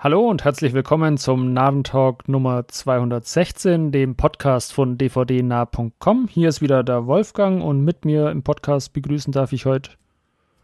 [0.00, 6.28] Hallo und herzlich willkommen zum Narrentalk Nummer 216, dem Podcast von dvdnah.com.
[6.28, 9.90] Hier ist wieder der Wolfgang und mit mir im Podcast begrüßen darf ich heute.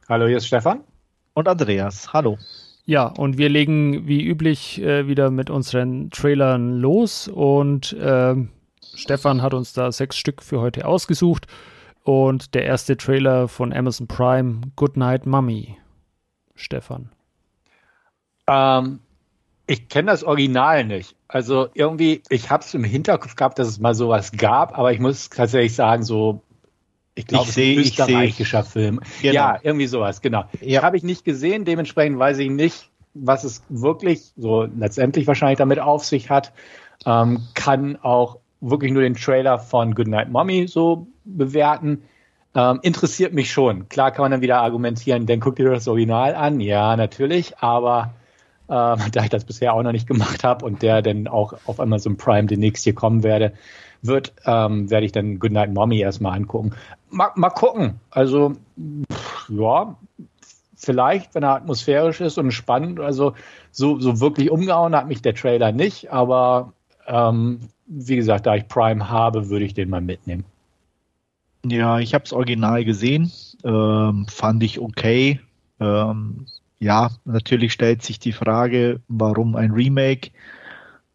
[0.09, 0.85] Hallo, hier ist Stefan.
[1.33, 2.13] Und Andreas.
[2.13, 2.39] Hallo.
[2.85, 8.37] Ja, und wir legen wie üblich äh, wieder mit unseren Trailern los und äh,
[8.95, 11.49] Stefan hat uns da sechs Stück für heute ausgesucht
[12.05, 15.77] und der erste Trailer von Amazon Prime, Goodnight Mummy.
[16.55, 17.11] Stefan.
[18.47, 19.01] Ähm,
[19.67, 21.17] ich kenne das Original nicht.
[21.29, 25.01] Also irgendwie, ich habe es im Hinterkopf gehabt, dass es mal sowas gab, aber ich
[25.01, 26.43] muss tatsächlich sagen, so,
[27.15, 29.01] ich glaube, es ist ein österreichischer Film.
[29.23, 29.35] Genau.
[29.35, 30.45] Ja, irgendwie sowas, genau.
[30.61, 30.83] Ja.
[30.83, 35.79] Habe ich nicht gesehen, dementsprechend weiß ich nicht, was es wirklich so letztendlich wahrscheinlich damit
[35.79, 36.53] auf sich hat.
[37.07, 42.03] Ähm, kann auch wirklich nur den Trailer von Goodnight Mommy so bewerten.
[42.55, 43.89] Ähm, interessiert mich schon.
[43.89, 46.61] Klar kann man dann wieder argumentieren, dann guck dir das Original an.
[46.61, 48.15] Ja, natürlich, aber
[48.67, 52.17] da ich das bisher auch noch nicht gemacht habe und der dann auch auf Amazon
[52.17, 53.53] Prime demnächst hier kommen werde,
[54.03, 56.73] wird, ähm, werde ich dann Goodnight Mommy erstmal angucken.
[57.11, 58.01] Mal, mal gucken.
[58.11, 58.55] Also,
[59.11, 59.97] pff, ja,
[60.75, 63.35] vielleicht, wenn er atmosphärisch ist und spannend, also
[63.71, 66.73] so, so wirklich umgehauen hat mich der Trailer nicht, aber
[67.07, 70.45] ähm, wie gesagt, da ich Prime habe, würde ich den mal mitnehmen.
[71.67, 73.33] Ja, ich habe das Original gesehen,
[73.65, 75.41] ähm, fand ich okay.
[75.81, 76.47] Ähm,
[76.79, 80.31] ja, natürlich stellt sich die Frage, warum ein Remake?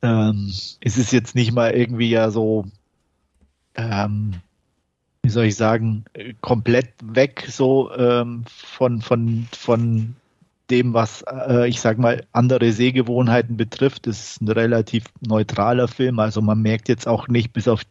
[0.01, 0.51] Ähm,
[0.81, 2.65] es ist jetzt nicht mal irgendwie ja so,
[3.75, 4.35] ähm,
[5.21, 6.05] wie soll ich sagen,
[6.41, 10.15] komplett weg so ähm, von, von, von
[10.69, 14.07] dem, was äh, ich sag mal andere Sehgewohnheiten betrifft.
[14.07, 17.81] Es ist ein relativ neutraler Film, also man merkt jetzt auch nicht bis auf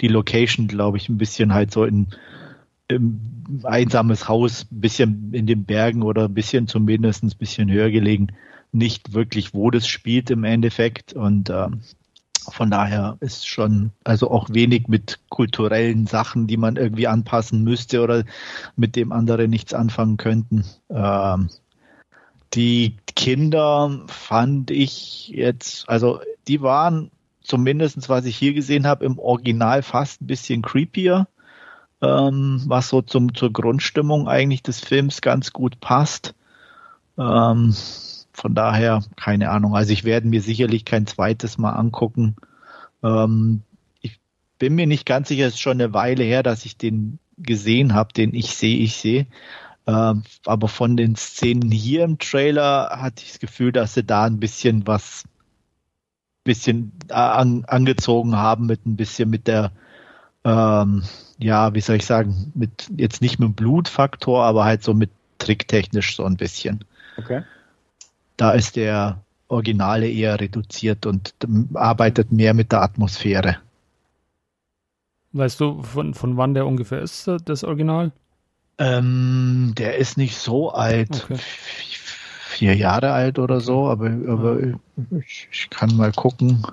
[0.00, 2.08] die Location, glaube ich, ein bisschen halt so in
[2.90, 7.90] ein einsames Haus, ein bisschen in den Bergen oder ein bisschen zumindest ein bisschen höher
[7.90, 8.28] gelegen,
[8.72, 11.12] nicht wirklich, wo das spielt im Endeffekt.
[11.12, 11.80] Und ähm,
[12.48, 18.02] von daher ist schon, also auch wenig mit kulturellen Sachen, die man irgendwie anpassen müsste
[18.02, 18.24] oder
[18.76, 20.64] mit dem andere nichts anfangen könnten.
[20.88, 21.50] Ähm,
[22.54, 27.10] die Kinder fand ich jetzt, also die waren
[27.42, 31.28] zumindest, was ich hier gesehen habe, im Original fast ein bisschen creepier
[32.02, 36.34] ähm, was so zum, zur Grundstimmung eigentlich des Films ganz gut passt.
[37.18, 37.74] Ähm,
[38.32, 39.76] von daher, keine Ahnung.
[39.76, 42.36] Also ich werde mir sicherlich kein zweites Mal angucken.
[43.02, 43.62] Ähm,
[44.00, 44.18] ich
[44.58, 47.94] bin mir nicht ganz sicher, es ist schon eine Weile her, dass ich den gesehen
[47.94, 49.26] habe, den ich sehe, ich sehe.
[49.86, 54.24] Ähm, aber von den Szenen hier im Trailer hatte ich das Gefühl, dass sie da
[54.24, 55.24] ein bisschen was
[56.44, 59.72] bisschen äh, an, angezogen haben mit ein bisschen mit der
[60.44, 61.02] ähm,
[61.38, 65.10] ja, wie soll ich sagen, mit jetzt nicht mit dem Blutfaktor, aber halt so mit
[65.38, 66.84] tricktechnisch so ein bisschen.
[67.16, 67.42] Okay.
[68.36, 71.34] Da ist der Originale eher reduziert und
[71.74, 73.58] arbeitet mehr mit der Atmosphäre.
[75.32, 78.12] Weißt du, von, von wann der ungefähr ist, äh, das Original?
[78.78, 81.24] Ähm, der ist nicht so alt.
[81.24, 81.36] Okay.
[81.38, 84.58] Vier Jahre alt oder so, aber, aber
[85.20, 86.66] ich, ich kann mal gucken.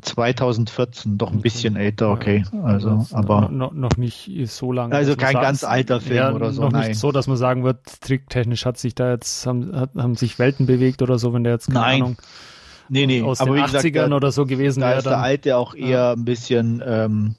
[0.00, 2.44] 2014, doch ein bisschen älter, okay.
[2.62, 4.94] Also, aber noch, noch nicht so lange.
[4.94, 6.62] Also kein sagt, ganz alter Film ja, oder so.
[6.62, 6.88] Noch nein.
[6.88, 10.66] nicht so, dass man sagen wird, tricktechnisch hat sich da jetzt haben, haben sich Welten
[10.66, 12.02] bewegt oder so, wenn der jetzt keine nein.
[12.02, 12.16] Ahnung
[12.88, 13.22] nee, nee.
[13.22, 14.92] aus aber den 80ern gesagt, oder so gewesen wäre.
[14.92, 16.12] Da ist der alte auch eher ja.
[16.12, 17.34] ein bisschen, ähm,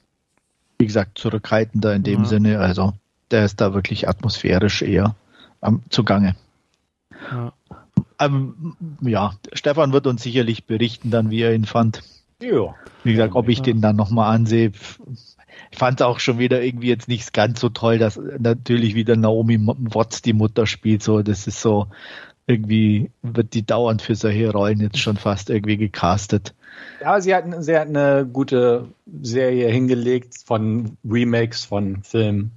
[0.78, 2.28] wie gesagt, zurückhaltender in dem ja.
[2.28, 2.60] Sinne.
[2.60, 2.94] Also
[3.30, 5.14] der ist da wirklich atmosphärisch eher
[5.60, 6.34] am zugange.
[7.30, 7.52] Ja.
[8.20, 12.02] Ähm, ja, Stefan wird uns sicherlich berichten dann, wie er ihn fand.
[12.42, 12.74] Ja.
[13.02, 14.72] Wie gesagt, ob ich den dann nochmal ansehe.
[15.70, 19.16] Ich fand es auch schon wieder irgendwie jetzt nicht ganz so toll, dass natürlich wieder
[19.16, 21.02] Naomi Watts die Mutter spielt.
[21.02, 21.86] So, das ist so,
[22.46, 26.54] irgendwie wird die dauernd für solche Rollen jetzt schon fast irgendwie gecastet.
[27.00, 28.88] Ja, sie hat, sie hat eine gute
[29.22, 32.52] Serie hingelegt von Remakes von Filmen.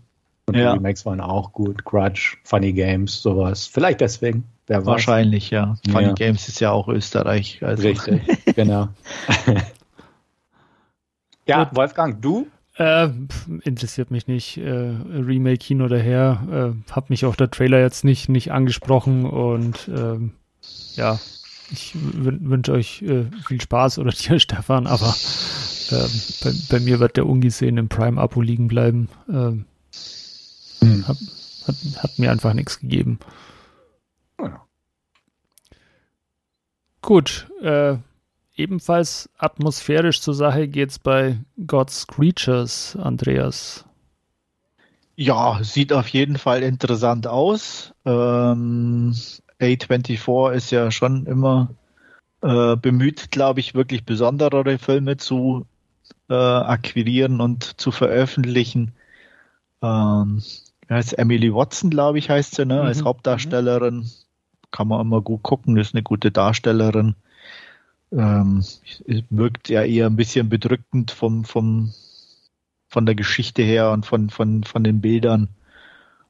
[0.45, 0.71] Und ja.
[0.71, 1.85] die Remakes waren auch gut.
[1.85, 3.65] Grudge, Funny Games, sowas.
[3.65, 4.43] Vielleicht deswegen.
[4.67, 5.75] Wer Wahrscheinlich, ja.
[5.89, 6.13] Funny ja.
[6.13, 7.63] Games ist ja auch Österreich.
[7.63, 7.87] Also.
[7.87, 8.21] Richtig,
[8.55, 8.89] genau.
[11.47, 12.47] ja, Wolfgang, du?
[12.75, 13.09] Äh,
[13.63, 14.57] interessiert mich nicht.
[14.57, 16.73] Äh, Remake hin oder her.
[16.87, 20.33] Äh, hat mich auch der Trailer jetzt nicht, nicht angesprochen und ähm,
[20.95, 21.19] ja,
[21.71, 25.13] ich wünsche euch äh, viel Spaß oder dir, Stefan, aber
[25.91, 26.09] ähm,
[26.43, 29.09] bei, bei, mir wird der ungesehen im Prime-Abo liegen bleiben.
[30.83, 31.07] Hm.
[31.07, 31.17] hat,
[31.67, 33.19] hat, hat mir einfach nichts gegeben.
[37.01, 37.97] Gut, äh,
[38.55, 41.37] ebenfalls atmosphärisch zur Sache geht es bei
[41.67, 43.85] God's Creatures, Andreas.
[45.15, 47.93] Ja, sieht auf jeden Fall interessant aus.
[48.05, 49.13] Ähm,
[49.59, 51.75] A24 ist ja schon immer
[52.41, 55.65] äh, bemüht, glaube ich, wirklich besonderere Filme zu
[56.29, 58.93] äh, akquirieren und zu veröffentlichen.
[59.81, 60.41] Ähm,
[60.89, 62.75] heißt Emily Watson, glaube ich, heißt sie, ne?
[62.75, 62.87] Mhm.
[62.87, 64.09] als Hauptdarstellerin.
[64.71, 67.15] Kann man immer gut gucken, ist eine gute Darstellerin.
[68.11, 68.63] Ähm,
[69.29, 71.93] wirkt ja eher ein bisschen bedrückend vom, vom,
[72.87, 75.49] von der Geschichte her und von, von, von den Bildern.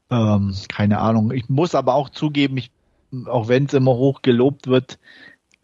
[0.10, 1.32] Ähm, keine Ahnung.
[1.32, 2.72] Ich muss aber auch zugeben, ich,
[3.26, 5.00] auch wenn es immer hoch gelobt wird,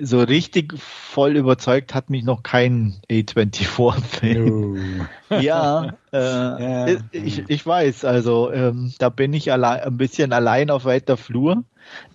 [0.02, 5.08] so richtig voll überzeugt hat mich noch kein A24-Film.
[5.30, 5.38] No.
[5.40, 10.70] ja, äh, ja, ich, ich weiß, also ähm, da bin ich allein, ein bisschen allein
[10.70, 11.64] auf weiter Flur.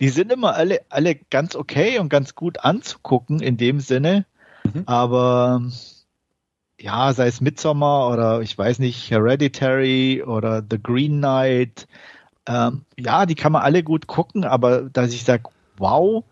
[0.00, 4.24] Die sind immer alle, alle ganz okay und ganz gut anzugucken in dem Sinne,
[4.64, 4.84] mhm.
[4.86, 5.62] aber
[6.80, 11.86] ja, sei es Midsommar oder ich weiß nicht, Hereditary oder The Green Knight,
[12.46, 15.44] ähm, ja, die kann man alle gut gucken, aber dass ich sage,
[15.76, 16.24] wow,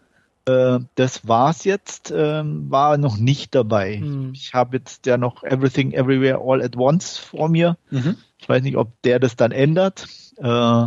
[0.47, 3.99] äh, das war's jetzt, äh, war noch nicht dabei.
[3.99, 4.33] Mhm.
[4.35, 7.77] Ich habe jetzt ja noch Everything Everywhere All at Once vor mir.
[7.91, 8.17] Mhm.
[8.39, 10.06] Ich weiß nicht, ob der das dann ändert.
[10.39, 10.43] Äh,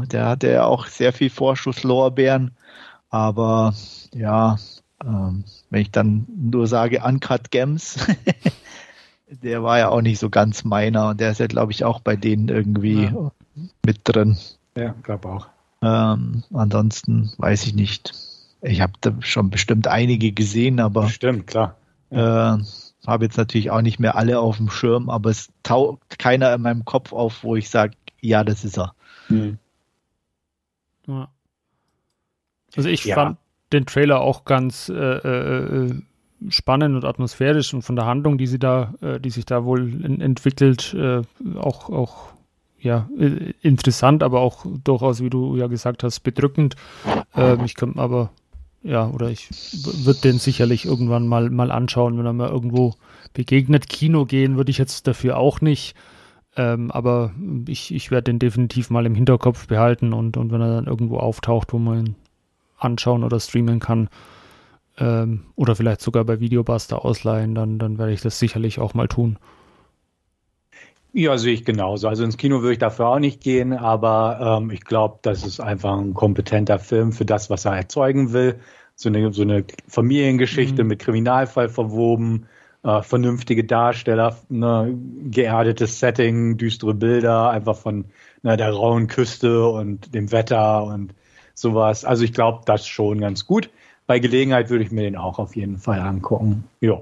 [0.07, 2.51] der hatte ja auch sehr viel Vorschusslorbeeren,
[3.09, 3.73] aber
[4.13, 4.57] ja,
[5.03, 7.97] ähm, wenn ich dann nur sage Uncut Gems,
[9.27, 11.99] der war ja auch nicht so ganz meiner und der ist ja, glaube ich, auch
[11.99, 13.31] bei denen irgendwie ja.
[13.85, 14.37] mit drin.
[14.75, 15.47] Ja, glaube auch.
[15.81, 18.13] Ähm, ansonsten weiß ich nicht.
[18.67, 21.07] Ich habe da schon bestimmt einige gesehen, aber.
[21.09, 21.77] Stimmt, klar.
[22.09, 22.55] Ja.
[22.55, 22.63] Äh,
[23.07, 26.61] habe jetzt natürlich auch nicht mehr alle auf dem Schirm, aber es taucht keiner in
[26.61, 28.95] meinem Kopf auf, wo ich sage, ja, das ist er.
[29.27, 29.57] Hm.
[31.07, 31.29] Ja.
[32.75, 33.15] Also ich ja.
[33.15, 33.37] fand
[33.71, 36.01] den Trailer auch ganz äh, äh, äh
[36.49, 40.03] spannend und atmosphärisch und von der Handlung, die sie da, äh, die sich da wohl
[40.03, 41.21] in, entwickelt, äh,
[41.55, 42.33] auch, auch
[42.77, 43.09] ja,
[43.61, 46.75] interessant, aber auch durchaus, wie du ja gesagt hast, bedrückend.
[47.35, 48.29] Ähm, ich könnte aber
[48.85, 49.49] ja, oder ich
[50.05, 52.93] würde den sicherlich irgendwann mal, mal anschauen, wenn er mal irgendwo
[53.33, 53.89] begegnet.
[53.89, 55.95] Kino gehen würde ich jetzt dafür auch nicht.
[56.55, 57.31] Ähm, aber
[57.67, 61.17] ich, ich werde den definitiv mal im Hinterkopf behalten und, und wenn er dann irgendwo
[61.17, 62.15] auftaucht, wo man ihn
[62.77, 64.07] anschauen oder streamen kann,
[64.97, 69.07] ähm, oder vielleicht sogar bei Videobuster ausleihen, dann, dann werde ich das sicherlich auch mal
[69.07, 69.37] tun.
[71.17, 72.09] Ja, sehe ich genauso.
[72.09, 75.61] Also ins Kino würde ich dafür auch nicht gehen, aber ähm, ich glaube, das ist
[75.61, 78.59] einfach ein kompetenter Film für das, was er erzeugen will.
[78.95, 80.89] So eine, so eine Familiengeschichte mhm.
[80.89, 82.47] mit Kriminalfall verwoben,
[82.83, 84.93] äh, vernünftige Darsteller, ne,
[85.31, 88.05] geerdetes Setting, düstere Bilder, einfach von
[88.43, 91.15] ne, der rauen Küste und dem Wetter und
[91.53, 92.03] sowas.
[92.03, 93.69] Also ich glaube, das schon ganz gut
[94.05, 96.65] bei Gelegenheit würde ich mir den auch auf jeden Fall angucken.
[96.81, 97.01] Ja.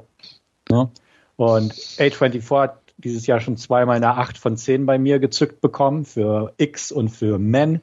[0.69, 0.89] ja.
[1.35, 6.05] Und A24 hat dieses Jahr schon zweimal eine 8 von 10 bei mir gezückt bekommen
[6.05, 7.81] für X und für Men.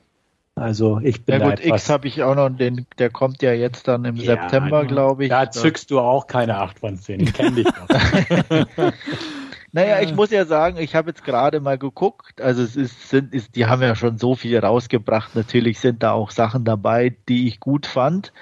[0.57, 3.89] Also ich bin ja gut, X habe ich auch noch, den, der kommt ja jetzt
[3.89, 5.31] dann im ja, September, glaube ich.
[5.31, 7.89] Da zückst du auch keine 8 von 10, ich kenne dich doch.
[9.73, 13.33] naja, ich muss ja sagen, ich habe jetzt gerade mal geguckt, also es ist, sind,
[13.33, 17.47] ist, die haben ja schon so viel rausgebracht, natürlich sind da auch Sachen dabei, die
[17.47, 18.33] ich gut fand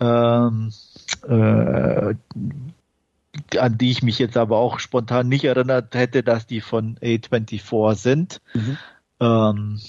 [0.00, 0.72] ähm,
[1.28, 2.14] äh,
[3.58, 7.94] an die ich mich jetzt aber auch spontan nicht erinnert hätte, dass die von A24
[7.94, 8.40] sind.
[8.54, 8.78] Mhm.
[9.20, 9.80] Ähm,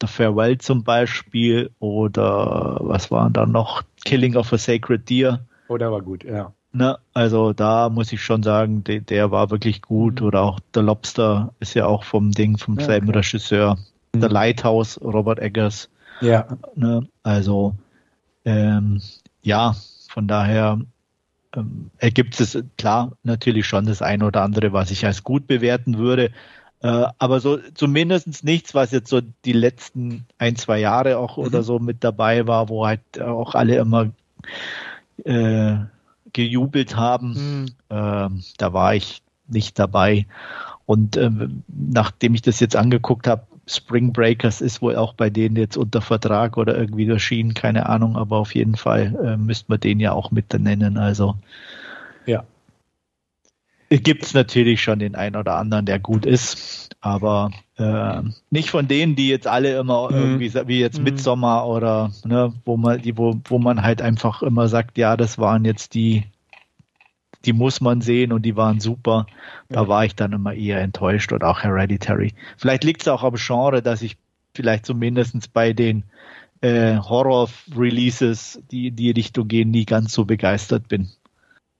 [0.00, 3.82] The Farewell zum Beispiel oder was war da noch?
[4.04, 5.46] Killing of a Sacred Deer.
[5.68, 6.52] Oh, der war gut, ja.
[6.72, 10.20] Ne, also da muss ich schon sagen, der, der war wirklich gut.
[10.20, 10.26] Mhm.
[10.26, 13.18] Oder auch The Lobster ist ja auch vom Ding, vom ja, selben okay.
[13.18, 13.76] Regisseur.
[14.14, 14.20] Mhm.
[14.22, 15.88] The Lighthouse, Robert Eggers.
[16.20, 16.46] Ja.
[16.74, 17.74] Ne, also
[18.44, 19.00] ähm,
[19.42, 19.76] ja,
[20.08, 20.80] von daher
[21.54, 25.98] ähm, ergibt es klar natürlich schon das eine oder andere, was ich als gut bewerten
[25.98, 26.30] würde.
[26.80, 31.44] Äh, aber so zumindest nichts, was jetzt so die letzten ein, zwei Jahre auch mhm.
[31.44, 34.10] oder so mit dabei war, wo halt auch alle immer
[35.24, 35.76] äh,
[36.32, 37.34] gejubelt haben.
[37.34, 37.66] Mhm.
[37.88, 38.28] Äh,
[38.58, 40.26] da war ich nicht dabei.
[40.86, 45.56] Und ähm, nachdem ich das jetzt angeguckt habe, Spring Breakers ist wohl auch bei denen
[45.56, 49.80] jetzt unter Vertrag oder irgendwie erschienen, keine Ahnung, aber auf jeden Fall äh, müsste man
[49.80, 50.98] den ja auch mit nennen.
[50.98, 51.36] Also
[52.26, 52.44] ja.
[53.88, 58.88] Gibt es natürlich schon den einen oder anderen, der gut ist, aber äh, nicht von
[58.88, 60.16] denen, die jetzt alle immer mhm.
[60.16, 61.04] irgendwie, wie jetzt mhm.
[61.04, 65.38] Midsommer oder ne, wo man, die, wo, wo man halt einfach immer sagt, ja, das
[65.38, 66.24] waren jetzt die,
[67.44, 69.26] die muss man sehen und die waren super.
[69.68, 72.34] Da war ich dann immer eher enttäuscht und auch Hereditary.
[72.56, 74.16] Vielleicht liegt es auch am Genre, dass ich
[74.54, 76.04] vielleicht zumindest bei den
[76.60, 81.08] äh, Horror-Releases, die in die Richtung gehen, nie ganz so begeistert bin.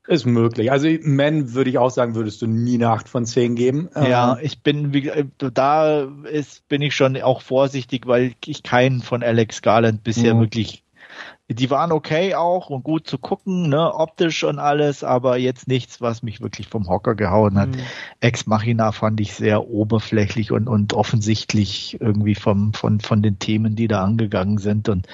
[0.08, 0.72] Ist möglich.
[0.72, 3.88] Also Men würde ich auch sagen, würdest du nie eine 8 von 10 geben.
[3.94, 9.22] Ja, ich bin, wie, da ist, bin ich schon auch vorsichtig, weil ich keinen von
[9.22, 10.40] Alex Garland bisher mhm.
[10.40, 10.81] wirklich
[11.48, 16.00] die waren okay auch und gut zu gucken, ne, optisch und alles, aber jetzt nichts,
[16.00, 17.70] was mich wirklich vom Hocker gehauen hat.
[17.70, 17.80] Mhm.
[18.20, 23.76] Ex Machina fand ich sehr oberflächlich und, und offensichtlich irgendwie vom, von, von den Themen,
[23.76, 25.06] die da angegangen sind und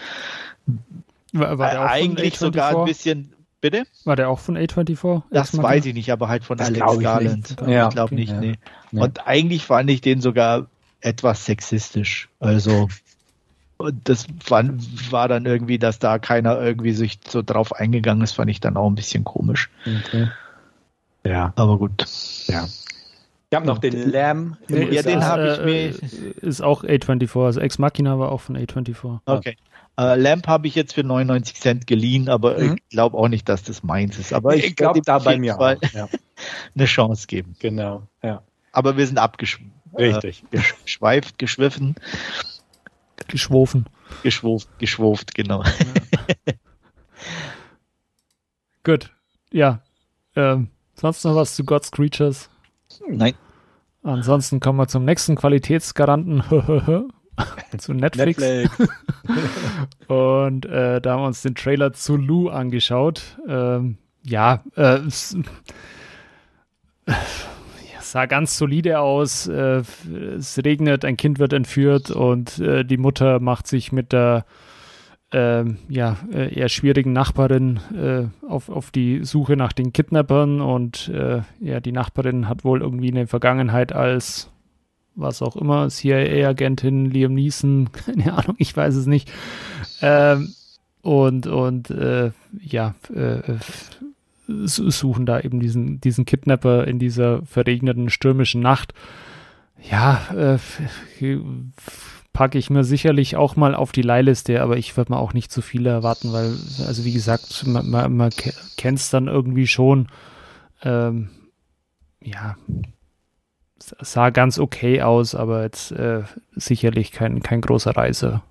[1.33, 3.85] war, war eigentlich sogar ein bisschen, bitte?
[4.05, 5.23] War der auch von A24?
[5.31, 7.57] Das weiß ich nicht, aber halt von das Alex Garland.
[7.67, 8.41] Ja, ich glaube nicht, ja.
[8.41, 8.59] nee.
[8.93, 10.67] Und eigentlich fand ich den sogar
[11.01, 12.29] etwas sexistisch.
[12.41, 12.89] Also
[13.79, 14.65] und das war,
[15.11, 18.77] war, dann irgendwie, dass da keiner irgendwie sich so drauf eingegangen ist, fand ich dann
[18.77, 19.71] auch ein bisschen komisch.
[19.83, 20.29] Okay.
[21.25, 21.53] Ja.
[21.57, 22.05] Aber gut.
[22.49, 22.67] Ja.
[23.51, 24.59] Ich habe noch den Lamb.
[24.69, 26.43] Nee, ja, den habe ich mir.
[26.43, 29.21] Äh, ist auch A24, also Ex Machina war auch von A24.
[29.25, 29.57] Okay.
[29.99, 32.75] Uh, Lamp habe ich jetzt für 99 Cent geliehen, aber mhm.
[32.75, 34.33] ich glaube auch nicht, dass das meins ist.
[34.33, 36.09] Aber ich, ich glaube, da bei mir auch, ja.
[36.77, 37.57] eine Chance geben.
[37.59, 38.43] Genau, ja.
[38.73, 39.65] Aber wir sind abgeschweift,
[39.97, 40.45] Richtig.
[40.53, 41.97] Äh, geschweift, geschwiffen.
[43.29, 43.87] Geschwofen.
[44.23, 45.63] Geschwoft, geschwoft, genau.
[45.63, 46.55] Ja.
[48.85, 49.11] Gut.
[49.53, 49.81] Ja.
[50.35, 52.49] Ähm, sonst noch was zu God's Creatures?
[53.07, 53.35] Nein.
[54.03, 56.43] Ansonsten kommen wir zum nächsten Qualitätsgaranten.
[57.79, 58.41] zu Netflix.
[58.41, 58.93] Netflix.
[60.09, 63.39] und äh, da haben wir uns den Trailer zu Lou angeschaut.
[63.47, 65.01] Ähm, ja, äh,
[68.11, 69.47] sah ganz solide aus.
[69.47, 69.83] Äh,
[70.37, 74.45] es regnet, ein Kind wird entführt und äh, die Mutter macht sich mit der
[75.33, 81.09] äh, ja, äh, eher schwierigen Nachbarin äh, auf, auf die Suche nach den Kidnappern und
[81.09, 84.51] äh, ja, die Nachbarin hat wohl irgendwie eine Vergangenheit als
[85.15, 89.31] was auch immer, CIA-Agentin, Liam Neeson, keine Ahnung, ich weiß es nicht.
[90.01, 90.55] Ähm,
[91.03, 91.93] und und
[92.61, 92.95] ja,
[94.49, 98.95] suchen da eben diesen, diesen Kidnapper in dieser verregneten, stürmischen Nacht.
[99.91, 100.59] Ja, äh,
[102.33, 105.53] packe ich mir sicherlich auch mal auf die Leihliste, aber ich würde mal auch nicht
[105.53, 108.31] zu viele erwarten, weil, also wie gesagt, man, man, man
[108.77, 110.09] kennt es dann irgendwie schon.
[110.83, 111.31] Ähm,
[112.23, 112.57] ja,
[113.79, 116.23] sah ganz okay aus, aber jetzt äh,
[116.55, 118.43] sicherlich kein, kein großer Reise.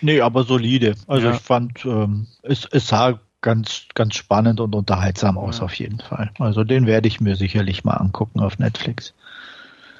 [0.00, 0.94] Nee, aber solide.
[1.06, 1.34] Also ja.
[1.34, 5.64] ich fand, ähm, es, es sah ganz, ganz spannend und unterhaltsam aus, ja.
[5.66, 6.32] auf jeden Fall.
[6.40, 9.14] Also den werde ich mir sicherlich mal angucken auf Netflix.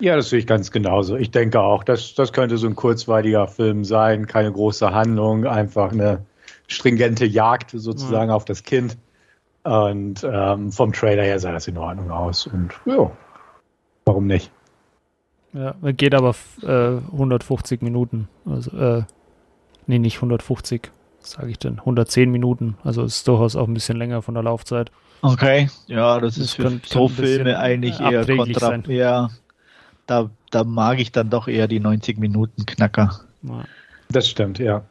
[0.00, 1.14] Ja, das sehe ich ganz genauso.
[1.14, 5.92] Ich denke auch, das, das könnte so ein kurzweiliger Film sein, keine große Handlung, einfach
[5.92, 6.26] eine
[6.66, 8.34] stringente Jagd sozusagen ja.
[8.34, 8.96] auf das Kind.
[9.62, 12.48] Und ähm, vom Trailer her sah das in Ordnung aus.
[12.48, 13.12] Und ja,
[14.06, 14.50] warum nicht?
[15.52, 18.28] Ja, geht aber äh, 150 Minuten.
[18.44, 19.04] Also, äh,
[19.86, 20.90] nee, nicht 150
[21.26, 22.76] sage ich denn, 110 Minuten.
[22.84, 24.90] Also ist durchaus auch ein bisschen länger von der Laufzeit.
[25.22, 28.76] Okay, ja, das, das ist für so Filme eigentlich eher kontra.
[28.88, 29.30] Ja,
[30.06, 33.20] da, da mag ich dann doch eher die 90 Minuten Knacker.
[33.42, 33.64] Ja.
[34.08, 34.84] Das stimmt, ja.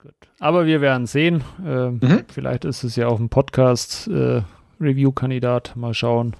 [0.00, 0.14] Gut.
[0.38, 1.44] Aber wir werden sehen.
[1.64, 2.24] Äh, mhm.
[2.28, 5.72] Vielleicht ist es ja auch ein Podcast-Review-Kandidat.
[5.74, 6.36] Äh, Mal schauen.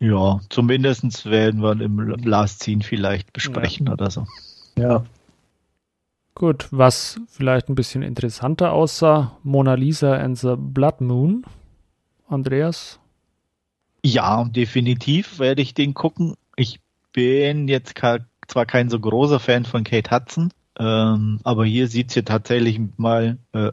[0.00, 3.92] Ja, zumindest werden wir im Last Scene vielleicht besprechen ja.
[3.92, 4.26] oder so.
[4.76, 5.04] Ja.
[6.36, 11.44] Gut, was vielleicht ein bisschen interessanter aussah, Mona Lisa and the Blood Moon.
[12.26, 12.98] Andreas?
[14.02, 16.34] Ja, definitiv werde ich den gucken.
[16.56, 16.80] Ich
[17.12, 17.94] bin jetzt
[18.48, 23.38] zwar kein so großer Fan von Kate Hudson, ähm, aber hier sieht sie tatsächlich mal,
[23.52, 23.70] äh,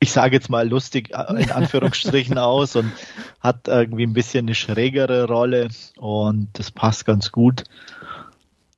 [0.00, 2.92] ich sage jetzt mal lustig äh, in Anführungsstrichen aus und
[3.40, 7.64] hat irgendwie ein bisschen eine schrägere Rolle und das passt ganz gut.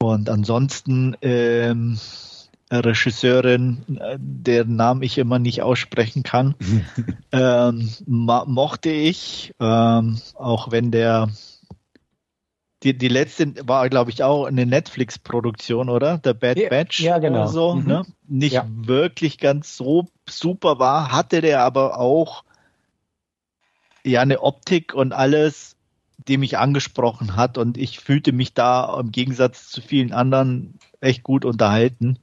[0.02, 1.98] Und ansonsten ähm,
[2.72, 6.54] Regisseurin, äh, deren Namen ich immer nicht aussprechen kann,
[7.32, 11.28] ähm, mochte ich, ähm, auch wenn der
[12.82, 16.16] die, die letzte war, glaube ich, auch eine Netflix-Produktion, oder?
[16.16, 17.40] Der Bad ja, Batch ja, genau.
[17.40, 17.86] oder so, mhm.
[17.86, 18.06] ne?
[18.26, 18.66] Nicht ja.
[18.68, 22.44] wirklich ganz so super war, hatte der aber auch
[24.02, 25.76] ja eine Optik und alles,
[26.28, 31.22] die mich angesprochen hat und ich fühlte mich da im Gegensatz zu vielen anderen echt
[31.22, 32.18] gut unterhalten.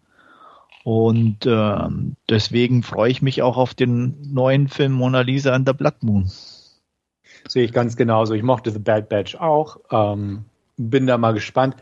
[0.83, 1.87] Und äh,
[2.29, 6.31] deswegen freue ich mich auch auf den neuen Film Mona Lisa and the Blood Moon.
[7.47, 8.33] Sehe ich ganz genauso.
[8.33, 9.77] Ich mochte The Bad Batch auch.
[9.91, 10.45] Ähm,
[10.77, 11.75] bin da mal gespannt.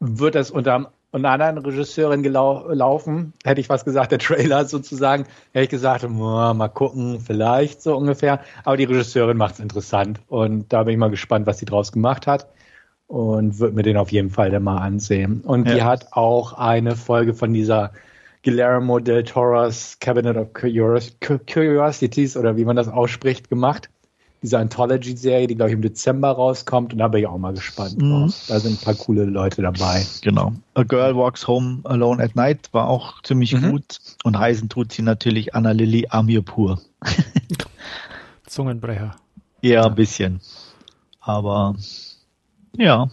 [0.00, 5.24] Wird das unter und einer anderen Regisseurin gelaufen, hätte ich was gesagt, der Trailer sozusagen,
[5.52, 8.40] hätte ich gesagt, mal gucken, vielleicht so ungefähr.
[8.64, 11.92] Aber die Regisseurin macht es interessant und da bin ich mal gespannt, was sie draus
[11.92, 12.48] gemacht hat
[13.06, 15.42] und würde mir den auf jeden Fall dann mal ansehen.
[15.42, 15.74] Und ja.
[15.74, 17.92] die hat auch eine Folge von dieser
[18.42, 23.90] Guillermo del Toro's Cabinet of Curiosities oder wie man das ausspricht, gemacht.
[24.42, 26.92] Diese Anthology-Serie, die, glaube ich, im Dezember rauskommt.
[26.92, 28.10] Und da bin ich auch mal gespannt mhm.
[28.10, 28.44] drauf.
[28.48, 30.04] Da sind ein paar coole Leute dabei.
[30.22, 30.52] Genau.
[30.74, 33.70] A Girl Walks Home Alone at Night war auch ziemlich mhm.
[33.70, 33.98] gut.
[34.24, 36.80] Und heißen tut sie natürlich Anna Lily Amirpur.
[38.46, 39.16] Zungenbrecher.
[39.60, 40.40] Ja, ein bisschen.
[41.20, 41.76] Aber
[42.76, 43.08] ja.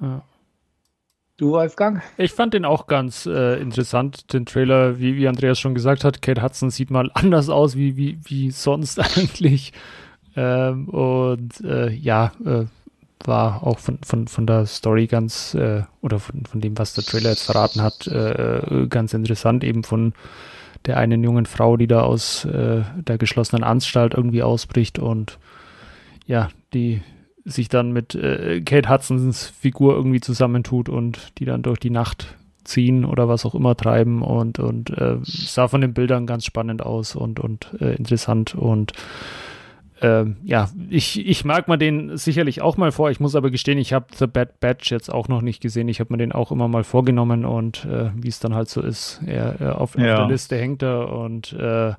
[0.00, 0.22] ja.
[1.36, 2.00] Du, Wolfgang?
[2.16, 6.22] Ich fand den auch ganz äh, interessant, den Trailer, wie, wie Andreas schon gesagt hat.
[6.22, 9.72] Kate Hudson sieht mal anders aus wie, wie, wie sonst eigentlich.
[10.36, 12.64] Ähm, und äh, ja, äh,
[13.26, 17.04] war auch von, von, von der Story ganz, äh, oder von, von dem, was der
[17.04, 20.12] Trailer jetzt verraten hat, äh, ganz interessant, eben von
[20.86, 25.38] der einen jungen Frau, die da aus äh, der geschlossenen Anstalt irgendwie ausbricht und
[26.26, 27.02] ja, die
[27.44, 32.34] sich dann mit äh, Kate Hudsons Figur irgendwie zusammentut und die dann durch die Nacht
[32.64, 36.82] ziehen oder was auch immer treiben und und äh, sah von den Bildern ganz spannend
[36.82, 38.92] aus und und äh, interessant und
[40.04, 43.10] äh, ja, ich, ich mag mir den sicherlich auch mal vor.
[43.10, 45.88] Ich muss aber gestehen, ich habe The Bad Batch jetzt auch noch nicht gesehen.
[45.88, 48.82] Ich habe mir den auch immer mal vorgenommen und äh, wie es dann halt so
[48.82, 50.12] ist, er, er auf, ja.
[50.12, 51.94] auf, der Liste hängt er und äh,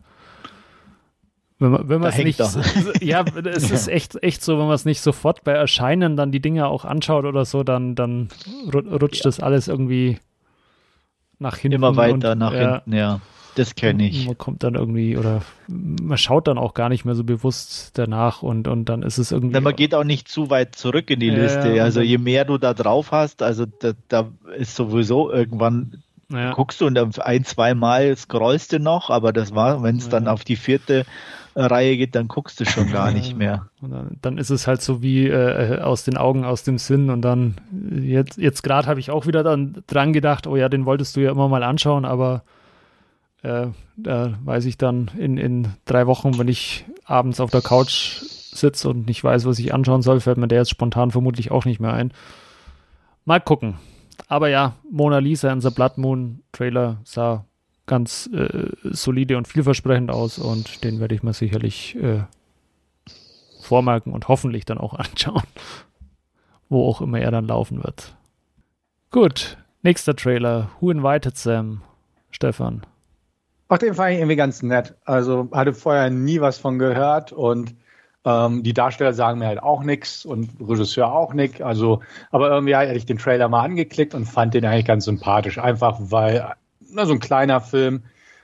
[1.58, 2.40] wenn man, wenn man es nicht,
[3.02, 6.42] ja, es ist echt, echt so, wenn man es nicht sofort bei Erscheinen dann die
[6.42, 8.28] Dinge auch anschaut oder so, dann, dann
[8.74, 9.30] rutscht ja.
[9.30, 10.20] das alles irgendwie
[11.40, 11.78] nach hinten.
[11.78, 13.22] Immer weiter und, nach ja, hinten, ja.
[13.56, 14.28] Das kenne ich.
[14.28, 18.44] Man kommt dann irgendwie oder man schaut dann auch gar nicht mehr so bewusst danach
[18.44, 19.54] und, und dann ist es irgendwie.
[19.54, 21.82] Na, man geht auch nicht zu weit zurück in die äh, Liste.
[21.82, 26.54] Also je mehr du da drauf hast, also da, da ist sowieso irgendwann ja.
[26.54, 30.12] guckst du und ein, zwei Mal scrollst du noch, aber das war, wenn es ja.
[30.12, 31.06] dann auf die vierte
[31.56, 33.68] Reihe geht, dann guckst du schon gar nicht mehr.
[33.82, 37.22] Dann, dann, ist es halt so wie äh, aus den Augen, aus dem Sinn und
[37.22, 37.56] dann
[38.02, 41.22] jetzt, jetzt gerade habe ich auch wieder dann dran gedacht, oh ja, den wolltest du
[41.22, 42.44] ja immer mal anschauen, aber
[43.46, 48.22] äh, da weiß ich dann in, in drei Wochen, wenn ich abends auf der Couch
[48.24, 51.66] sitze und nicht weiß, was ich anschauen soll, fällt mir der jetzt spontan vermutlich auch
[51.66, 52.12] nicht mehr ein.
[53.24, 53.76] Mal gucken.
[54.28, 57.46] Aber ja, Mona Lisa in The Blood Moon Trailer sah
[57.86, 62.24] ganz äh, solide und vielversprechend aus und den werde ich mir sicherlich äh,
[63.62, 65.44] vormerken und hoffentlich dann auch anschauen,
[66.70, 68.16] wo auch immer er dann laufen wird.
[69.12, 70.72] Gut, nächster Trailer.
[70.80, 71.82] Who invited Sam?
[72.32, 72.82] Stefan.
[73.68, 74.96] Ach, den fand ich irgendwie ganz nett.
[75.06, 77.76] Also hatte vorher nie was von gehört und
[78.24, 81.62] ähm, die Darsteller sagen mir halt auch nichts und Regisseur auch nicht.
[81.62, 82.02] Also,
[82.32, 85.58] aber irgendwie hatte ich den Trailer mal angeklickt und fand den eigentlich ganz sympathisch.
[85.58, 86.54] Einfach weil,
[86.92, 88.04] na, so ein kleiner Film,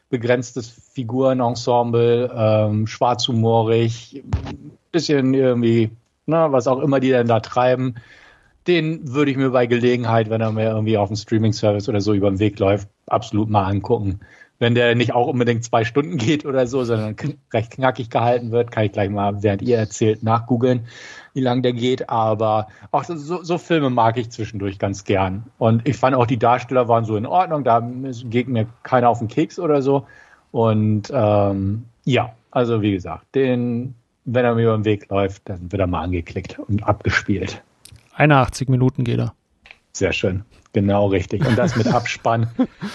[0.09, 4.23] begrenztes Figurenensemble, ähm, schwarzhumorig,
[4.91, 5.91] bisschen irgendwie,
[6.25, 7.95] na, was auch immer die denn da treiben.
[8.67, 12.13] Den würde ich mir bei Gelegenheit, wenn er mir irgendwie auf dem Streaming-Service oder so
[12.13, 14.19] über den Weg läuft, absolut mal angucken
[14.61, 17.15] wenn der nicht auch unbedingt zwei Stunden geht oder so, sondern
[17.51, 20.85] recht knackig gehalten wird, kann ich gleich mal, während ihr erzählt, nachgoogeln,
[21.33, 22.09] wie lang der geht.
[22.09, 25.45] Aber auch so, so, Filme mag ich zwischendurch ganz gern.
[25.57, 27.79] Und ich fand auch, die Darsteller waren so in Ordnung, da
[28.25, 30.05] geht mir keiner auf den Keks oder so.
[30.51, 33.95] Und ähm, ja, also wie gesagt, den,
[34.25, 37.63] wenn er mir über den Weg läuft, dann wird er mal angeklickt und abgespielt.
[38.13, 39.33] 81 Minuten geht er.
[39.93, 40.43] Sehr schön.
[40.73, 41.45] Genau richtig.
[41.45, 42.47] Und das mit Abspann.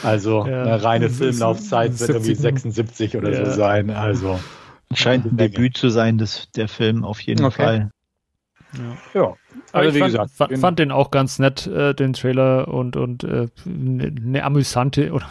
[0.02, 0.62] Also ja.
[0.62, 3.44] eine reine Filmlaufzeit wird irgendwie 76 oder ja.
[3.44, 3.90] so sein.
[3.90, 4.40] Also
[4.94, 7.62] scheint ein Debüt zu sein, das, der Film auf jeden okay.
[7.62, 7.90] Fall.
[9.12, 9.20] Ja.
[9.20, 9.34] ja.
[9.72, 13.24] Also wie fand, gesagt, fand, fand den auch ganz nett, äh, den Trailer und und
[13.24, 15.26] äh, eine ne amüsante oder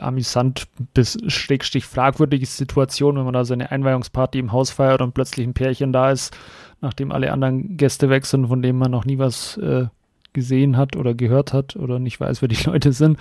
[0.00, 5.46] amüsant bis schrägstich fragwürdige Situation, wenn man da seine Einweihungsparty im Haus feiert und plötzlich
[5.46, 6.36] ein Pärchen da ist,
[6.80, 9.86] nachdem alle anderen Gäste weg sind, von denen man noch nie was äh,
[10.34, 13.18] gesehen hat oder gehört hat oder nicht weiß, wer die Leute sind.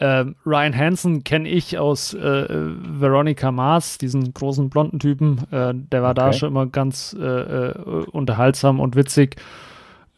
[0.00, 5.42] Ähm, Ryan Hansen kenne ich aus äh, Veronica Mars, diesen großen blonden Typen.
[5.50, 6.20] Äh, der war okay.
[6.20, 9.36] da schon immer ganz äh, äh unterhaltsam und witzig.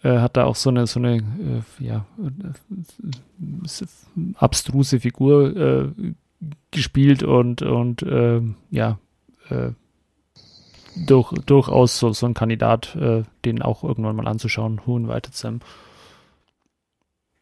[0.04, 2.06] Äh, hat da auch so eine, so eine äh, ja,
[4.36, 5.92] abstruse Figur
[6.70, 8.98] gespielt und, und ähm, ja,
[10.94, 12.96] durch, durchaus so, so ein Kandidat,
[13.44, 14.80] den auch irgendwann mal anzuschauen.
[14.84, 15.60] Who invited Sam?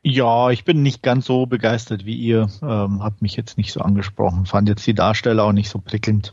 [0.08, 2.48] Ja, ich bin nicht ganz so begeistert wie ihr.
[2.62, 4.46] Ähm, hat mich jetzt nicht so angesprochen.
[4.46, 6.30] Fand jetzt die Darsteller auch nicht so prickelnd.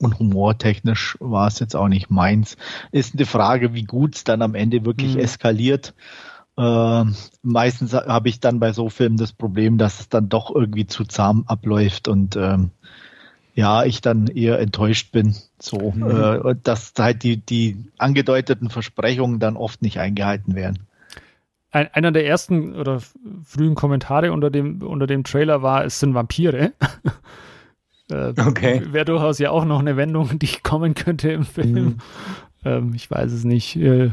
[0.00, 2.56] Und humortechnisch war es jetzt auch nicht meins.
[2.92, 5.20] Ist eine Frage, wie gut es dann am Ende wirklich mhm.
[5.22, 5.92] eskaliert.
[6.56, 7.04] Äh,
[7.42, 11.02] meistens habe ich dann bei so Filmen das Problem, dass es dann doch irgendwie zu
[11.02, 12.70] zahm abläuft und ähm,
[13.56, 16.10] ja, ich dann eher enttäuscht bin, so, mhm.
[16.48, 20.87] äh, dass halt die, die angedeuteten Versprechungen dann oft nicht eingehalten werden.
[21.70, 23.00] Ein, einer der ersten oder
[23.44, 26.72] frühen Kommentare unter dem, unter dem Trailer war, es sind Vampire.
[28.10, 28.82] äh, okay.
[28.90, 31.74] Wäre durchaus ja auch noch eine Wendung, die kommen könnte im Film.
[31.74, 31.98] Mhm.
[32.64, 33.76] Ähm, ich weiß es nicht.
[33.76, 34.10] Äh,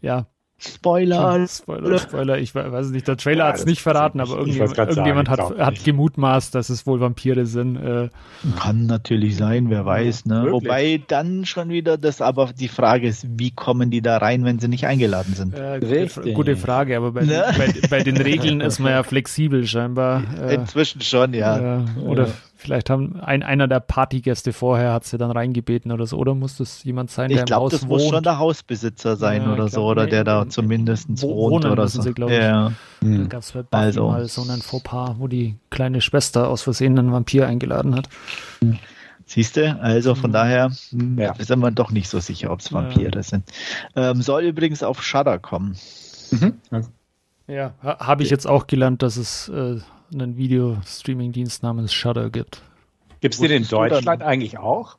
[0.00, 0.26] ja,
[0.60, 1.46] Spoiler.
[1.48, 2.38] Spoiler, Spoiler.
[2.38, 3.08] Ich weiß es nicht.
[3.08, 6.86] Der Trailer ja, hat es nicht verraten, aber irgendjemand, irgendjemand hat, hat gemutmaßt, dass es
[6.86, 7.76] wohl Vampire sind.
[7.76, 8.10] Äh,
[8.58, 10.26] Kann natürlich sein, wer weiß.
[10.26, 10.48] Ne?
[10.50, 14.58] Wobei dann schon wieder das, aber die Frage ist, wie kommen die da rein, wenn
[14.58, 15.54] sie nicht eingeladen sind?
[15.54, 17.42] Äh, gute, gute, Frage, aber bei, ne?
[17.56, 20.22] bei, bei, den Regeln ist man ja flexibel scheinbar.
[20.42, 21.86] Äh, Inzwischen schon, ja.
[22.04, 22.28] oder
[22.60, 26.18] Vielleicht haben ein, einer der Partygäste vorher hat sie dann reingebeten oder so.
[26.18, 27.82] Oder muss das jemand sein, der ich glaub, im Haus wohnt?
[27.82, 29.86] Ich glaube, das muss schon der Hausbesitzer sein ja, oder so.
[29.86, 32.02] Oder nee, der da zumindest wohnt oder so.
[32.02, 32.72] Sie, ja.
[33.00, 33.22] Hm.
[33.22, 34.08] Da gab es bei Buffy also.
[34.08, 38.10] mal so einen Fauxpas, wo die kleine Schwester aus Versehen einen Vampir eingeladen hat.
[38.60, 38.78] Hm.
[39.24, 40.34] Siehst du, also von mhm.
[40.34, 41.34] daher hm, ja.
[41.38, 43.22] sind wir doch nicht so sicher, ob es Vampire ja.
[43.22, 43.44] sind.
[43.96, 45.76] Ähm, soll übrigens auf Shudder kommen.
[46.30, 46.58] Mhm.
[47.46, 49.78] Ja, habe ich jetzt auch gelernt, dass es äh,
[50.12, 52.62] einen Videostreaming-Dienst namens Shudder gibt.
[53.20, 54.98] Gibt es den in Deutschland eigentlich auch?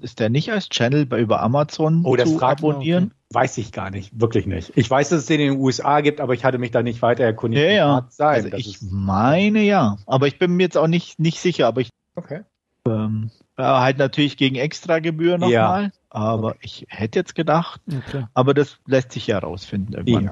[0.00, 3.04] Ist der nicht als Channel bei, über Amazon oh, zu abonnieren?
[3.04, 3.14] Okay.
[3.34, 4.72] Weiß ich gar nicht, wirklich nicht.
[4.76, 7.00] Ich weiß, dass es den in den USA gibt, aber ich hatte mich da nicht
[7.00, 7.64] weiter erkundigt.
[7.64, 8.06] Ja, ja.
[8.10, 11.80] Sein, also ich meine ja, aber ich bin mir jetzt auch nicht, nicht sicher, aber
[11.80, 11.88] ich.
[12.14, 12.42] Okay.
[12.86, 15.90] Ähm, äh, halt natürlich gegen Extragebühr nochmal, ja.
[16.10, 16.58] aber okay.
[16.62, 18.26] ich hätte jetzt gedacht, okay.
[18.34, 20.24] aber das lässt sich ja rausfinden irgendwann.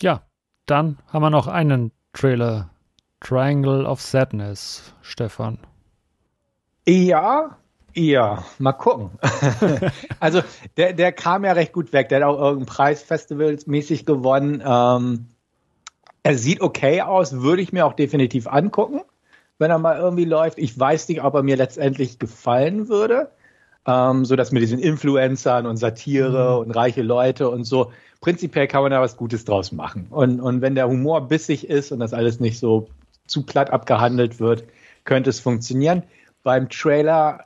[0.00, 0.12] Ja.
[0.12, 0.22] ja,
[0.64, 2.70] dann haben wir noch einen Trailer.
[3.20, 5.58] Triangle of Sadness, Stefan.
[6.86, 7.58] Ja,
[7.94, 9.10] ja, mal gucken.
[10.20, 10.42] also
[10.76, 12.08] der, der kam ja recht gut weg.
[12.08, 14.62] Der hat auch irgendeinen Preis festivalsmäßig gewonnen.
[14.64, 15.26] Ähm,
[16.22, 19.02] er sieht okay aus, würde ich mir auch definitiv angucken,
[19.58, 20.58] wenn er mal irgendwie läuft.
[20.58, 23.30] Ich weiß nicht, ob er mir letztendlich gefallen würde.
[23.86, 26.66] Ähm, so dass mit diesen Influencern und Satire mhm.
[26.66, 30.06] und reiche Leute und so prinzipiell kann man da was Gutes draus machen.
[30.10, 32.88] Und, und wenn der Humor bissig ist und das alles nicht so
[33.26, 34.64] zu platt abgehandelt wird,
[35.04, 36.02] könnte es funktionieren.
[36.42, 37.44] Beim Trailer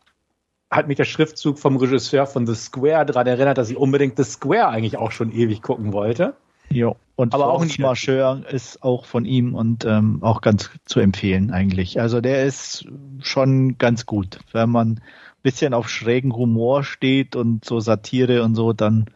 [0.71, 4.25] hat mich der Schriftzug vom Regisseur von The Square daran erinnert, dass ich unbedingt The
[4.25, 6.35] Square eigentlich auch schon ewig gucken wollte.
[6.71, 10.99] Ja, und aber auch ein Marcheur ist auch von ihm und ähm, auch ganz zu
[10.99, 12.01] empfehlen eigentlich.
[12.01, 12.87] Also der ist
[13.21, 14.41] schon ganz gut.
[14.51, 15.01] Wenn man ein
[15.43, 19.07] bisschen auf schrägen Humor steht und so Satire und so, dann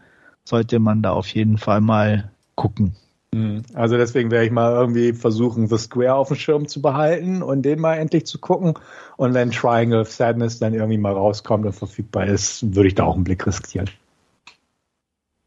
[0.48, 2.96] sollte man da auf jeden Fall mal gucken.
[3.34, 3.62] Hm.
[3.74, 7.62] Also deswegen werde ich mal irgendwie versuchen, The Square auf dem Schirm zu behalten und
[7.62, 8.74] den mal endlich zu gucken.
[9.18, 13.04] Und wenn Triangle of Sadness dann irgendwie mal rauskommt und verfügbar ist, würde ich da
[13.04, 13.90] auch einen Blick riskieren.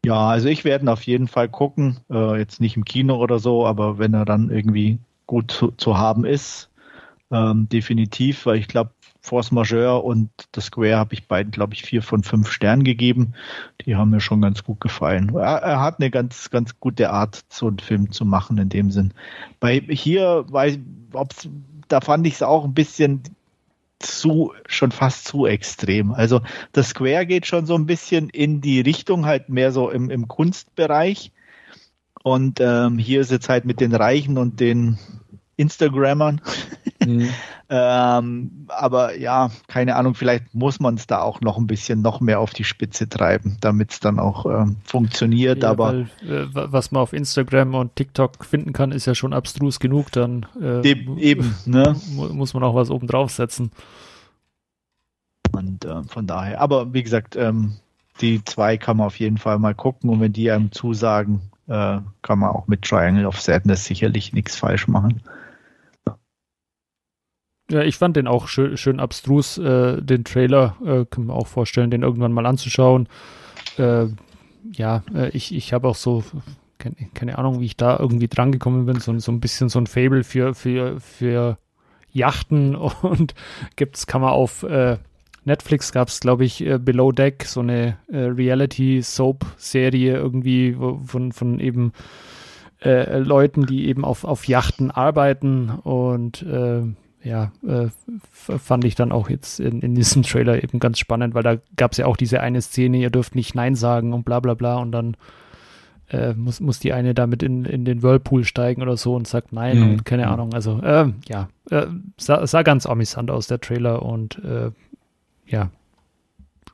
[0.05, 1.97] Ja, also ich werde ihn auf jeden Fall gucken.
[2.09, 5.97] Äh, jetzt nicht im Kino oder so, aber wenn er dann irgendwie gut zu, zu
[5.97, 6.69] haben ist,
[7.31, 11.83] ähm, definitiv, weil ich glaube, Force Majeure und The Square habe ich beiden, glaube ich,
[11.83, 13.33] vier von fünf Sternen gegeben.
[13.85, 15.35] Die haben mir schon ganz gut gefallen.
[15.35, 18.89] Er, er, hat eine ganz, ganz gute Art, so einen Film zu machen in dem
[18.89, 19.13] Sinn.
[19.59, 20.79] Bei hier, weiß,
[21.13, 21.47] ob's,
[21.87, 23.21] da fand ich es auch ein bisschen
[23.99, 26.11] zu, schon fast zu extrem.
[26.13, 26.41] Also
[26.73, 30.27] The Square geht schon so ein bisschen in die Richtung, halt mehr so im, im
[30.27, 31.31] Kunstbereich.
[32.23, 34.97] Und ähm, hier ist jetzt halt mit den Reichen und den
[35.57, 36.41] Instagrammern.
[37.05, 37.29] Mhm.
[37.69, 42.21] ähm, aber ja, keine Ahnung, vielleicht muss man es da auch noch ein bisschen noch
[42.21, 45.63] mehr auf die Spitze treiben, damit es dann auch ähm, funktioniert.
[45.63, 49.33] Ja, aber weil, äh, was man auf Instagram und TikTok finden kann, ist ja schon
[49.33, 50.11] abstrus genug.
[50.11, 51.95] Dann äh, eben, eben ne?
[52.15, 53.71] muss man auch was oben draufsetzen.
[55.51, 57.73] Und äh, von daher, aber wie gesagt, ähm,
[58.21, 61.99] die zwei kann man auf jeden Fall mal gucken und wenn die einem zusagen, äh,
[62.21, 65.21] kann man auch mit Triangle of Sadness sicherlich nichts falsch machen.
[67.71, 70.75] Ja, ich fand den auch schön, schön abstrus, äh, den Trailer.
[70.85, 73.07] Äh, kann man auch vorstellen, den irgendwann mal anzuschauen.
[73.77, 74.07] Äh,
[74.73, 76.21] ja, äh, ich, ich habe auch so,
[76.79, 79.87] keine, keine, Ahnung, wie ich da irgendwie drangekommen bin, so, so ein bisschen so ein
[79.87, 81.57] Fable für, für, für
[82.11, 83.35] Yachten und
[83.77, 84.97] gibt's, kann man auf äh,
[85.45, 91.93] Netflix gab es, glaube ich, äh, Below Deck, so eine Reality-Soap-Serie irgendwie von, von eben
[92.83, 96.43] Leuten, die eben auf, auf Yachten arbeiten und
[97.23, 97.87] ja, äh,
[98.31, 101.91] fand ich dann auch jetzt in, in diesem Trailer eben ganz spannend, weil da gab
[101.91, 104.77] es ja auch diese eine Szene, ihr dürft nicht Nein sagen und bla bla bla
[104.77, 105.15] und dann
[106.09, 109.53] äh, muss, muss die eine damit in, in den Whirlpool steigen oder so und sagt
[109.53, 109.89] Nein mhm.
[109.91, 110.31] und keine mhm.
[110.31, 110.53] Ahnung.
[110.53, 114.71] Also äh, ja, äh, sah, sah ganz amüsant aus, der Trailer und äh,
[115.45, 115.69] ja,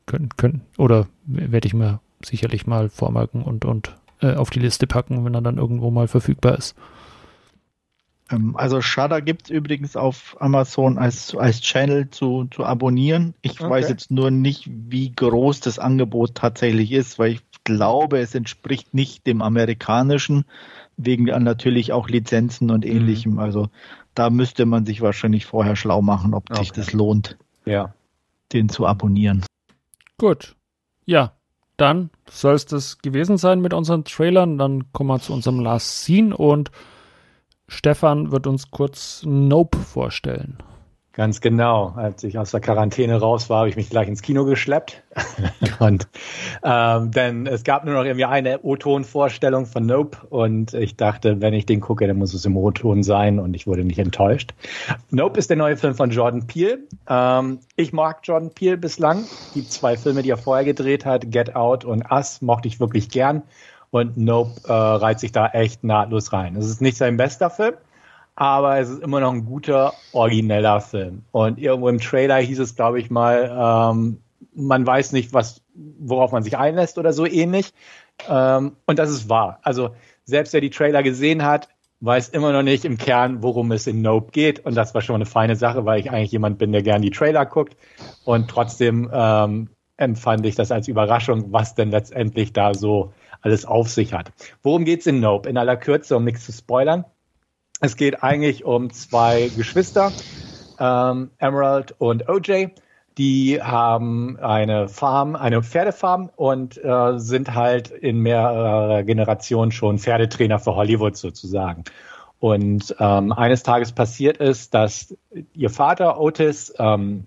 [0.06, 4.88] können, können, oder werde ich mir sicherlich mal vormerken und, und äh, auf die Liste
[4.88, 6.76] packen, wenn er dann irgendwo mal verfügbar ist.
[8.32, 13.34] Ähm, also Shudder gibt es übrigens auf Amazon als, als Channel zu, zu abonnieren.
[13.42, 13.70] Ich okay.
[13.70, 18.94] weiß jetzt nur nicht, wie groß das Angebot tatsächlich ist, weil ich glaube, es entspricht
[18.94, 20.46] nicht dem amerikanischen,
[20.98, 22.92] wegen natürlich auch Lizenzen und mhm.
[22.92, 23.34] ähnlichem.
[23.34, 23.40] Mhm.
[23.40, 23.70] Also
[24.16, 26.60] da müsste man sich wahrscheinlich vorher schlau machen, ob okay.
[26.60, 27.94] sich das lohnt, ja.
[28.52, 29.46] den zu abonnieren.
[30.18, 30.56] Gut.
[31.06, 31.34] Ja,
[31.78, 34.58] dann soll es das gewesen sein mit unseren Trailern.
[34.58, 36.72] Dann kommen wir zu unserem Last Scene und
[37.70, 40.58] Stefan wird uns kurz Nope vorstellen.
[41.18, 41.94] Ganz genau.
[41.96, 45.02] Als ich aus der Quarantäne raus war, habe ich mich gleich ins Kino geschleppt.
[45.80, 46.08] und,
[46.64, 51.56] ähm, denn es gab nur noch irgendwie eine O-Ton-Vorstellung von Nope und ich dachte, wenn
[51.56, 54.54] ich den gucke, dann muss es im O-Ton sein und ich wurde nicht enttäuscht.
[55.10, 56.82] Nope ist der neue Film von Jordan Peele.
[57.10, 59.24] Ähm, ich mag Jordan Peele bislang.
[59.56, 63.10] Die zwei Filme, die er vorher gedreht hat, Get Out und Us, mochte ich wirklich
[63.10, 63.42] gern.
[63.92, 66.56] Und Nope äh, reiht sich da echt nahtlos rein.
[66.56, 67.76] Es ist nicht sein bester Film,
[68.36, 71.24] aber es ist immer noch ein guter, origineller Film.
[71.32, 74.22] Und irgendwo im Trailer hieß es, glaube ich mal, ähm,
[74.54, 77.74] man weiß nicht, was, worauf man sich einlässt oder so ähnlich.
[78.30, 79.60] Ähm, und das ist wahr.
[79.64, 79.92] Also
[80.26, 81.70] selbst wer die Trailer gesehen hat,
[82.00, 84.66] weiß immer noch nicht im Kern, worum es in Nope geht.
[84.66, 87.12] Und das war schon eine feine Sache, weil ich eigentlich jemand bin, der gern die
[87.12, 87.76] Trailer guckt.
[88.24, 93.90] Und trotzdem ähm, empfand ich das als Überraschung, was denn letztendlich da so alles auf
[93.90, 94.32] sich hat.
[94.64, 95.50] Worum geht's in Nope?
[95.50, 97.06] In aller Kürze, um nichts zu spoilern.
[97.80, 100.12] Es geht eigentlich um zwei Geschwister,
[100.80, 102.70] ähm, Emerald und OJ.
[103.18, 110.60] Die haben eine Farm, eine Pferdefarm und äh, sind halt in mehrerer Generation schon Pferdetrainer
[110.60, 111.84] für Hollywood sozusagen.
[112.40, 115.16] Und ähm, eines Tages passiert ist, dass
[115.54, 117.26] ihr Vater Otis ähm,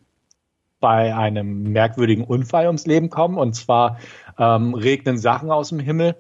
[0.79, 3.37] bei einem merkwürdigen Unfall ums Leben kommt.
[3.37, 3.99] Und zwar
[4.41, 6.17] ähm, regnen Sachen aus dem Himmel,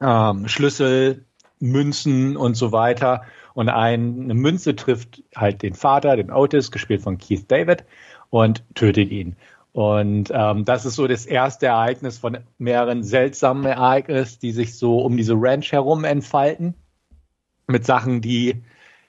[0.00, 1.26] ähm, Schlüssel,
[1.60, 3.22] Münzen und so weiter.
[3.54, 7.84] Und eine Münze trifft halt den Vater, den Otis, gespielt von Keith David,
[8.30, 9.36] und tötet ihn.
[9.72, 15.00] Und ähm, das ist so das erste Ereignis von mehreren seltsamen Ereignissen, die sich so
[15.00, 16.74] um diese Ranch herum entfalten,
[17.66, 18.62] mit Sachen, die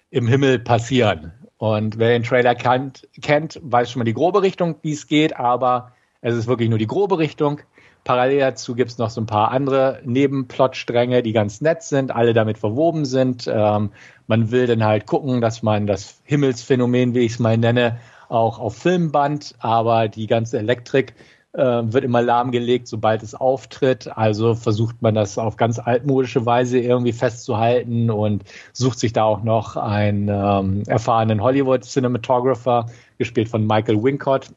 [0.09, 1.31] im Himmel passieren.
[1.57, 5.37] Und wer den Trailer kennt, kennt weiß schon mal die grobe Richtung, wie es geht,
[5.37, 7.61] aber es ist wirklich nur die grobe Richtung.
[8.07, 12.33] Parallel dazu gibt es noch so ein paar andere Nebenplotstränge, die ganz nett sind, alle
[12.33, 13.49] damit verwoben sind.
[13.53, 13.91] Ähm,
[14.27, 18.59] man will dann halt gucken, dass man das Himmelsphänomen, wie ich es mal nenne, auch
[18.59, 21.15] auf Filmband, aber die ganze Elektrik
[21.57, 24.15] äh, wird immer lahmgelegt, sobald es auftritt.
[24.15, 28.43] Also versucht man das auf ganz altmodische Weise irgendwie festzuhalten und
[28.73, 32.85] sucht sich da auch noch einen ähm, erfahrenen Hollywood-Cinematographer,
[33.17, 34.51] gespielt von Michael Wincott,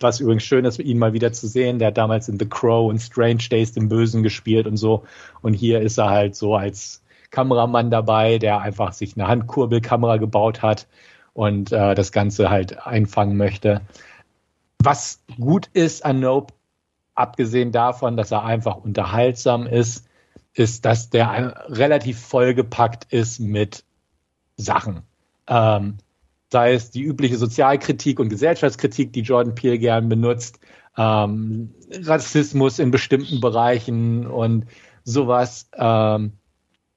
[0.00, 1.78] was übrigens schön ist, ihn mal wieder zu sehen.
[1.78, 5.04] Der hat damals in The Crow und Strange Days den Bösen gespielt und so.
[5.40, 10.62] Und hier ist er halt so als Kameramann dabei, der einfach sich eine Handkurbelkamera gebaut
[10.62, 10.88] hat
[11.32, 13.82] und äh, das Ganze halt einfangen möchte.
[14.84, 16.54] Was gut ist an Nope,
[17.14, 20.08] abgesehen davon, dass er einfach unterhaltsam ist,
[20.54, 23.84] ist, dass der relativ vollgepackt ist mit
[24.56, 25.02] Sachen.
[25.46, 25.98] Ähm,
[26.50, 30.58] sei es die übliche Sozialkritik und Gesellschaftskritik, die Jordan Peele gern benutzt,
[30.96, 34.66] ähm, Rassismus in bestimmten Bereichen und
[35.04, 36.32] sowas, ähm,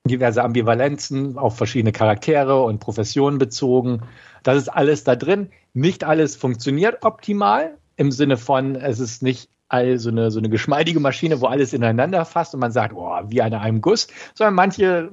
[0.06, 4.02] diverse Ambivalenzen auf verschiedene Charaktere und Professionen bezogen.
[4.44, 5.50] Das ist alles da drin.
[5.74, 10.50] Nicht alles funktioniert optimal im Sinne von, es ist nicht all so eine, so eine
[10.50, 14.54] geschmeidige Maschine, wo alles ineinander fasst und man sagt, oh, wie an einem Guss, sondern
[14.54, 15.10] manche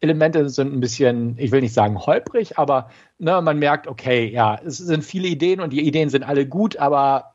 [0.00, 4.58] Elemente sind ein bisschen, ich will nicht sagen holprig, aber ne, man merkt, okay, ja,
[4.64, 7.34] es sind viele Ideen und die Ideen sind alle gut, aber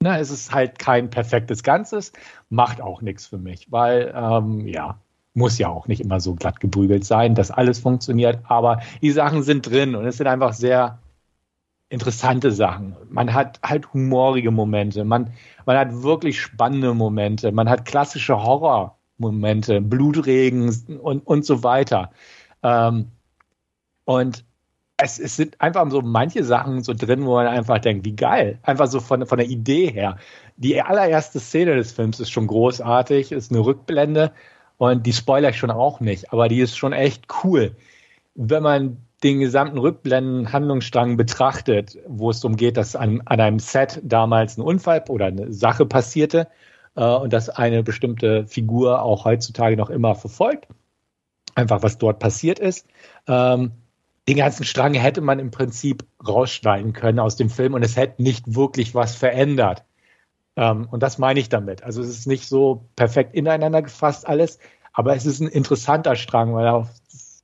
[0.00, 2.12] ne, es ist halt kein perfektes Ganzes,
[2.48, 5.00] macht auch nichts für mich, weil ähm, ja,
[5.36, 9.42] muss ja auch nicht immer so glatt gebügelt sein, dass alles funktioniert, aber die Sachen
[9.42, 10.98] sind drin und es sind einfach sehr
[11.90, 12.96] interessante Sachen.
[13.10, 15.32] Man hat halt humorige Momente, man,
[15.66, 22.10] man hat wirklich spannende Momente, man hat klassische Horrormomente, Blutregen und, und so weiter.
[22.62, 23.12] Ähm,
[24.04, 24.42] und
[24.96, 28.58] es, es, sind einfach so manche Sachen so drin, wo man einfach denkt, wie geil.
[28.62, 30.16] Einfach so von, von der Idee her.
[30.56, 34.32] Die allererste Szene des Films ist schon großartig, ist eine Rückblende
[34.78, 37.76] und die spoiler ich schon auch nicht, aber die ist schon echt cool.
[38.34, 44.00] Wenn man den gesamten Rückblenden-Handlungsstrang betrachtet, wo es darum geht, dass an, an, einem Set
[44.04, 46.48] damals ein Unfall oder eine Sache passierte
[46.96, 50.68] äh, und dass eine bestimmte Figur auch heutzutage noch immer verfolgt,
[51.54, 52.86] einfach was dort passiert ist.
[53.26, 53.72] Ähm,
[54.28, 58.22] den ganzen Strang hätte man im Prinzip rausschneiden können aus dem Film und es hätte
[58.22, 59.84] nicht wirklich was verändert.
[60.56, 61.82] Ähm, und das meine ich damit.
[61.82, 64.58] Also es ist nicht so perfekt ineinander gefasst alles,
[64.92, 66.88] aber es ist ein interessanter Strang, weil auf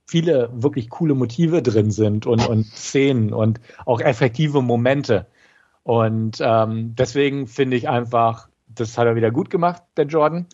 [0.07, 5.27] viele wirklich coole Motive drin sind und, und Szenen und auch effektive Momente.
[5.83, 10.47] Und ähm, deswegen finde ich einfach, das hat er wieder gut gemacht, der Jordan.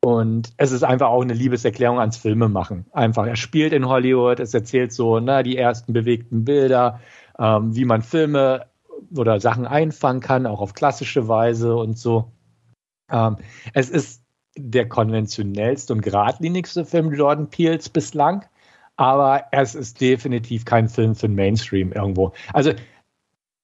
[0.00, 2.86] Und es ist einfach auch eine Liebeserklärung ans Filmemachen.
[2.92, 7.00] Einfach, er spielt in Hollywood, es erzählt so, na, die ersten bewegten Bilder,
[7.38, 8.66] ähm, wie man Filme
[9.16, 12.32] oder Sachen einfangen kann, auch auf klassische Weise und so.
[13.10, 13.36] Ähm,
[13.74, 14.22] es ist
[14.56, 18.44] der konventionellste und geradlinigste Film Jordan Peels bislang,
[18.96, 22.32] aber es ist definitiv kein Film für den Mainstream irgendwo.
[22.52, 22.72] Also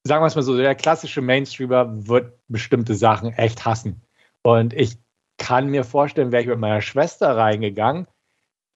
[0.07, 4.03] sagen wir es mal so, der klassische Mainstreamer wird bestimmte Sachen echt hassen.
[4.43, 4.99] Und ich
[5.39, 8.07] kann mir vorstellen, wäre ich mit meiner Schwester reingegangen,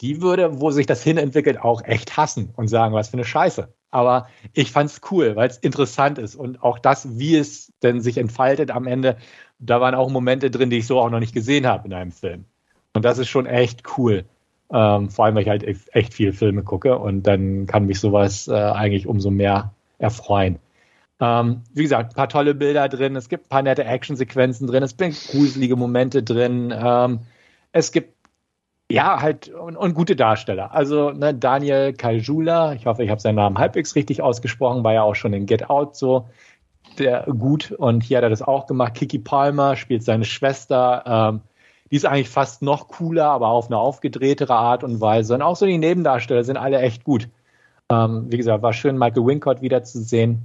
[0.01, 3.73] die würde, wo sich das hinentwickelt, auch echt hassen und sagen, was für eine Scheiße.
[3.91, 8.01] Aber ich fand es cool, weil es interessant ist und auch das, wie es denn
[8.01, 9.17] sich entfaltet am Ende,
[9.59, 12.13] da waren auch Momente drin, die ich so auch noch nicht gesehen habe in einem
[12.13, 12.45] Film.
[12.95, 14.25] Und das ist schon echt cool.
[14.71, 18.49] Ähm, vor allem, weil ich halt echt viele Filme gucke und dann kann mich sowas
[18.49, 20.59] äh, eigentlich umso mehr erfreuen.
[21.21, 24.83] Ähm, wie gesagt, ein paar tolle Bilder drin, es gibt ein paar nette Actionsequenzen drin,
[24.83, 27.21] es sind gruselige Momente drin, ähm,
[27.73, 28.18] es gibt
[28.91, 30.73] ja halt und, und, gute Darsteller.
[30.73, 35.03] Also ne, Daniel Kaljula, ich hoffe, ich habe seinen Namen halbwegs richtig ausgesprochen, war ja
[35.03, 36.27] auch schon in Get Out so
[36.99, 38.95] der gut und hier hat er das auch gemacht.
[38.95, 41.03] Kiki Palmer spielt seine Schwester.
[41.07, 41.41] Ähm,
[41.91, 45.35] die ist eigentlich fast noch cooler, aber auf eine aufgedrehtere Art und Weise.
[45.35, 47.29] Und auch so die Nebendarsteller sind alle echt gut.
[47.91, 50.43] Ähm, wie gesagt, war schön, Michael Wincott wiederzusehen.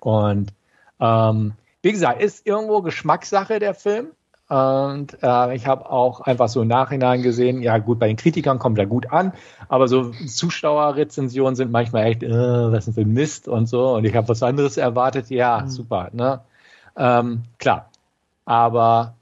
[0.00, 0.52] Und
[1.00, 4.08] ähm, wie gesagt, ist irgendwo Geschmackssache der Film.
[4.52, 8.58] Und äh, ich habe auch einfach so im Nachhinein gesehen, ja gut, bei den Kritikern
[8.58, 9.32] kommt er gut an,
[9.70, 13.94] aber so Zuschauerrezensionen sind manchmal echt, äh, was ist für Mist und so.
[13.94, 15.68] Und ich habe was anderes erwartet, ja, mhm.
[15.68, 16.42] super, ne?
[16.98, 17.88] Ähm, klar.
[18.44, 19.14] Aber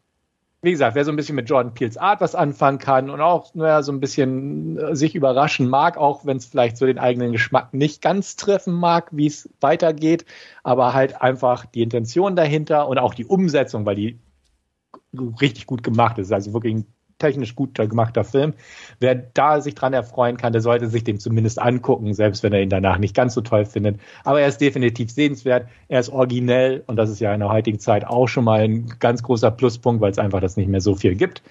[0.62, 3.55] wie gesagt, wer so ein bisschen mit Jordan Peels Art was anfangen kann und auch
[3.55, 7.31] naja, so ein bisschen äh, sich überraschen mag, auch wenn es vielleicht so den eigenen
[7.31, 10.25] Geschmack nicht ganz treffen mag, wie es weitergeht,
[10.64, 14.19] aber halt einfach die Intention dahinter und auch die Umsetzung, weil die
[15.12, 16.33] richtig gut gemacht ist.
[16.33, 16.87] Also wirklich ein
[17.20, 18.55] technisch gut gemachter Film.
[18.99, 22.62] Wer da sich dran erfreuen kann, der sollte sich den zumindest angucken, selbst wenn er
[22.62, 24.01] ihn danach nicht ganz so toll findet.
[24.25, 25.68] Aber er ist definitiv sehenswert.
[25.88, 28.94] Er ist originell und das ist ja in der heutigen Zeit auch schon mal ein
[28.99, 31.42] ganz großer Pluspunkt, weil es einfach das nicht mehr so viel gibt.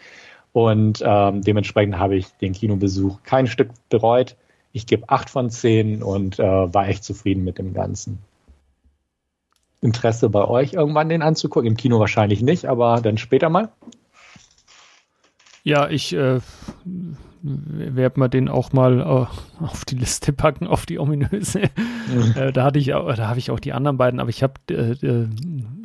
[0.51, 4.35] Und ähm, dementsprechend habe ich den Kinobesuch kein Stück bereut.
[4.71, 8.19] Ich gebe acht von zehn und äh, war echt zufrieden mit dem Ganzen.
[9.81, 11.67] Interesse bei euch, irgendwann den anzugucken?
[11.67, 13.69] Im Kino wahrscheinlich nicht, aber dann später mal.
[15.63, 16.39] Ja, ich äh,
[17.41, 21.61] werde mal den auch mal äh, auf die Liste packen, auf die ominöse.
[22.07, 22.33] Mhm.
[22.35, 24.53] äh, da hatte ich auch, da habe ich auch die anderen beiden, aber ich habe
[24.69, 25.27] äh, äh,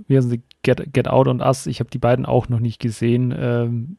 [0.06, 2.80] wie heißen sie, Get, Get Out und Us, ich habe die beiden auch noch nicht
[2.80, 3.34] gesehen.
[3.36, 3.96] Ähm,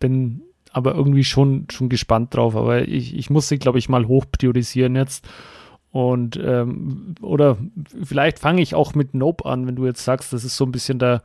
[0.00, 2.56] bin aber irgendwie schon, schon gespannt drauf.
[2.56, 5.26] Aber ich, ich muss sie, glaube ich, mal hoch priorisieren jetzt.
[5.94, 7.56] Und ähm, oder
[8.02, 10.72] vielleicht fange ich auch mit Nope an, wenn du jetzt sagst, das ist so ein
[10.72, 11.22] bisschen der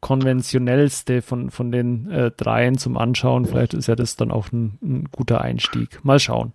[0.00, 3.46] konventionellste von, von den äh, dreien zum Anschauen.
[3.46, 6.04] Vielleicht ist ja das dann auch ein, ein, guter Einstieg.
[6.04, 6.52] Mal schauen.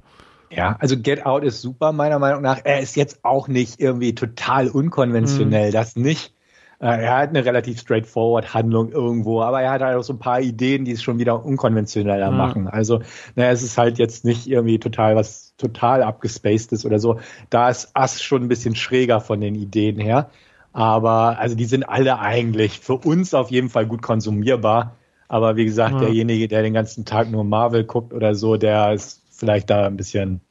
[0.49, 2.61] Ja, also Get Out ist super, meiner Meinung nach.
[2.63, 5.73] Er ist jetzt auch nicht irgendwie total unkonventionell, mhm.
[5.73, 6.33] das nicht.
[6.79, 10.19] Äh, er hat eine relativ straightforward Handlung irgendwo, aber er hat halt auch so ein
[10.19, 12.37] paar Ideen, die es schon wieder unkonventioneller mhm.
[12.37, 12.67] machen.
[12.67, 13.01] Also,
[13.35, 17.19] naja, es ist halt jetzt nicht irgendwie total was total abgespaced ist oder so.
[17.49, 20.29] Da ist Ass schon ein bisschen schräger von den Ideen her.
[20.73, 24.95] Aber also die sind alle eigentlich für uns auf jeden Fall gut konsumierbar.
[25.29, 25.99] Aber wie gesagt, ja.
[26.01, 29.95] derjenige, der den ganzen Tag nur Marvel guckt oder so, der ist vielleicht da ein
[29.95, 30.41] bisschen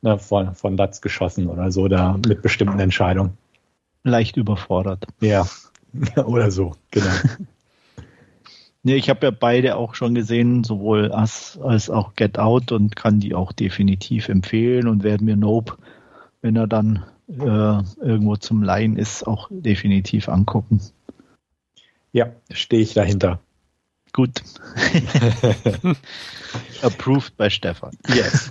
[0.00, 3.36] ne, von, von Latz geschossen oder so, da mit bestimmten Entscheidungen.
[4.04, 5.06] Leicht überfordert.
[5.20, 5.46] Ja,
[6.24, 7.10] oder so, genau.
[8.82, 12.94] nee, ich habe ja beide auch schon gesehen, sowohl Us als auch Get Out und
[12.94, 15.76] kann die auch definitiv empfehlen und werden mir Nope,
[16.42, 20.80] wenn er dann äh, irgendwo zum Leihen ist, auch definitiv angucken.
[22.12, 23.40] Ja, stehe ich dahinter.
[24.12, 24.42] Gut.
[26.82, 27.96] Approved bei Stefan.
[28.08, 28.48] Yes.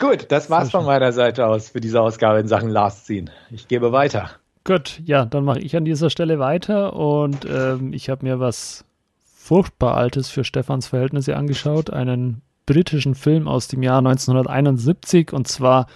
[0.00, 3.30] Gut, das war's von meiner Seite aus für diese Ausgabe in Sachen Last Scene.
[3.50, 4.30] Ich gebe weiter.
[4.64, 8.86] Gut, ja, dann mache ich an dieser Stelle weiter und ähm, ich habe mir was
[9.22, 15.86] furchtbar Altes für Stefans Verhältnisse angeschaut, einen britischen Film aus dem Jahr 1971 und zwar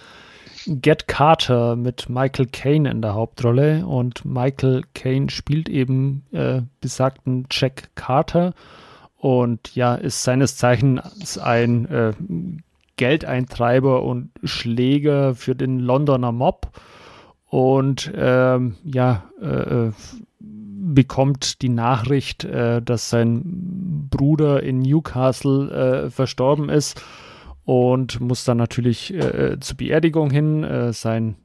[0.67, 7.47] Get Carter mit Michael Caine in der Hauptrolle und Michael Caine spielt eben äh, besagten
[7.51, 8.53] Jack Carter
[9.17, 12.13] und ja, ist seines Zeichens ein äh,
[12.97, 16.69] Geldeintreiber und Schläger für den Londoner Mob
[17.47, 19.47] und ähm, ja, äh,
[19.87, 19.93] äh
[20.95, 23.43] bekommt die Nachricht, äh, dass sein
[24.11, 27.03] Bruder in Newcastle äh, verstorben ist
[27.65, 30.63] und muss dann natürlich äh, zur Beerdigung hin.
[30.63, 31.37] Äh, sein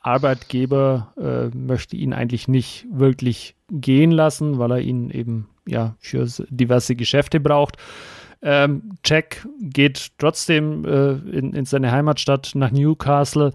[0.00, 6.26] Arbeitgeber äh, möchte ihn eigentlich nicht wirklich gehen lassen, weil er ihn eben ja für
[6.48, 7.76] diverse Geschäfte braucht.
[8.42, 13.52] Ähm, Jack geht trotzdem äh, in, in seine Heimatstadt nach Newcastle,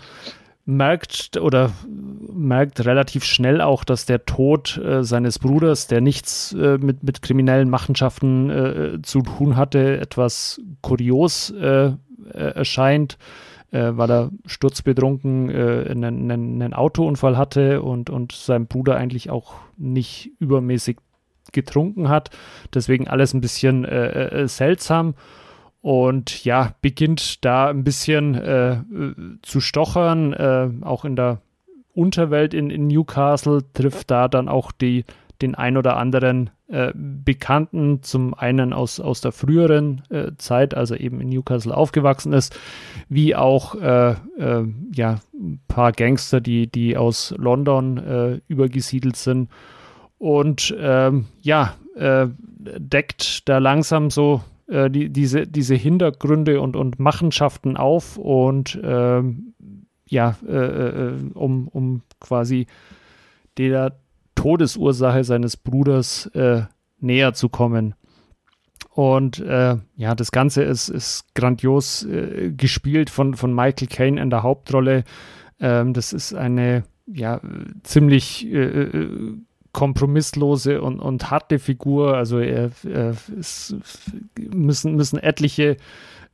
[0.66, 1.72] merkt oder
[2.34, 7.22] merkt relativ schnell auch, dass der Tod äh, seines Bruders, der nichts äh, mit, mit
[7.22, 11.94] kriminellen Machenschaften äh, zu tun hatte, etwas kurios äh, äh,
[12.34, 13.18] erscheint,
[13.72, 20.32] äh, weil er sturzbetrunken einen, einen, Autounfall hatte und, und sein Bruder eigentlich auch nicht
[20.40, 20.98] übermäßig
[21.52, 22.30] getrunken hat.
[22.74, 23.86] Deswegen alles ein bisschen
[24.48, 25.16] seltsam
[25.82, 28.78] und ja, beginnt da ein bisschen äh,
[29.42, 31.42] zu stochern, äh, auch in der
[31.94, 35.06] Unterwelt in, in, Newcastle, trifft da dann auch die,
[35.42, 40.96] den ein oder anderen äh, Bekannten, zum einen aus, aus der früheren äh, Zeit, also
[40.96, 42.58] eben in Newcastle aufgewachsen ist,
[43.10, 49.50] wie auch äh, äh, ja, ein paar Gangster, die, die aus London übergesiedelt sind.
[50.22, 51.76] Und ähm, ja,
[52.78, 54.42] deckt da langsam so
[54.72, 59.54] äh, die, diese, diese Hintergründe und, und Machenschaften auf und ähm,
[60.08, 62.68] ja, äh, äh, um, um quasi
[63.58, 63.98] der
[64.36, 66.64] Todesursache seines Bruders äh,
[67.00, 67.96] näher zu kommen.
[68.90, 74.30] Und äh, ja, das Ganze ist, ist grandios äh, gespielt von, von Michael Caine in
[74.30, 75.04] der Hauptrolle.
[75.60, 77.42] Ähm, das ist eine ja,
[77.84, 79.34] ziemlich äh,
[79.72, 82.16] kompromisslose und, und harte Figur.
[82.16, 83.76] Also er, er ist,
[84.38, 85.78] müssen, müssen etliche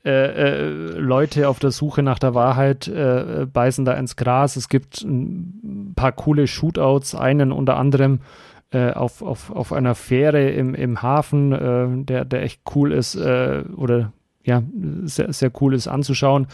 [0.06, 0.70] äh, äh,
[1.00, 4.56] Leute auf der Suche nach der Wahrheit äh, beißen da ins Gras.
[4.56, 8.22] Es gibt ein paar coole Shootouts, einen unter anderem
[8.72, 13.16] äh, auf, auf, auf einer Fähre im, im Hafen, äh, der, der echt cool ist
[13.16, 14.14] äh, oder
[14.44, 14.64] ja,
[15.04, 16.48] sehr, sehr cool ist anzuschauen.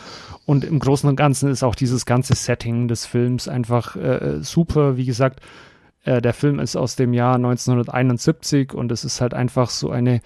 [0.45, 3.95] Und im Großen und Ganzen ist auch dieses ganze Setting des Films einfach
[4.41, 4.97] super.
[4.97, 5.41] Wie gesagt,
[6.03, 10.21] äh, der Film ist aus dem Jahr 1971 und es ist halt einfach so eine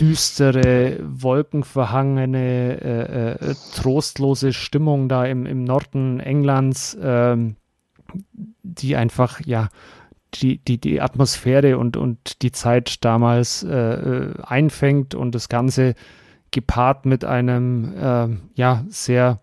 [0.00, 7.56] düstere, wolkenverhangene, äh, äh, trostlose Stimmung da im, im Norden Englands, ähm,
[8.62, 9.68] die einfach, ja,
[10.34, 15.94] die, die, die Atmosphäre und, und die Zeit damals äh, äh einfängt und das Ganze
[16.50, 19.40] gepaart mit einem, äh, ja, sehr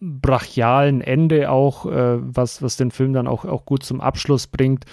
[0.00, 4.86] brachialen Ende auch, äh, was, was den Film dann auch, auch gut zum Abschluss bringt.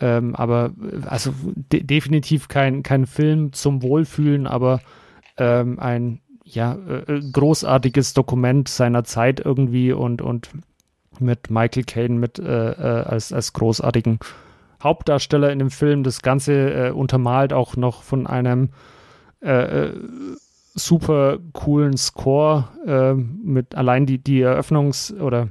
[0.00, 1.32] Ähm, aber äh, also
[1.72, 4.80] de definitiv kein, kein Film zum Wohlfühlen, aber
[5.36, 10.50] ähm, ein ja, äh, äh, großartiges Dokument seiner Zeit irgendwie und, und
[11.20, 14.18] mit Michael Caine mit äh, äh, als, als großartigen
[14.82, 16.04] Hauptdarsteller in dem Film.
[16.04, 18.70] Das Ganze untermalt auch noch von einem
[20.78, 25.48] super coolen Score äh, mit allein die, die Eröffnungs- oder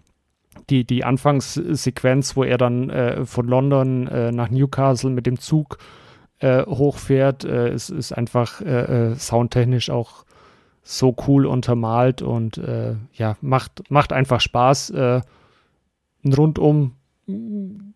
[0.69, 5.78] die, die Anfangssequenz, wo er dann äh, von London äh, nach Newcastle mit dem Zug
[6.39, 10.25] äh, hochfährt, äh, ist, ist einfach äh, soundtechnisch auch
[10.84, 12.61] so cool untermalt und
[13.11, 14.91] ja, macht, macht einfach Spaß.
[14.91, 15.23] ein
[16.25, 16.93] rundum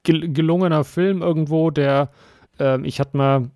[0.04, 2.10] gel gelungener Film irgendwo, der
[2.84, 3.50] ich hatte mal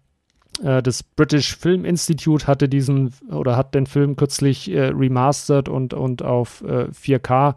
[0.64, 5.93] äh, das British Film Institute hatte diesen oder hat den Film kürzlich äh, remastered und,
[5.93, 7.56] und auf äh, 4K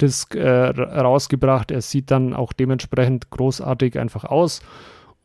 [0.00, 1.70] Disc äh, rausgebracht.
[1.70, 4.60] Er sieht dann auch dementsprechend großartig einfach aus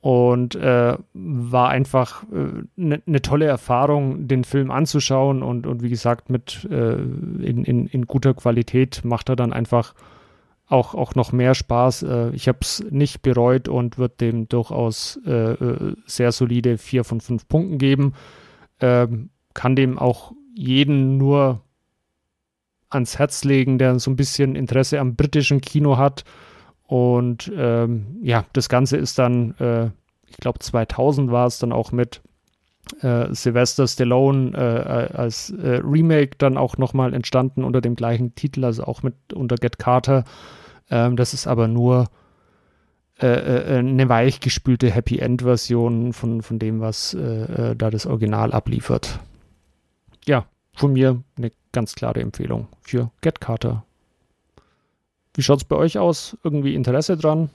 [0.02, 6.30] und äh, war einfach eine ne tolle Erfahrung, den Film anzuschauen und, und wie gesagt,
[6.30, 9.94] mit in, in, in guter Qualität macht er dann einfach
[10.68, 12.04] auch, auch noch mehr Spaß.
[12.04, 17.04] Äh, ich habe es nicht bereut und würde dem durchaus äh, äh, sehr solide 4
[17.04, 18.14] von 5 Punkten geben.
[18.80, 21.62] Ähm, kann dem auch jeden nur
[22.90, 26.24] ans Herz legen, der so ein bisschen Interesse am britischen Kino hat.
[26.84, 29.90] Und ähm, ja, das Ganze ist dann, äh,
[30.28, 32.22] ich glaube 2000 war es dann auch mit
[33.02, 38.66] äh, Sylvester Stallone äh, als äh, Remake dann auch nochmal entstanden unter dem gleichen Titel,
[38.66, 40.24] also auch mit unter Get Carter.
[40.90, 42.10] Ähm, das ist aber nur
[43.22, 49.20] äh, äh, eine weichgespülte Happy End-Version von, von dem, was äh, da das Original abliefert.
[50.26, 53.86] Ja, von mir eine ganz klare Empfehlung für Get Carter.
[55.36, 56.38] Wie schaut es bei euch aus?
[56.44, 57.50] Irgendwie Interesse dran?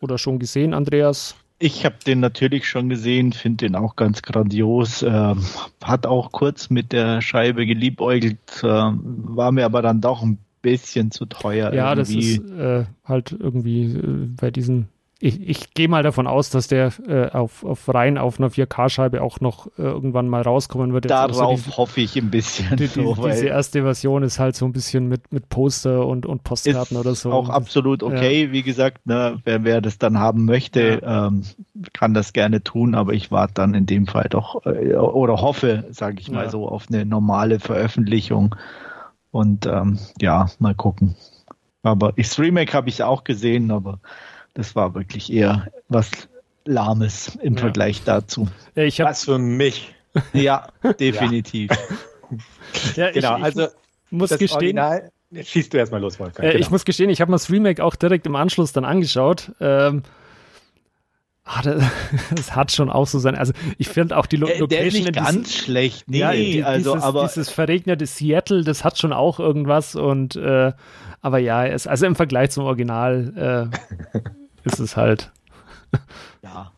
[0.00, 1.36] Oder schon gesehen, Andreas?
[1.64, 5.02] Ich habe den natürlich schon gesehen, finde den auch ganz grandios.
[5.02, 5.44] Ähm,
[5.80, 11.12] hat auch kurz mit der Scheibe geliebäugelt, ähm, war mir aber dann doch ein bisschen
[11.12, 11.72] zu teuer.
[11.72, 12.36] Ja, irgendwie.
[12.36, 14.88] das ist äh, halt irgendwie äh, bei diesen
[15.22, 19.22] ich, ich gehe mal davon aus, dass der äh, auf, auf rein auf einer 4K-Scheibe
[19.22, 21.08] auch noch äh, irgendwann mal rauskommen wird.
[21.08, 22.76] Darauf so die, hoffe ich ein bisschen.
[22.76, 26.26] Die, so, die, diese erste Version ist halt so ein bisschen mit, mit Poster und,
[26.26, 27.30] und Postkarten oder so.
[27.30, 28.46] Auch absolut okay.
[28.46, 28.52] Ja.
[28.52, 31.28] Wie gesagt, ne, wer, wer das dann haben möchte, ja.
[31.28, 31.44] ähm,
[31.92, 35.84] kann das gerne tun, aber ich warte dann in dem Fall doch äh, oder hoffe,
[35.90, 36.50] sage ich mal ja.
[36.50, 38.56] so, auf eine normale Veröffentlichung.
[39.30, 41.14] Und ähm, ja, mal gucken.
[41.84, 44.00] Aber das Remake habe ich auch gesehen, aber
[44.54, 46.10] das war wirklich eher was
[46.64, 47.60] Lahmes im ja.
[47.60, 48.48] Vergleich dazu.
[48.74, 49.94] Ich was für mich.
[50.34, 50.68] Ja,
[51.00, 51.70] definitiv.
[52.96, 53.68] ja, genau, ich, also
[54.10, 54.78] muss gestehen.
[54.78, 56.46] Original, schießt du erstmal los, Wolfgang.
[56.46, 56.60] Äh, genau.
[56.60, 59.52] Ich muss gestehen, ich habe mir das Remake auch direkt im Anschluss dann angeschaut.
[59.58, 60.02] Ähm,
[61.44, 61.82] Ah, das,
[62.34, 63.34] das, hat schon auch so sein.
[63.34, 66.08] Also ich finde auch die Lo Location der ist nicht ganz schlecht.
[66.08, 70.36] Nee, ja, die, also dieses, aber dieses verregnete Seattle, das hat schon auch irgendwas und
[70.36, 70.72] äh,
[71.20, 73.70] aber ja, es, also im Vergleich zum Original
[74.14, 74.18] äh,
[74.64, 75.30] ist es halt
[76.42, 76.72] ja.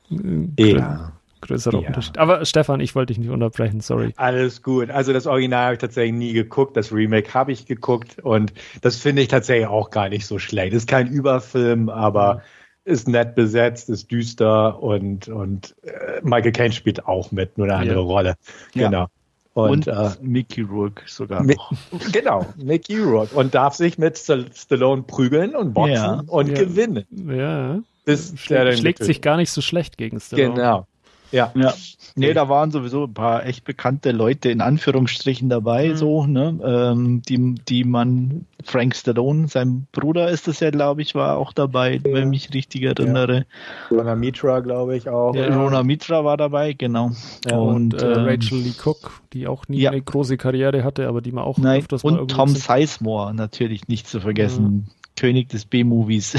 [0.59, 1.13] ja.
[1.41, 1.89] größerer ja.
[1.89, 2.19] Unterschied.
[2.19, 4.13] Aber Stefan, ich wollte dich nicht unterbrechen, sorry.
[4.17, 4.91] Alles gut.
[4.91, 8.97] Also das Original habe ich tatsächlich nie geguckt, das Remake habe ich geguckt und das
[8.97, 10.73] finde ich tatsächlich auch gar nicht so schlecht.
[10.73, 12.41] Ist kein Überfilm, aber mhm
[12.85, 17.77] ist nett besetzt, ist düster und, und äh, Michael Caine spielt auch mit, nur eine
[17.77, 18.05] andere ja.
[18.05, 18.35] Rolle.
[18.75, 18.91] Genau.
[18.91, 19.09] Ja.
[19.55, 21.73] Und, und äh, Mickey Rourke sogar noch.
[22.13, 23.35] genau, Mickey Rourke.
[23.37, 26.23] Und darf sich mit Stallone prügeln und boxen ja.
[26.27, 27.07] und gewinnen.
[27.11, 27.81] Ja.
[28.05, 30.55] Bis Schlägt, schlägt sich gar nicht so schlecht gegen Stallone.
[30.55, 30.87] Genau.
[31.35, 31.51] Ja.
[31.57, 31.75] ja.
[32.15, 35.97] Nee, da waren sowieso ein paar echt bekannte Leute in Anführungsstrichen dabei, mhm.
[35.97, 41.17] so, ne, ähm, die, die man, Frank Stallone, sein Bruder ist das ja, glaube ich,
[41.17, 42.05] war auch dabei, ja.
[42.05, 43.47] wenn ich mich richtig erinnere.
[43.91, 43.97] Ja.
[43.97, 45.35] Rona Mitra, glaube ich, auch.
[45.35, 47.11] Ja, Rona Mitra war dabei, genau.
[47.51, 51.09] Ja, und, und äh, ähm, Rachel Lee Cook, die auch nie eine große Karriere hatte,
[51.09, 54.89] aber die man auch Nein, öfters Und Tom Sizemore, natürlich nicht zu vergessen.
[55.17, 56.35] König des B-Movies.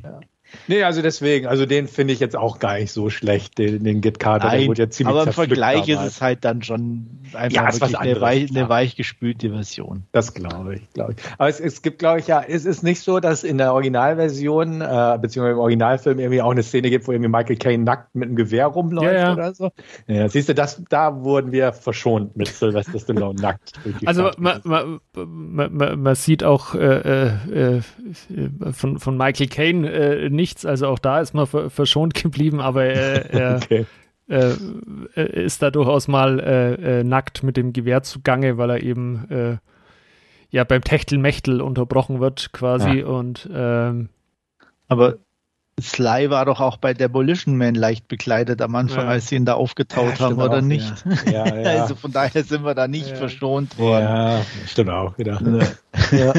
[0.00, 0.20] ja.
[0.68, 4.00] Nee, also deswegen, also den finde ich jetzt auch gar nicht so schlecht, den, den
[4.00, 7.21] Git Carter, Nein, der wurde ja ziemlich Aber im Vergleich ist es halt dann schon
[7.34, 10.04] einfach ja, wirklich eine, weich, eine weichgespülte Version.
[10.12, 11.24] Das glaube ich, glaube ich.
[11.38, 14.80] Aber es, es gibt, glaube ich, ja, es ist nicht so, dass in der Originalversion,
[14.80, 18.28] äh, beziehungsweise im Originalfilm irgendwie auch eine Szene gibt, wo irgendwie Michael Caine nackt mit
[18.28, 19.32] einem Gewehr rumläuft ja, ja.
[19.32, 19.70] oder so.
[20.06, 23.72] Ja, siehst du, das, da wurden wir verschont mit Sylvester Stallone nackt.
[24.06, 27.80] Also man, man, man, man, sieht auch äh, äh, äh
[28.72, 33.56] von, von Michael Caine äh, nichts, also auch da ist man verschont geblieben, aber er,
[33.62, 33.86] okay.
[34.32, 39.30] Äh, ist da durchaus mal äh, äh, nackt mit dem Gewehr zugange, weil er eben
[39.30, 39.56] äh,
[40.50, 43.06] ja beim Techtelmechtel unterbrochen wird quasi ja.
[43.06, 44.08] und ähm,
[44.88, 45.18] aber
[45.80, 49.10] Sly war doch auch bei Demolition Man leicht bekleidet am Anfang, ja.
[49.10, 51.04] als sie ihn da aufgetaut ja, haben, oder auch, nicht?
[51.30, 51.44] Ja.
[51.44, 54.04] also von daher sind wir da nicht verschont worden.
[54.04, 55.40] Ja, stimmt auch wieder.
[56.10, 56.34] Ja.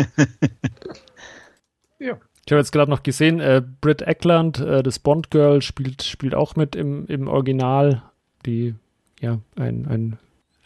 [2.45, 6.35] Ich habe jetzt gerade noch gesehen, äh, Britt Eckland, äh, das Bond Girl, spielt, spielt
[6.35, 8.03] auch mit im, im Original.
[8.45, 8.75] Die,
[9.21, 10.17] ja, ein, ein,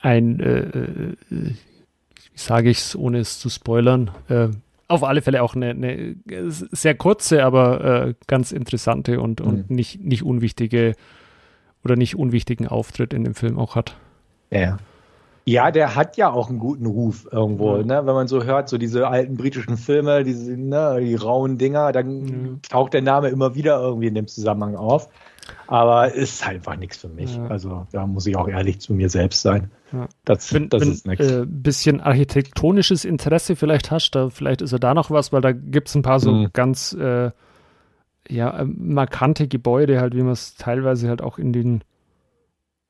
[0.01, 4.49] ein äh, äh wie sage ich es, ohne es zu spoilern, äh,
[4.87, 6.15] auf alle Fälle auch eine, eine
[6.71, 9.75] sehr kurze, aber äh, ganz interessante und, und mhm.
[9.75, 10.93] nicht, nicht unwichtige
[11.83, 13.97] oder nicht unwichtigen Auftritt in dem Film auch hat.
[14.49, 14.77] Ja.
[15.47, 17.85] Ja, der hat ja auch einen guten Ruf irgendwo, mhm.
[17.85, 18.05] ne?
[18.05, 22.19] Wenn man so hört, so diese alten britischen Filme, diese, ne, die rauen Dinger, dann
[22.19, 22.61] mhm.
[22.67, 25.07] taucht der Name immer wieder irgendwie in dem Zusammenhang auf.
[25.67, 27.37] Aber ist einfach nichts für mich.
[27.37, 27.47] Ja.
[27.47, 29.71] Also da muss ich auch ehrlich zu mir selbst sein.
[29.93, 30.09] Ja.
[30.25, 31.31] Das, wenn, das wenn, ist nichts.
[31.31, 35.53] Äh, bisschen architektonisches Interesse vielleicht hast, da vielleicht ist er da noch was, weil da
[35.53, 36.49] gibt es ein paar so mhm.
[36.51, 37.31] ganz äh,
[38.27, 41.85] ja, markante Gebäude, halt, wie man es teilweise halt auch in den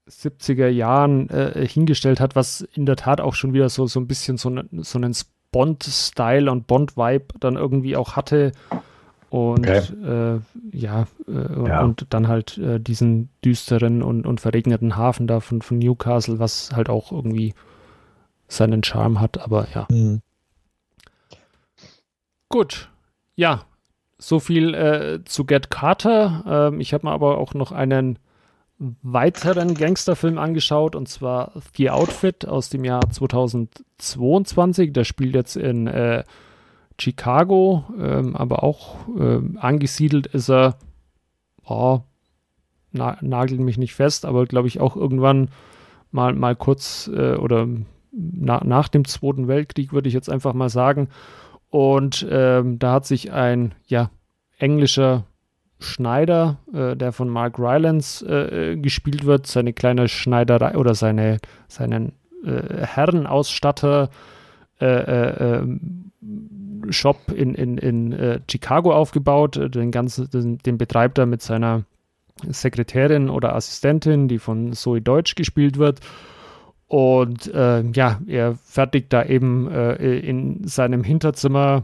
[0.09, 4.07] 70er Jahren äh, hingestellt hat, was in der Tat auch schon wieder so, so ein
[4.07, 5.15] bisschen so, ne, so einen
[5.51, 8.51] Bond-Style und Bond-Vibe dann irgendwie auch hatte.
[9.29, 9.81] Und okay.
[10.05, 10.39] äh,
[10.71, 15.61] ja, äh, ja, und dann halt äh, diesen düsteren und, und verregneten Hafen da von,
[15.61, 17.53] von Newcastle, was halt auch irgendwie
[18.47, 19.85] seinen Charme hat, aber ja.
[19.89, 20.21] Mhm.
[22.49, 22.89] Gut,
[23.35, 23.65] ja,
[24.17, 26.69] so viel äh, zu Get Carter.
[26.71, 28.19] Ähm, ich habe mir aber auch noch einen
[28.79, 34.93] weiteren Gangsterfilm angeschaut und zwar The Outfit aus dem Jahr 2022.
[34.93, 36.23] Der spielt jetzt in äh,
[36.99, 40.77] Chicago, ähm, aber auch äh, angesiedelt ist er,
[41.63, 42.01] oh,
[42.91, 45.49] na, nagelt mich nicht fest, aber glaube ich auch irgendwann
[46.11, 47.67] mal, mal kurz äh, oder
[48.11, 51.09] na, nach dem Zweiten Weltkrieg, würde ich jetzt einfach mal sagen.
[51.69, 54.09] Und ähm, da hat sich ein ja,
[54.57, 55.25] englischer
[55.79, 61.39] Schneider, äh, der von Mark Rylance äh, äh, gespielt wird, seine kleine Schneiderei oder seine,
[61.67, 62.13] seinen
[62.43, 64.09] äh, Herrenausstatter
[64.81, 65.67] äh, äh,
[66.89, 69.59] Shop in, in, in Chicago aufgebaut.
[69.75, 71.83] Den ganzen, den, den betreibt er mit seiner
[72.47, 75.99] Sekretärin oder Assistentin, die von Zoe Deutsch gespielt wird.
[76.87, 81.83] Und ja, er fertigt da eben in seinem Hinterzimmer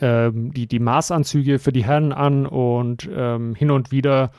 [0.00, 4.30] äh, die, die Maßanzüge für die Herren an und ähm, hin und wieder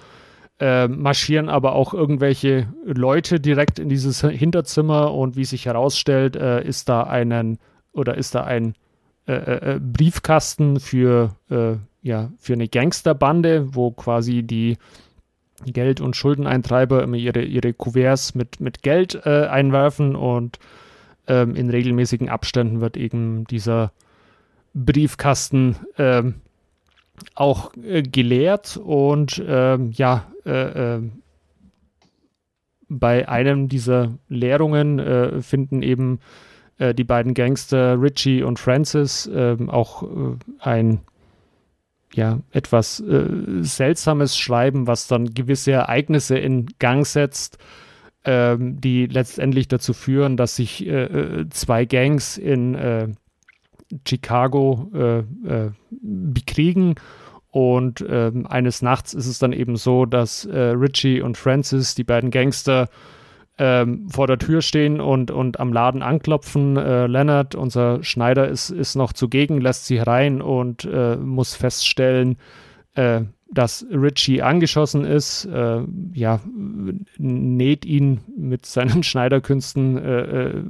[0.60, 6.64] äh, marschieren aber auch irgendwelche Leute direkt in dieses Hinterzimmer und wie sich herausstellt, äh,
[6.64, 7.58] ist da einen
[7.92, 8.76] oder ist da ein
[9.26, 11.36] äh, Briefkasten für,
[12.02, 14.78] ja, für eine Gangsterbande, wo quasi die
[15.66, 20.60] Geld- und Schuldeneintreiber immer ihre, ihre Kuverts mit, mit Geld äh, einwerfen und
[21.28, 23.92] ähm, in regelmäßigen Abständen wird eben dieser
[24.74, 26.36] Briefkasten ähm,
[27.36, 31.02] auch äh, geleert und ähm, ja, äh, äh
[32.90, 36.20] bei einem dieser Leerungen äh, finden eben
[36.78, 40.04] äh, die beiden Gangster Richie und Francis ähm, auch
[40.60, 41.00] ein
[42.14, 43.26] ja, etwas äh,
[43.62, 47.58] seltsames Schreiben, was dann gewisse Ereignisse in Gang setzt,
[48.26, 53.08] ähm, die letztendlich dazu führen, dass sich äh, äh zwei Gangs in äh,
[54.08, 56.96] Chicago äh, äh, bekriegen.
[57.50, 62.32] Und ähm, eines Nachts ist es dann eben so, dass Richie und Francis, die beiden
[62.32, 62.90] Gangster,
[63.58, 66.78] ähm, vor der Tür stehen und, und am Laden anklopfen.
[66.78, 72.38] Äh, Leonard, unser Schneider, ist, ist noch zugegen, lässt sie herein und äh, muss feststellen,
[72.96, 73.22] äh,
[73.52, 75.46] dass Richie angeschossen ist.
[75.46, 75.82] Äh,
[76.14, 76.40] ja,
[77.18, 80.64] näht ihn mit seinen Schneiderkünsten äh,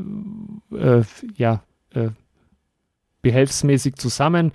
[0.76, 1.04] äh,
[1.36, 1.64] ja,
[3.24, 4.52] behelfsmäßig zusammen.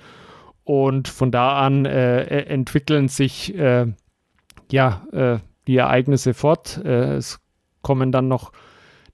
[0.63, 6.77] Und von da an entwickeln sich ja, die Ereignisse fort.
[6.77, 7.41] es
[7.83, 8.53] kommen dann noch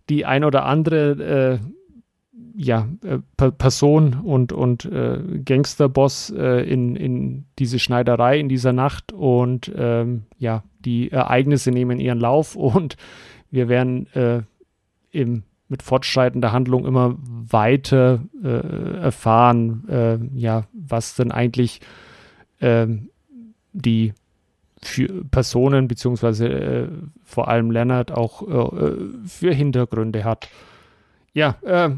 [0.08, 1.74] die ein oder andere äh,
[2.56, 3.18] ja, äh,
[3.50, 10.24] Person und, und äh, Gangsterboss äh, in, in diese Schneiderei in dieser Nacht und ähm,
[10.38, 12.96] ja, die Ereignisse nehmen ihren Lauf und
[13.50, 14.42] wir werden äh,
[15.10, 15.44] im,
[15.74, 21.80] mit fortschreitender Handlung immer weiter äh, erfahren, äh, ja, was denn eigentlich
[22.60, 23.08] ähm,
[23.72, 24.12] die
[25.32, 26.88] Personen, beziehungsweise äh,
[27.24, 28.92] vor allem Leonard auch äh,
[29.26, 30.48] für Hintergründe hat.
[31.32, 31.90] Ja, äh,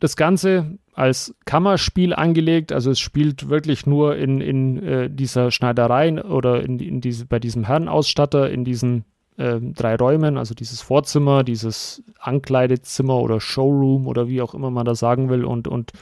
[0.00, 6.20] das Ganze als Kammerspiel angelegt, also es spielt wirklich nur in, in äh, dieser Schneiderei
[6.24, 9.04] oder in, in diese, bei diesem Herrenausstatter in diesen
[9.40, 14.84] ähm, drei Räumen, also dieses Vorzimmer, dieses Ankleidezimmer oder Showroom oder wie auch immer man
[14.84, 15.92] das sagen will und, und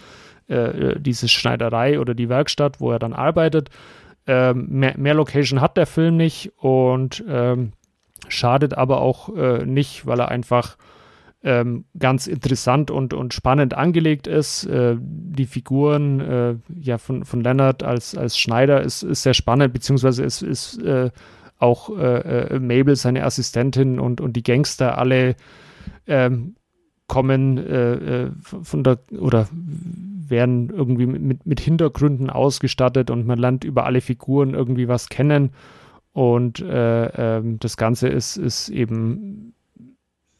[0.49, 3.70] äh, diese Schneiderei oder die Werkstatt, wo er dann arbeitet.
[4.26, 7.72] Ähm, mehr, mehr, Location hat der Film nicht und ähm,
[8.28, 10.76] schadet aber auch äh, nicht, weil er einfach
[11.45, 14.64] ähm, ganz interessant und, und spannend angelegt ist.
[14.64, 19.72] Äh, die Figuren äh, ja, von, von Leonard als, als Schneider ist, ist sehr spannend,
[19.72, 21.11] beziehungsweise ist, ist äh,
[21.59, 25.36] auch äh, äh, Mabel, seine Assistentin und, und die Gangster alle
[26.06, 26.54] ähm,
[27.06, 27.56] kommen
[28.42, 29.48] von der oder
[30.30, 35.50] werden irgendwie mit, mit Hintergründen ausgestattet und man lernt über alle Figuren irgendwie was kennen.
[36.12, 39.54] Und äh, äh, das Ganze ist, ist eben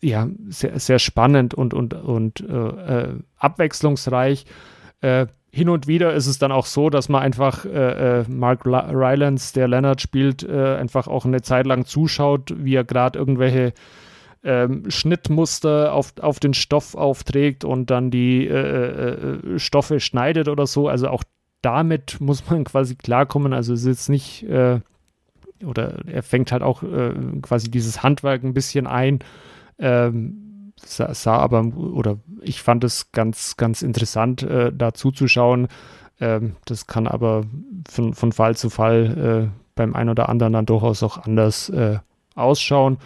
[0.01, 2.55] ja sehr, sehr spannend und, und, und äh,
[3.03, 4.47] äh abwechslungsreich.
[5.01, 9.55] Äh, hin und wieder ist es dann auch so, dass man einfach äh, Mark Rylance,
[9.55, 13.73] der Leonard spielt, einfach auch eine Zeit lang zuschaut, wie er gerade irgendwelche
[14.45, 20.49] ähm, Schnittmuster auf, auf den Stoff aufträgt und dann die äh, äh, äh, Stoffe schneidet
[20.49, 20.89] oder so.
[20.89, 21.25] Also auch
[21.61, 23.53] damit muss man quasi klarkommen.
[23.53, 24.81] Also es ist jetzt nicht, äh,
[25.65, 29.19] oder er fängt halt auch äh, quasi dieses Handwerk ein bisschen ein.
[29.79, 30.48] Ähm,
[30.85, 35.69] sah, sah, aber, oder ich fand es ganz, ganz interessant, äh, da zuzuschauen.
[36.21, 37.45] Ähm, das kann aber
[37.89, 41.73] von, von Fall zu Fall beim einen oder anderen dann durchaus auch anders
[42.35, 42.99] ausschauen.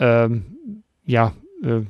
[0.00, 0.56] Ähm,
[1.04, 1.32] ja,
[1.62, 1.82] äh,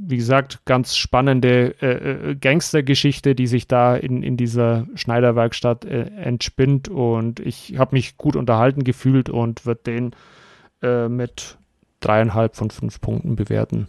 [0.00, 6.10] wie gesagt, ganz spannende äh, äh, Gangstergeschichte, die sich da in, in dieser Schneiderwerkstatt äh,
[6.16, 6.88] entspinnt.
[6.88, 10.10] Und ich habe mich gut unterhalten gefühlt und würde den
[10.82, 11.58] äh, mit
[12.00, 13.88] dreieinhalb von fünf Punkten bewerten.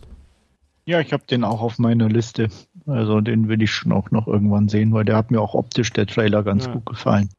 [0.90, 2.50] Ja, ich habe den auch auf meiner Liste.
[2.88, 5.94] Also den will ich schon auch noch irgendwann sehen, weil der hat mir auch optisch
[5.94, 6.74] der Trailer ganz ja.
[6.74, 7.30] gut gefallen.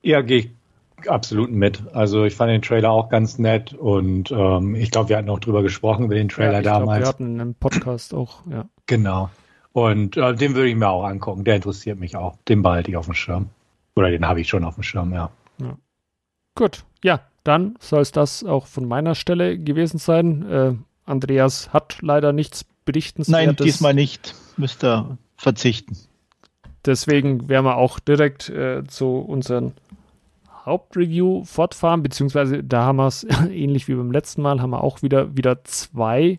[0.00, 1.82] Ja, gehe ich absolut mit.
[1.92, 5.40] Also ich fand den Trailer auch ganz nett und ähm, ich glaube, wir hatten auch
[5.40, 7.00] drüber gesprochen über den Trailer ja, damals.
[7.00, 8.66] Glaub, wir hatten einen Podcast auch, ja.
[8.86, 9.28] Genau.
[9.72, 11.42] Und äh, den würde ich mir auch angucken.
[11.42, 12.36] Der interessiert mich auch.
[12.46, 13.48] Den behalte ich auf dem Schirm.
[13.96, 15.30] Oder den habe ich schon auf dem Schirm, ja.
[15.60, 15.76] ja.
[16.54, 20.48] Gut, ja, dann soll es das auch von meiner Stelle gewesen sein.
[20.48, 20.74] Äh,
[21.06, 23.46] Andreas hat leider nichts berichtenswertes.
[23.46, 24.34] Nein, diesmal nicht.
[24.56, 25.96] Müsste verzichten.
[26.84, 29.72] deswegen werden wir auch direkt äh, zu unseren
[30.64, 35.02] Hauptreview fortfahren, beziehungsweise da haben wir es ähnlich wie beim letzten Mal, haben wir auch
[35.02, 36.38] wieder, wieder zwei,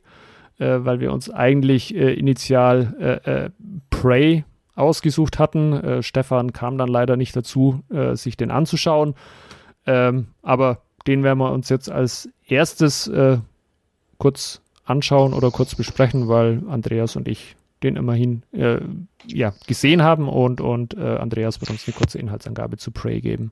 [0.59, 3.49] äh, weil wir uns eigentlich äh, initial äh, äh
[3.89, 4.45] Prey
[4.75, 5.73] ausgesucht hatten.
[5.73, 7.83] Äh, Stefan kam dann leider nicht dazu,
[8.13, 9.15] sich den anzuschauen.
[9.85, 13.11] Ähm, aber den werden wir uns jetzt als erstes
[14.17, 14.61] kurz
[14.91, 18.43] anschauen oder kurz besprechen, weil Andreas und ich den immerhin
[19.25, 23.49] ja, gesehen haben und, und Andreas wird uns eine kurze Inhaltsangabe zu Prey geben.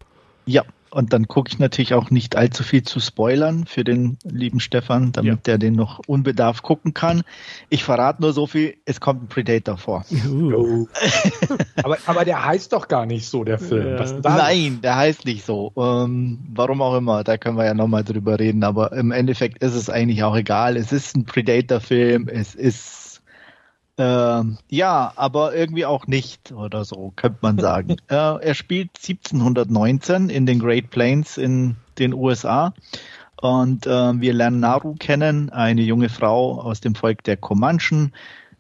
[0.50, 4.60] Ja, und dann gucke ich natürlich auch nicht allzu viel zu spoilern für den lieben
[4.60, 5.40] Stefan, damit ja.
[5.46, 7.22] der den noch unbedarft gucken kann.
[7.70, 10.06] Ich verrate nur so viel, es kommt ein Predator vor.
[10.28, 10.88] Uh.
[11.84, 13.98] aber, aber der heißt doch gar nicht so, der Film.
[14.00, 14.20] Ja.
[14.24, 15.72] Nein, der heißt nicht so.
[15.78, 18.64] Ähm, warum auch immer, da können wir ja nochmal drüber reden.
[18.64, 20.76] Aber im Endeffekt ist es eigentlich auch egal.
[20.76, 23.09] Es ist ein Predator-Film, es ist
[24.00, 27.98] ähm, ja, aber irgendwie auch nicht oder so, könnte man sagen.
[28.08, 32.74] äh, er spielt 1719 in den Great Plains in den USA.
[33.42, 38.14] Und äh, wir lernen Naru kennen, eine junge Frau aus dem Volk der Comanchen.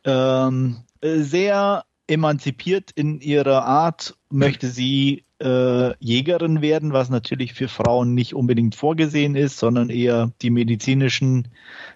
[0.03, 8.13] Ähm, sehr emanzipiert in ihrer Art, möchte sie äh, Jägerin werden, was natürlich für Frauen
[8.13, 11.47] nicht unbedingt vorgesehen ist, sondern eher die medizinischen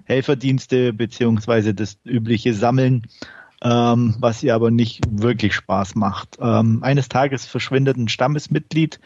[0.06, 3.08] Helferdienste beziehungsweise das übliche Sammeln,
[3.62, 6.38] ähm, was ihr aber nicht wirklich Spaß macht.
[6.40, 9.00] Ähm, eines Tages verschwindet ein Stammesmitglied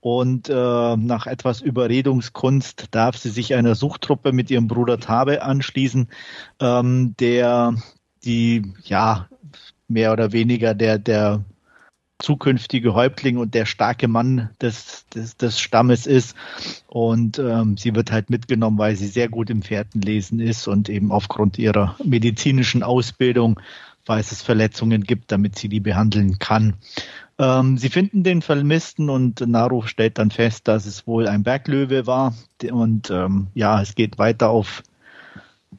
[0.00, 0.52] und äh,
[0.96, 6.08] nach etwas Überredungskunst darf sie sich einer Suchtruppe mit ihrem Bruder Tabe anschließen,
[6.60, 7.74] ähm, der
[8.24, 9.28] die ja
[9.88, 11.44] mehr oder weniger der der
[12.22, 16.34] zukünftige Häuptling und der starke Mann des, des, des Stammes ist.
[16.86, 21.12] Und ähm, sie wird halt mitgenommen, weil sie sehr gut im Pferdenlesen ist und eben
[21.12, 23.60] aufgrund ihrer medizinischen Ausbildung,
[24.04, 26.74] falls es Verletzungen gibt, damit sie die behandeln kann.
[27.38, 32.06] Ähm, sie finden den Vermissten und Naru stellt dann fest, dass es wohl ein Berglöwe
[32.06, 32.34] war.
[32.70, 34.82] Und ähm, ja, es geht weiter auf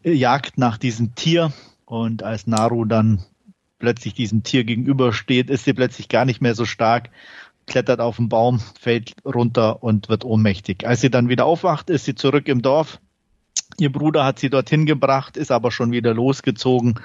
[0.04, 1.54] Jagd nach diesem Tier.
[1.86, 3.24] Und als Naru dann
[3.84, 7.10] plötzlich diesem Tier gegenübersteht, ist sie plötzlich gar nicht mehr so stark,
[7.68, 10.88] klettert auf den Baum, fällt runter und wird ohnmächtig.
[10.88, 13.02] Als sie dann wieder aufwacht, ist sie zurück im Dorf.
[13.78, 17.02] Ihr Bruder hat sie dorthin gebracht, ist aber schon wieder losgezogen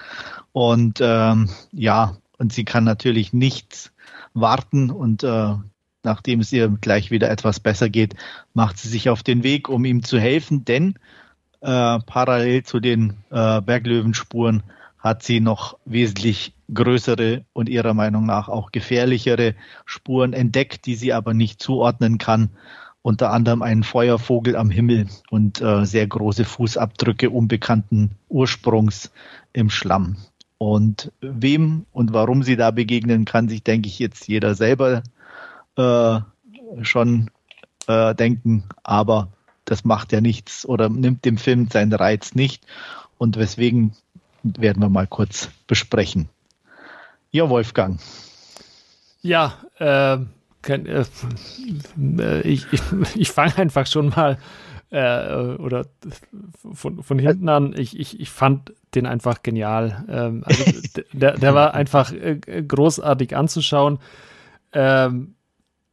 [0.53, 3.91] und ähm, ja, und sie kann natürlich nichts
[4.33, 5.55] warten und äh,
[6.05, 8.15] nachdem es ihr gleich wieder etwas besser geht,
[8.55, 10.95] macht sie sich auf den Weg, um ihm zu helfen, denn
[11.61, 14.63] äh, parallel zu den äh, Berglöwenspuren
[14.99, 21.13] hat sie noch wesentlich größere und ihrer Meinung nach auch gefährlichere Spuren entdeckt, die sie
[21.13, 22.51] aber nicht zuordnen kann.
[23.03, 29.13] Unter anderem einen Feuervogel am Himmel und äh, sehr große Fußabdrücke unbekannten Ursprungs
[29.53, 30.17] im Schlamm.
[30.59, 35.05] Und wem und warum sie da begegnen, kann sich, denke ich, jetzt jeder selber
[35.77, 36.21] äh,
[36.83, 37.31] schon
[37.87, 38.65] äh, denken.
[38.83, 39.29] Aber
[39.65, 42.67] das macht ja nichts oder nimmt dem Film seinen Reiz nicht.
[43.17, 43.93] Und weswegen
[44.43, 46.29] werden wir mal kurz besprechen.
[47.31, 48.01] Ja, Wolfgang.
[49.23, 50.19] Ja, äh,
[50.63, 51.05] kann, äh,
[52.19, 52.83] äh, ich, ich,
[53.15, 54.39] ich fange einfach schon mal
[54.91, 55.87] äh, oder
[56.73, 57.75] von, von hinten an.
[57.77, 60.05] Ich, ich, ich fand den einfach genial.
[60.09, 60.65] Ähm, also
[61.13, 63.99] der, der war einfach äh, großartig anzuschauen.
[64.73, 65.35] Ähm,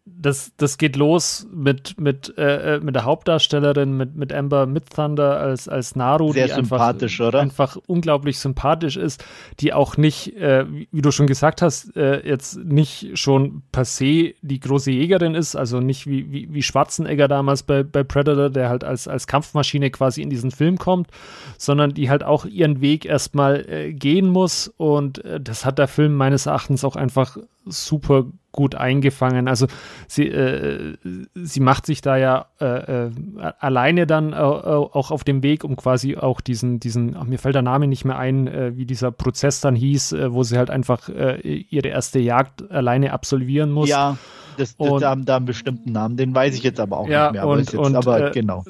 [0.08, 5.40] das, das geht los mit, mit, äh, äh, mit der Hauptdarstellerin, mit, mit Amber Midthunder
[5.40, 7.40] als, als Naru, Sehr die sympathisch, einfach, oder?
[7.40, 9.26] einfach unglaublich sympathisch ist,
[9.60, 14.36] die auch nicht, äh, wie du schon gesagt hast, äh, jetzt nicht schon per se
[14.44, 18.70] die große Jägerin ist, also nicht wie, wie, wie Schwarzenegger damals bei, bei Predator, der
[18.70, 21.10] halt als, als Kampfmaschine quasi in diesen Film kommt,
[21.58, 25.88] sondern die halt auch ihren Weg erstmal äh, gehen muss und äh, das hat der
[25.88, 28.26] Film meines Erachtens auch einfach super
[28.56, 29.50] gut eingefangen.
[29.50, 29.68] Also
[30.08, 30.96] sie, äh,
[31.36, 33.12] sie macht sich da ja äh, äh,
[33.60, 37.56] alleine dann äh, auch auf dem Weg, um quasi auch diesen, diesen, ach, mir fällt
[37.56, 40.70] der Name nicht mehr ein, äh, wie dieser Prozess dann hieß, äh, wo sie halt
[40.70, 43.90] einfach ihre erste Jagd alleine absolvieren muss.
[43.90, 44.18] Ja.
[44.58, 47.10] Das, das, und, da, haben, da einen bestimmten Namen, den weiß ich jetzt aber auch
[47.10, 47.44] ja, nicht mehr.
[47.44, 48.64] Aber, und, jetzt, und, aber äh, genau.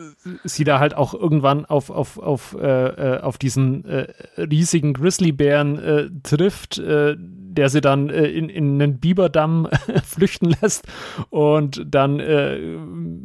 [0.44, 4.08] Sie da halt auch irgendwann auf, auf, auf, äh, auf diesen äh,
[4.38, 6.82] riesigen Grizzlybären trifft,
[7.56, 9.68] der sie dann äh, in, in einen Biberdamm
[10.04, 10.88] flüchten lässt
[11.30, 12.58] und dann, äh,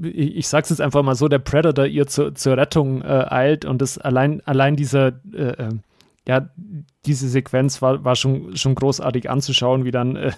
[0.03, 3.65] ich, ich sag's jetzt einfach mal so, der Predator ihr zu, zur Rettung äh, eilt
[3.65, 5.69] und das allein, allein dieser, äh, äh,
[6.29, 6.49] ja,
[7.07, 10.33] diese Sequenz war, war schon, schon großartig anzuschauen, wie dann äh,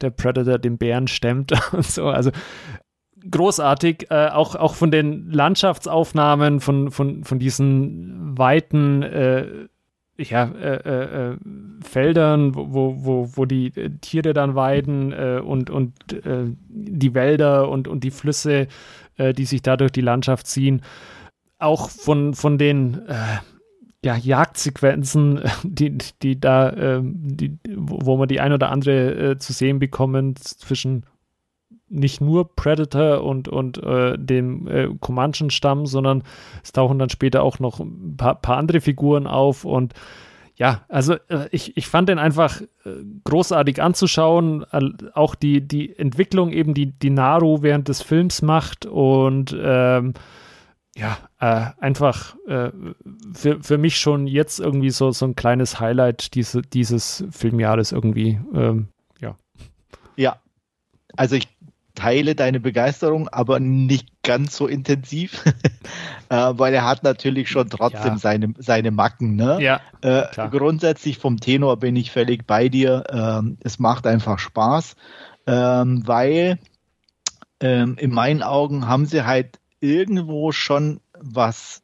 [0.00, 2.08] der Predator den Bären stemmt und so.
[2.08, 2.30] Also
[3.30, 9.46] großartig, äh, auch, auch von den Landschaftsaufnahmen, von, von, von diesen weiten äh,
[10.18, 11.36] ja, äh, äh, äh,
[11.82, 17.68] Feldern, wo, wo, wo die äh, Tiere dann weiden äh, und, und äh, die Wälder
[17.68, 18.68] und, und die Flüsse,
[19.18, 20.80] die sich da durch die Landschaft ziehen.
[21.58, 23.02] Auch von, von den
[24.02, 29.78] ja, Jagdsequenzen, die, die da, ähm, die, wo man die ein oder andere zu sehen
[29.78, 31.04] bekommen zwischen
[31.92, 36.22] nicht nur Predator und, und äh, dem äh, Comanchen-Stamm, sondern
[36.62, 39.94] es tauchen dann später auch noch ein paar, paar andere Figuren auf und
[40.54, 42.90] ja, also äh, ich, ich fand den einfach äh,
[43.24, 44.64] großartig anzuschauen.
[45.14, 50.12] Auch die, die Entwicklung eben, die, die Naru während des Films macht und ähm,
[50.94, 52.70] ja, äh, einfach äh,
[53.32, 58.38] für, für mich schon jetzt irgendwie so, so ein kleines Highlight diese, dieses Filmjahres irgendwie.
[58.54, 58.88] Ähm,
[59.20, 59.36] ja.
[60.16, 60.36] Ja,
[61.16, 61.48] also ich
[62.02, 65.44] teile deine Begeisterung, aber nicht ganz so intensiv,
[66.28, 68.18] äh, weil er hat natürlich schon trotzdem ja.
[68.18, 69.36] seine, seine Macken.
[69.36, 69.58] Ne?
[69.60, 73.04] Ja, äh, grundsätzlich vom Tenor bin ich völlig bei dir.
[73.08, 74.96] Ähm, es macht einfach Spaß,
[75.46, 76.58] ähm, weil
[77.60, 81.82] ähm, in meinen Augen haben sie halt irgendwo schon was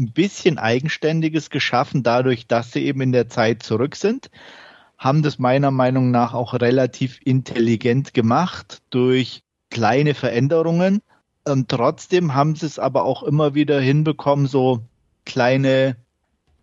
[0.00, 4.28] ein bisschen Eigenständiges geschaffen, dadurch, dass sie eben in der Zeit zurück sind
[4.98, 9.42] haben das meiner Meinung nach auch relativ intelligent gemacht durch
[9.72, 11.02] kleine Veränderungen.
[11.44, 14.82] Und trotzdem haben sie es aber auch immer wieder hinbekommen, so
[15.24, 15.96] kleine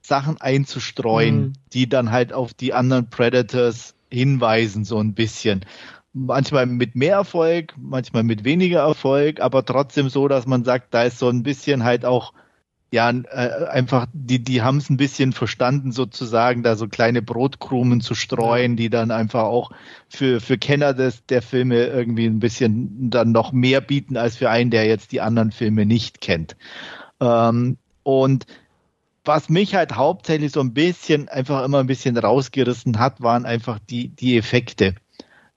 [0.01, 1.53] Sachen einzustreuen, mhm.
[1.74, 5.66] die dann halt auf die anderen Predators hinweisen, so ein bisschen.
[6.14, 11.03] Manchmal mit mehr Erfolg, manchmal mit weniger Erfolg, aber trotzdem so, dass man sagt, da
[11.03, 12.34] ist so ein bisschen halt auch
[12.92, 18.02] ja, äh, einfach, die, die haben es ein bisschen verstanden, sozusagen, da so kleine Brotkrumen
[18.02, 19.72] zu streuen, die dann einfach auch
[20.08, 24.50] für, für Kenner des, der Filme irgendwie ein bisschen dann noch mehr bieten, als für
[24.50, 26.56] einen, der jetzt die anderen Filme nicht kennt.
[27.20, 28.48] Ähm, und
[29.24, 33.78] was mich halt hauptsächlich so ein bisschen, einfach immer ein bisschen rausgerissen hat, waren einfach
[33.88, 34.96] die, die Effekte.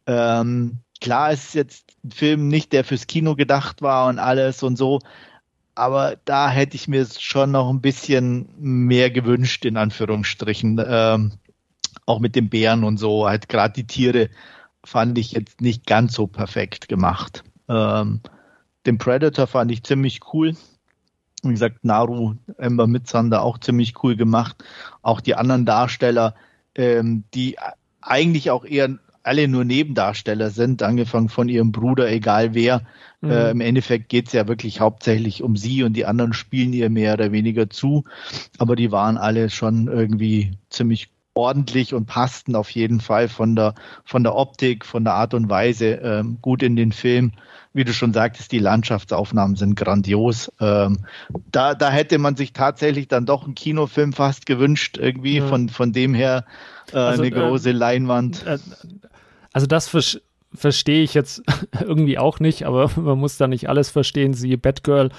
[0.07, 4.77] Ähm, klar ist jetzt ein Film nicht, der fürs Kino gedacht war und alles und
[4.77, 4.99] so,
[5.75, 10.83] aber da hätte ich mir schon noch ein bisschen mehr gewünscht, in Anführungsstrichen.
[10.87, 11.33] Ähm,
[12.07, 14.29] auch mit den Bären und so, halt gerade die Tiere
[14.85, 17.45] fand ich jetzt nicht ganz so perfekt gemacht.
[17.69, 18.21] Ähm,
[18.87, 20.57] den Predator fand ich ziemlich cool.
[21.43, 24.63] Wie gesagt, Naru, Ember Mitsander auch ziemlich cool gemacht.
[25.03, 26.35] Auch die anderen Darsteller,
[26.75, 27.57] ähm, die
[28.01, 32.83] eigentlich auch eher alle nur Nebendarsteller sind, angefangen von ihrem Bruder, egal wer.
[33.21, 33.31] Mhm.
[33.31, 37.15] Äh, Im Endeffekt geht's ja wirklich hauptsächlich um sie und die anderen spielen ihr mehr
[37.15, 38.05] oder weniger zu.
[38.59, 43.75] Aber die waren alle schon irgendwie ziemlich ordentlich und passten auf jeden Fall von der,
[44.05, 47.33] von der Optik, von der Art und Weise ähm, gut in den Film.
[47.75, 50.53] Wie du schon sagtest, die Landschaftsaufnahmen sind grandios.
[50.61, 51.07] Ähm,
[51.51, 55.47] da, da hätte man sich tatsächlich dann doch einen Kinofilm fast gewünscht, irgendwie ja.
[55.47, 56.45] von, von dem her
[56.93, 58.47] äh, also, eine große äh, Leinwand.
[58.47, 58.59] Äh,
[59.53, 59.89] also das
[60.55, 61.43] verstehe ich jetzt
[61.81, 65.11] irgendwie auch nicht, aber man muss da nicht alles verstehen, siehe Batgirl,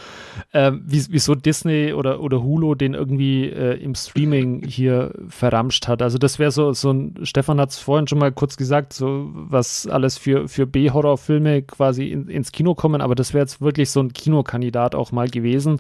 [0.51, 6.01] äh, wieso Disney oder, oder Hulu den irgendwie äh, im Streaming hier verramscht hat.
[6.01, 9.29] Also das wäre so, so ein, Stefan hat es vorhin schon mal kurz gesagt, so
[9.33, 13.89] was alles für, für B-Horror-Filme quasi in, ins Kino kommen, aber das wäre jetzt wirklich
[13.89, 15.79] so ein Kinokandidat auch mal gewesen.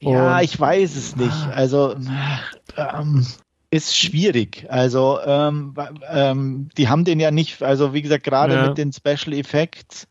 [0.00, 1.32] Und ja, ich weiß es nicht.
[1.32, 1.50] Ah.
[1.50, 1.96] Also
[2.76, 3.26] ähm,
[3.70, 4.66] ist schwierig.
[4.68, 5.74] Also ähm,
[6.10, 8.68] ähm, die haben den ja nicht, also wie gesagt, gerade ja.
[8.68, 10.08] mit den Special Effects,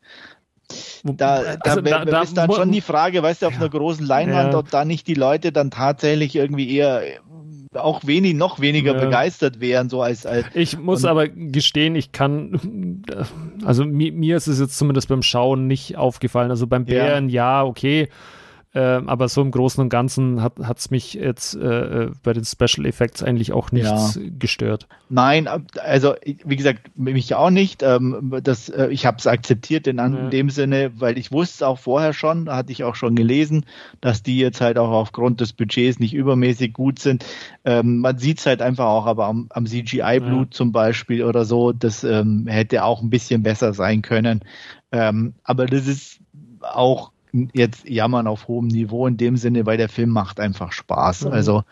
[1.02, 3.60] da, also da, da, ist dann schon die Frage, weißt du, auf ja.
[3.60, 4.58] einer großen Leinwand, ja.
[4.58, 7.02] ob da nicht die Leute dann tatsächlich irgendwie eher
[7.74, 9.00] auch wenig, noch weniger ja.
[9.00, 13.02] begeistert wären, so als, als Ich muss aber gestehen, ich kann,
[13.64, 16.50] also mir, mir, ist es jetzt zumindest beim Schauen nicht aufgefallen.
[16.50, 18.08] Also beim Bären, ja, okay,
[18.78, 22.44] ähm, aber so im Großen und Ganzen hat es mich jetzt äh, äh, bei den
[22.44, 24.22] Special Effects eigentlich auch nichts ja.
[24.38, 24.86] gestört.
[25.08, 25.48] Nein,
[25.82, 27.82] also wie gesagt, mich auch nicht.
[27.82, 30.28] Ähm, das, äh, ich habe es akzeptiert in, an, ja.
[30.28, 33.66] dem Sinne, weil ich wusste auch vorher schon, hatte ich auch schon gelesen,
[34.00, 37.26] dass die jetzt halt auch aufgrund des Budgets nicht übermäßig gut sind.
[37.64, 40.56] Ähm, man sieht es halt einfach auch, aber am, am CGI-Blut ja.
[40.56, 44.44] zum Beispiel oder so, das ähm, hätte auch ein bisschen besser sein können.
[44.92, 46.20] Ähm, aber das ist
[46.62, 51.26] auch jetzt jammern auf hohem Niveau in dem Sinne, weil der Film macht einfach Spaß.
[51.26, 51.32] Mhm.
[51.32, 51.64] Also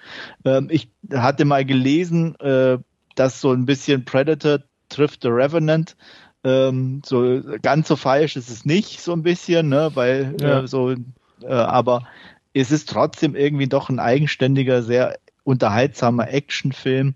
[0.45, 2.79] ähm, ich hatte mal gelesen, äh,
[3.15, 5.97] dass so ein bisschen Predator trifft The Revenant.
[6.45, 10.61] Ähm, so ganz so falsch ist es nicht, so ein bisschen, ne, weil ja.
[10.61, 12.07] äh, so, äh, aber
[12.55, 17.15] es ist trotzdem irgendwie doch ein eigenständiger, sehr unterhaltsamer Actionfilm.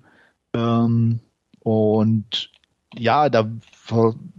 [0.55, 1.20] Ähm,
[1.61, 2.51] und
[2.95, 3.49] ja, da,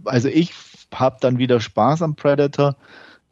[0.04, 0.52] also ich
[0.94, 2.76] habe dann wieder Spaß am Predator.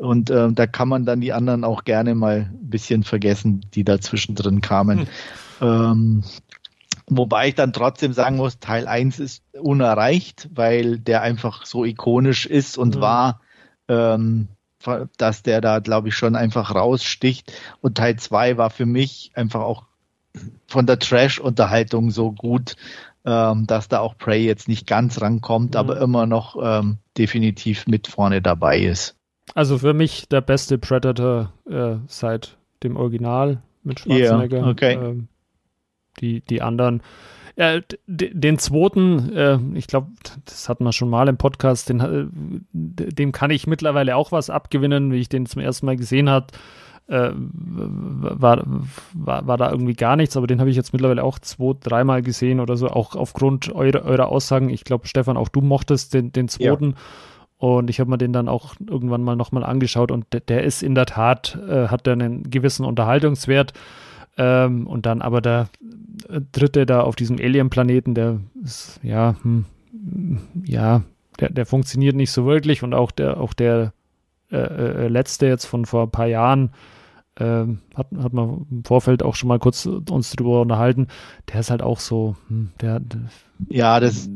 [0.00, 3.84] Und äh, da kann man dann die anderen auch gerne mal ein bisschen vergessen, die
[3.84, 5.00] dazwischen drin kamen.
[5.00, 5.06] Hm.
[5.60, 6.24] Ähm,
[7.10, 12.46] Wobei ich dann trotzdem sagen muss, Teil 1 ist unerreicht, weil der einfach so ikonisch
[12.46, 13.00] ist und mhm.
[13.00, 13.40] war,
[13.88, 14.48] ähm,
[15.18, 17.52] dass der da, glaube ich, schon einfach raussticht.
[17.80, 19.86] Und Teil 2 war für mich einfach auch
[20.68, 22.76] von der Trash-Unterhaltung so gut,
[23.24, 25.78] ähm, dass da auch Prey jetzt nicht ganz rankommt, mhm.
[25.78, 29.16] aber immer noch ähm, definitiv mit vorne dabei ist.
[29.54, 34.58] Also für mich der beste Predator äh, seit dem Original mit Schwarzenegger.
[34.58, 34.94] Yeah, okay.
[34.94, 35.28] Ähm,
[36.20, 37.02] die, die anderen.
[37.56, 40.08] Ja, den zweiten, äh, ich glaube,
[40.44, 42.26] das hatten wir schon mal im Podcast, den, äh,
[42.72, 46.46] dem kann ich mittlerweile auch was abgewinnen, wie ich den zum ersten Mal gesehen habe.
[47.08, 48.62] Äh, war,
[49.12, 52.22] war, war da irgendwie gar nichts, aber den habe ich jetzt mittlerweile auch zwei, dreimal
[52.22, 54.70] gesehen oder so, auch aufgrund eurer, eurer Aussagen.
[54.70, 56.90] Ich glaube, Stefan, auch du mochtest den, den zweiten.
[56.90, 56.96] Ja.
[57.60, 60.82] Und ich habe mir den dann auch irgendwann mal nochmal angeschaut und der, der, ist
[60.82, 63.74] in der Tat, äh, hat der einen gewissen Unterhaltungswert.
[64.38, 65.68] Ähm, und dann aber der
[66.52, 69.66] dritte da auf diesem Alien-Planeten, der ist, ja, hm,
[70.64, 71.02] ja,
[71.38, 73.92] der, der funktioniert nicht so wirklich und auch der, auch der
[74.50, 76.70] äh, äh, letzte jetzt von vor ein paar Jahren,
[77.36, 81.08] äh, hat, hat man im Vorfeld auch schon mal kurz uns drüber unterhalten,
[81.52, 83.20] der ist halt auch so, hm, der, der
[83.68, 84.30] Ja, das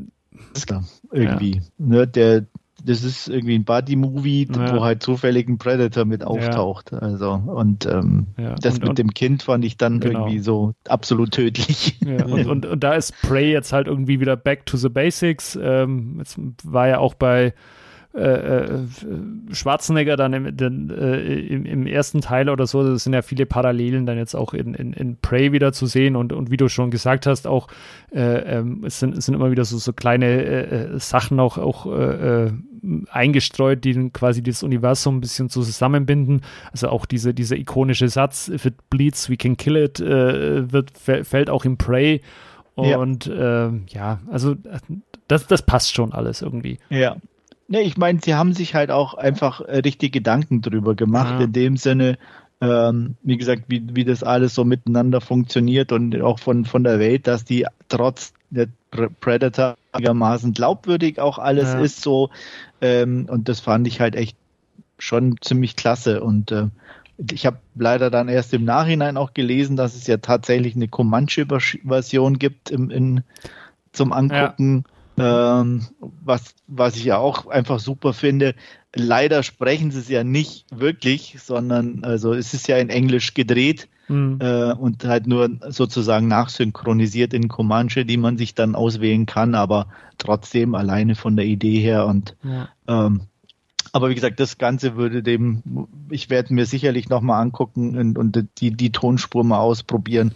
[0.52, 1.56] ist klar, irgendwie.
[1.56, 1.62] Ja.
[1.78, 2.44] Ne, der,
[2.84, 4.74] das ist irgendwie ein Buddy-Movie, ja.
[4.74, 6.92] wo halt zufällig ein Predator mit auftaucht.
[6.92, 6.98] Ja.
[6.98, 8.54] Also und ähm, ja.
[8.56, 10.20] das und, mit und, dem Kind fand ich dann genau.
[10.20, 11.98] irgendwie so absolut tödlich.
[12.04, 15.58] Und, und, und, da ist Prey jetzt halt irgendwie wieder back to the basics.
[15.60, 17.54] Ähm, jetzt war ja auch bei
[18.16, 18.86] äh, äh,
[19.50, 23.44] Schwarzenegger dann im, den, äh, im, im, ersten Teil oder so, das sind ja viele
[23.44, 26.68] Parallelen dann jetzt auch in, in, in Prey wieder zu sehen und, und wie du
[26.68, 27.66] schon gesagt hast, auch
[28.12, 31.86] äh, ähm, es, sind, es sind immer wieder so, so kleine äh, Sachen auch, auch
[33.10, 36.42] eingestreut, die dann quasi das Universum ein bisschen zusammenbinden.
[36.70, 41.50] Also auch diese, dieser ikonische Satz, if it bleeds, we can kill it, wird, fällt
[41.50, 42.20] auch im Prey.
[42.74, 44.54] Und ja, ja also
[45.28, 46.78] das, das passt schon alles irgendwie.
[46.90, 47.16] Ja,
[47.66, 51.44] Ne, ich meine, sie haben sich halt auch einfach äh, richtig Gedanken drüber gemacht, ja.
[51.46, 52.18] in dem Sinne,
[52.60, 56.98] ähm, wie gesagt, wie, wie das alles so miteinander funktioniert und auch von, von der
[56.98, 58.68] Welt, dass die trotz der
[59.20, 61.80] Predator einigermaßen glaubwürdig auch alles ja.
[61.80, 62.30] ist so.
[62.80, 64.36] Ähm, und das fand ich halt echt
[64.98, 66.22] schon ziemlich klasse.
[66.22, 66.68] Und äh,
[67.30, 72.38] ich habe leider dann erst im Nachhinein auch gelesen, dass es ja tatsächlich eine Comanche-Version
[72.38, 73.24] gibt im, in,
[73.92, 74.84] zum Angucken.
[74.86, 74.93] Ja.
[75.16, 78.54] Ähm, was, was ich ja auch einfach super finde.
[78.94, 83.88] Leider sprechen sie es ja nicht wirklich, sondern also es ist ja in Englisch gedreht
[84.08, 84.38] mhm.
[84.40, 89.86] äh, und halt nur sozusagen nachsynchronisiert in Comanche, die man sich dann auswählen kann, aber
[90.18, 92.68] trotzdem alleine von der Idee her und ja.
[92.88, 93.22] ähm,
[93.92, 95.62] aber wie gesagt, das Ganze würde dem,
[96.10, 100.32] ich werde mir sicherlich nochmal angucken und, und, die, die Tonspur mal ausprobieren.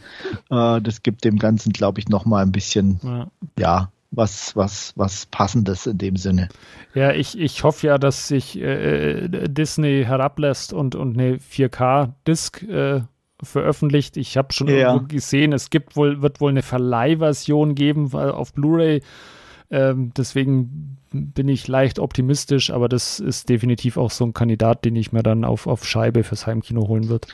[0.48, 3.26] Äh, das gibt dem Ganzen, glaube ich, nochmal ein bisschen, ja,
[3.58, 6.48] ja was, was, was Passendes in dem Sinne.
[6.94, 13.02] Ja, ich, ich hoffe ja, dass sich äh, Disney herablässt und, und eine 4K-Disc äh,
[13.42, 14.16] veröffentlicht.
[14.16, 14.92] Ich habe schon ja.
[14.92, 19.02] irgendwo gesehen, es gibt wohl, wird wohl eine Verleihversion geben auf Blu-ray.
[19.70, 24.96] Ähm, deswegen bin ich leicht optimistisch, aber das ist definitiv auch so ein Kandidat, den
[24.96, 27.28] ich mir dann auf, auf Scheibe fürs Heimkino holen würde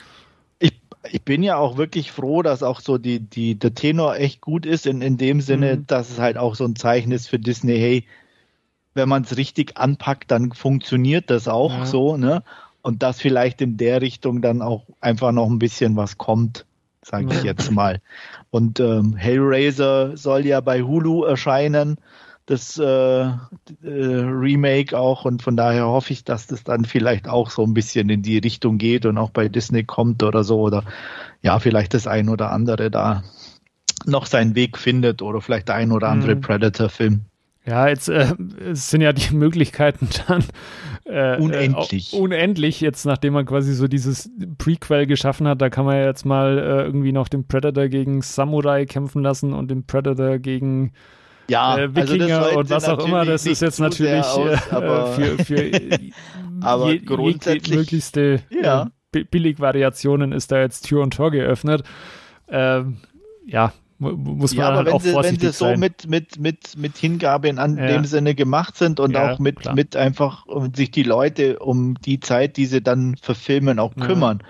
[1.11, 4.67] ich bin ja auch wirklich froh, dass auch so die, die, der Tenor echt gut
[4.67, 5.87] ist, in, in dem Sinne, mhm.
[5.87, 8.05] dass es halt auch so ein Zeichen ist für Disney, hey,
[8.95, 11.87] wenn man es richtig anpackt, dann funktioniert das auch ja.
[11.87, 12.43] so, ne?
[12.83, 16.67] Und dass vielleicht in der Richtung dann auch einfach noch ein bisschen was kommt,
[17.03, 18.01] sage ich jetzt mal.
[18.51, 21.97] Und ähm, Hellraiser soll ja bei Hulu erscheinen
[22.47, 23.37] das äh, äh,
[23.83, 28.11] Remake auch und von daher hoffe ich, dass das dann vielleicht auch so ein bisschen
[28.11, 30.85] in die Richtung geht und auch bei Disney kommt oder so oder
[31.43, 33.23] ja, vielleicht das ein oder andere da
[34.07, 36.41] noch seinen Weg findet oder vielleicht der ein oder andere mhm.
[36.43, 37.23] Predator-Film.
[37.67, 38.35] Ja, jetzt äh,
[38.73, 40.45] sind ja die Möglichkeiten dann
[41.05, 42.13] äh, unendlich.
[42.13, 46.05] Äh, unendlich, jetzt nachdem man quasi so dieses Prequel geschaffen hat, da kann man ja
[46.05, 50.93] jetzt mal äh, irgendwie noch den Predator gegen Samurai kämpfen lassen und den Predator gegen
[51.49, 54.75] ja, äh, also Wikinger also und was auch immer, das ist jetzt natürlich aus, äh,
[54.75, 55.71] aber für, für
[56.61, 58.91] aber je, grundsätzlich möglichste ja.
[59.15, 61.85] äh, Billigvariationen ist da jetzt Tür und Tor geöffnet.
[62.49, 62.99] Ähm,
[63.47, 66.77] ja, muss man ja, aber halt wenn auch sie, wenn sie so mit, mit, mit,
[66.77, 67.87] mit Hingabe in an ja.
[67.87, 72.21] dem Sinne gemacht sind und ja, auch mit, mit einfach sich die Leute um die
[72.21, 74.43] Zeit, die sie dann verfilmen, auch kümmern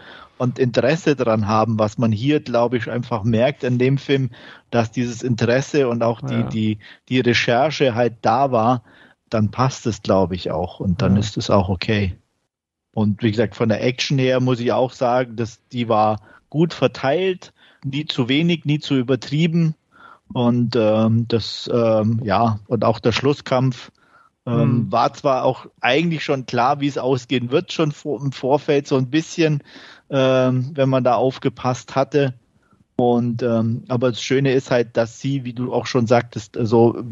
[0.45, 4.31] und Interesse daran haben, was man hier, glaube ich, einfach merkt in dem Film,
[4.71, 6.43] dass dieses Interesse und auch die, ja.
[6.43, 6.79] die,
[7.09, 8.85] die Recherche halt da war,
[9.29, 11.21] dann passt es, glaube ich, auch und dann ja.
[11.21, 12.17] ist es auch okay.
[12.93, 16.73] Und wie gesagt, von der Action her muss ich auch sagen, dass die war gut
[16.73, 17.53] verteilt,
[17.85, 19.75] nie zu wenig, nie zu übertrieben
[20.33, 23.91] Und ähm, das, ähm, ja, und auch der Schlusskampf
[24.47, 24.93] ähm, mhm.
[24.93, 28.97] war zwar auch eigentlich schon klar, wie es ausgehen wird, schon vor, im Vorfeld so
[28.97, 29.63] ein bisschen,
[30.15, 32.35] ähm, wenn man da aufgepasst hatte.
[32.97, 37.03] Und ähm, aber das Schöne ist halt, dass sie, wie du auch schon sagtest, so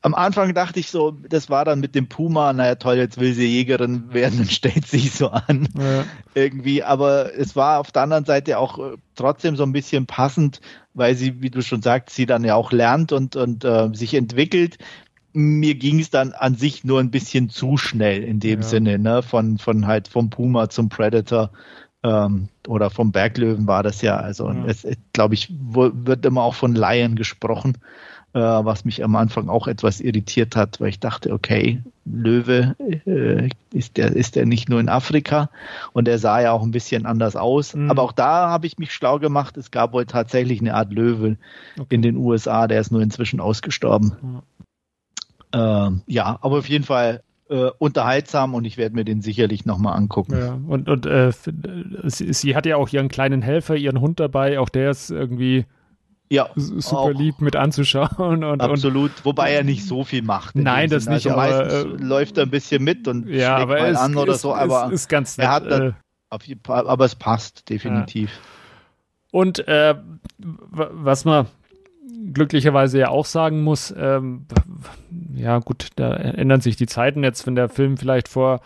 [0.00, 3.34] am Anfang dachte ich so, das war dann mit dem Puma, naja toll, jetzt will
[3.34, 5.68] sie Jägerin werden und stellt sich so an.
[5.78, 6.04] Ja.
[6.34, 10.60] Irgendwie, aber es war auf der anderen Seite auch äh, trotzdem so ein bisschen passend,
[10.94, 14.14] weil sie, wie du schon sagst, sie dann ja auch lernt und, und äh, sich
[14.14, 14.78] entwickelt.
[15.32, 18.66] Mir ging es dann an sich nur ein bisschen zu schnell in dem ja.
[18.66, 19.22] Sinne, ne?
[19.22, 21.50] Von, von halt vom Puma zum Predator
[22.02, 24.16] ähm, oder vom Berglöwen war das ja.
[24.16, 24.64] Also ja.
[24.66, 27.78] es, glaube ich, wird immer auch von Laien gesprochen
[28.34, 32.74] äh, was mich am Anfang auch etwas irritiert hat, weil ich dachte, okay, Löwe
[33.06, 35.50] äh, ist der ist der nicht nur in Afrika
[35.92, 37.74] und er sah ja auch ein bisschen anders aus.
[37.74, 37.90] Mhm.
[37.90, 39.56] Aber auch da habe ich mich schlau gemacht.
[39.56, 41.36] Es gab wohl tatsächlich eine Art Löwe
[41.78, 41.94] okay.
[41.94, 44.16] in den USA, der ist nur inzwischen ausgestorben.
[44.20, 44.42] Mhm.
[45.52, 49.96] Äh, ja, aber auf jeden Fall äh, unterhaltsam und ich werde mir den sicherlich nochmal
[49.96, 50.36] angucken.
[50.38, 51.32] Ja, und, und äh,
[52.04, 55.66] sie, sie, hat ja auch ihren kleinen Helfer, ihren Hund dabei, auch der ist irgendwie
[56.30, 58.42] ja, super lieb mit anzuschauen.
[58.42, 60.56] Und, Absolut, und, wobei er nicht so viel macht.
[60.56, 61.26] Nein, das nicht.
[61.26, 64.32] Also aber, meistens äh, läuft er ein bisschen mit und ja, aber mal an oder
[64.32, 65.46] ist, so, aber ist, ist ganz nett.
[65.46, 65.94] Er hat dann,
[66.30, 68.30] äh, aber es passt definitiv.
[68.30, 69.38] Ja.
[69.40, 69.94] Und äh,
[70.38, 71.46] was man
[72.32, 74.46] glücklicherweise ja auch sagen muss, ähm,
[75.34, 78.60] ja gut, da ändern sich die Zeiten jetzt, wenn der Film vielleicht vor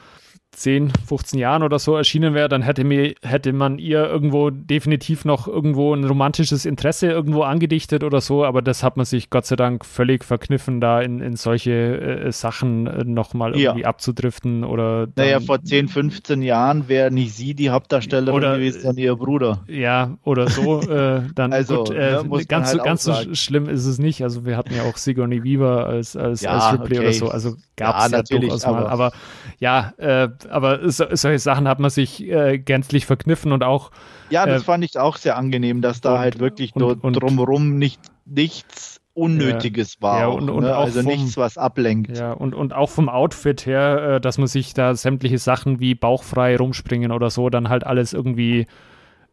[0.57, 5.27] 10, 15 Jahren oder so erschienen wäre, dann hätte, mir, hätte man ihr irgendwo definitiv
[5.27, 9.45] noch irgendwo ein romantisches Interesse irgendwo angedichtet oder so, aber das hat man sich Gott
[9.45, 13.87] sei Dank völlig verkniffen, da in, in solche äh, Sachen äh, nochmal irgendwie ja.
[13.87, 15.09] abzudriften oder.
[15.17, 19.63] Naja, vor 10, 15 Jahren wäre nicht sie die Hauptdarstellerin oder, gewesen, sondern ihr Bruder.
[19.69, 20.81] Ja, oder so.
[20.81, 24.23] äh, dann also, gut, äh, ne, ganz, halt so, ganz so schlimm ist es nicht.
[24.23, 27.07] Also wir hatten ja auch Sigourney Weaver als, als, ja, als Ripley okay.
[27.09, 28.87] oder so, also gab es ja, ja durchaus mal.
[28.87, 29.13] Aber, aber
[29.59, 33.90] ja, äh, aber so, solche Sachen hat man sich äh, gänzlich verkniffen und auch.
[34.30, 37.12] Ja, das äh, fand ich auch sehr angenehm, dass da und, halt wirklich und, und,
[37.14, 40.20] drumherum nicht, nichts Unnötiges war.
[40.20, 40.76] Ja, und, auch, ne?
[40.76, 42.18] also vom, nichts, was ablenkt.
[42.18, 45.94] Ja, und, und auch vom Outfit her, äh, dass man sich da sämtliche Sachen wie
[45.94, 48.66] bauchfrei rumspringen oder so, dann halt alles irgendwie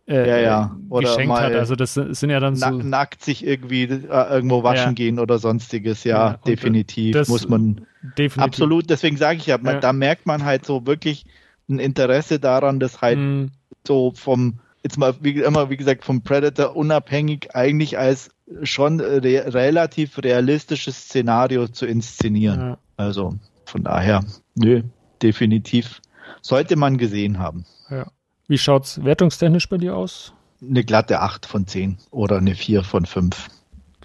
[0.08, 0.78] äh, ja, ja.
[0.90, 1.54] Oder geschenkt hat.
[1.54, 4.92] Also das sind ja dann so nackt sich irgendwie äh, irgendwo waschen ja.
[4.94, 6.04] gehen oder sonstiges.
[6.04, 7.86] Ja, ja definitiv muss man
[8.18, 8.40] definitiv.
[8.40, 8.90] absolut.
[8.90, 11.26] Deswegen sage ich ja, man, da merkt man halt so wirklich
[11.70, 13.52] ein Interesse daran, dass halt mhm.
[13.88, 18.30] so vom jetzt mal wie immer wie gesagt vom Predator unabhängig eigentlich als
[18.64, 22.76] schon re relativ realistisches Szenario zu inszenieren.
[22.98, 23.36] Also
[23.66, 24.26] von daher,
[24.56, 24.84] nö,
[25.22, 26.02] definitiv
[26.42, 27.66] sollte man gesehen haben.
[27.90, 28.08] Ja.
[28.48, 30.34] Wie schaut es wertungstechnisch bei dir aus?
[30.62, 33.48] Eine glatte 8 von 10 oder eine 4 von 5.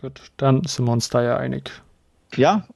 [0.01, 1.71] Gut, dann sind wir uns da ja einig.
[2.37, 2.67] Ja,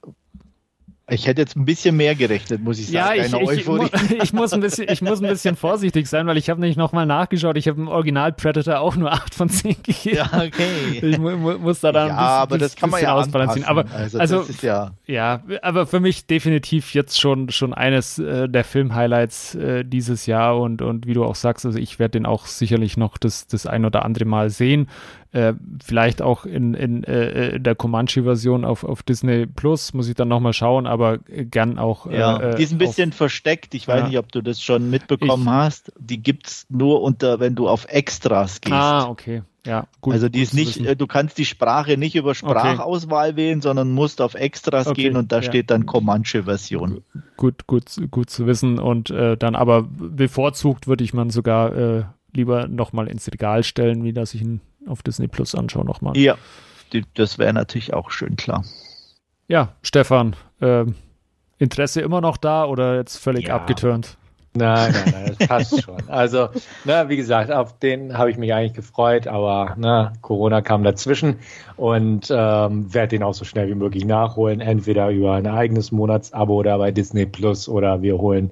[1.09, 3.19] ich hätte jetzt ein bisschen mehr gerechnet, muss ich sagen.
[3.19, 6.37] Ja, ich, ich, ich, ich, muss ein bisschen, ich muss ein bisschen vorsichtig sein, weil
[6.37, 7.57] ich habe nicht nochmal nachgeschaut.
[7.57, 10.15] Ich habe im Original Predator auch nur 8 von 10 gegeben.
[10.15, 11.01] Ja, okay.
[11.01, 13.67] Ich mu muss da dann ja, ein bisschen, aber das kann man ja ausbalancieren.
[13.67, 18.63] Aber, also, also ja, ja, aber für mich definitiv jetzt schon, schon eines äh, der
[18.63, 22.45] Film-Highlights äh, dieses Jahr und, und wie du auch sagst, also ich werde den auch
[22.45, 24.87] sicherlich noch das, das ein oder andere Mal sehen.
[25.33, 30.27] Äh, vielleicht auch in, in äh, der Comanche-Version auf, auf Disney Plus, muss ich dann
[30.27, 32.05] nochmal schauen, aber gern auch.
[32.05, 33.73] Ja, äh, die ist ein bisschen auf, versteckt.
[33.73, 34.07] Ich weiß ja.
[34.09, 35.91] nicht, ob du das schon mitbekommen ich, hast.
[35.97, 38.75] Die gibt es nur unter, wenn du auf Extras gehst.
[38.75, 39.41] Ah, okay.
[39.65, 40.13] Ja, gut.
[40.13, 40.97] Also die ist nicht, wissen.
[40.99, 43.37] du kannst die Sprache nicht über Sprachauswahl okay.
[43.37, 45.01] wählen, sondern musst auf Extras okay.
[45.01, 45.41] gehen und da ja.
[45.41, 47.03] steht dann Comanche-Version.
[47.37, 48.77] Gut, gut, gut zu wissen.
[48.77, 52.03] Und äh, dann aber bevorzugt würde ich man sogar äh,
[52.33, 56.17] lieber nochmal ins Regal stellen, wie dass ich ihn auf Disney Plus anschaue nochmal.
[56.17, 56.37] Ja,
[56.91, 58.63] die, das wäre natürlich auch schön klar.
[59.47, 60.85] Ja, Stefan, äh,
[61.57, 63.55] Interesse immer noch da oder jetzt völlig ja.
[63.55, 64.17] abgeturnt?
[64.55, 65.97] Nein, nein, nein, das passt schon.
[66.07, 66.49] Also,
[66.85, 71.39] na, wie gesagt, auf den habe ich mich eigentlich gefreut, aber na, Corona kam dazwischen
[71.75, 76.53] und ähm, werde den auch so schnell wie möglich nachholen, entweder über ein eigenes Monatsabo
[76.53, 78.51] oder bei Disney Plus oder wir holen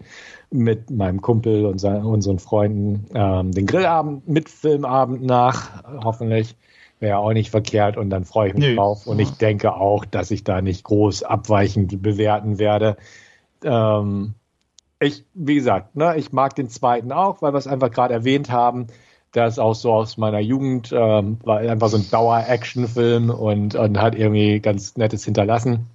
[0.51, 6.55] mit meinem Kumpel und unseren Freunden ähm, den Grillabend mit Filmabend nach, hoffentlich.
[6.99, 8.75] Wäre auch nicht verkehrt und dann freue ich mich Nö.
[8.75, 9.07] drauf.
[9.07, 12.95] Und ich denke auch, dass ich da nicht groß abweichend bewerten werde.
[13.63, 14.35] Ähm,
[14.99, 18.51] ich, wie gesagt, ne, ich mag den zweiten auch, weil wir es einfach gerade erwähnt
[18.51, 18.87] haben.
[19.33, 23.99] Der ist auch so aus meiner Jugend, ähm, war einfach so ein Dauer-Action-Film und, und
[23.99, 25.87] hat irgendwie ganz Nettes hinterlassen.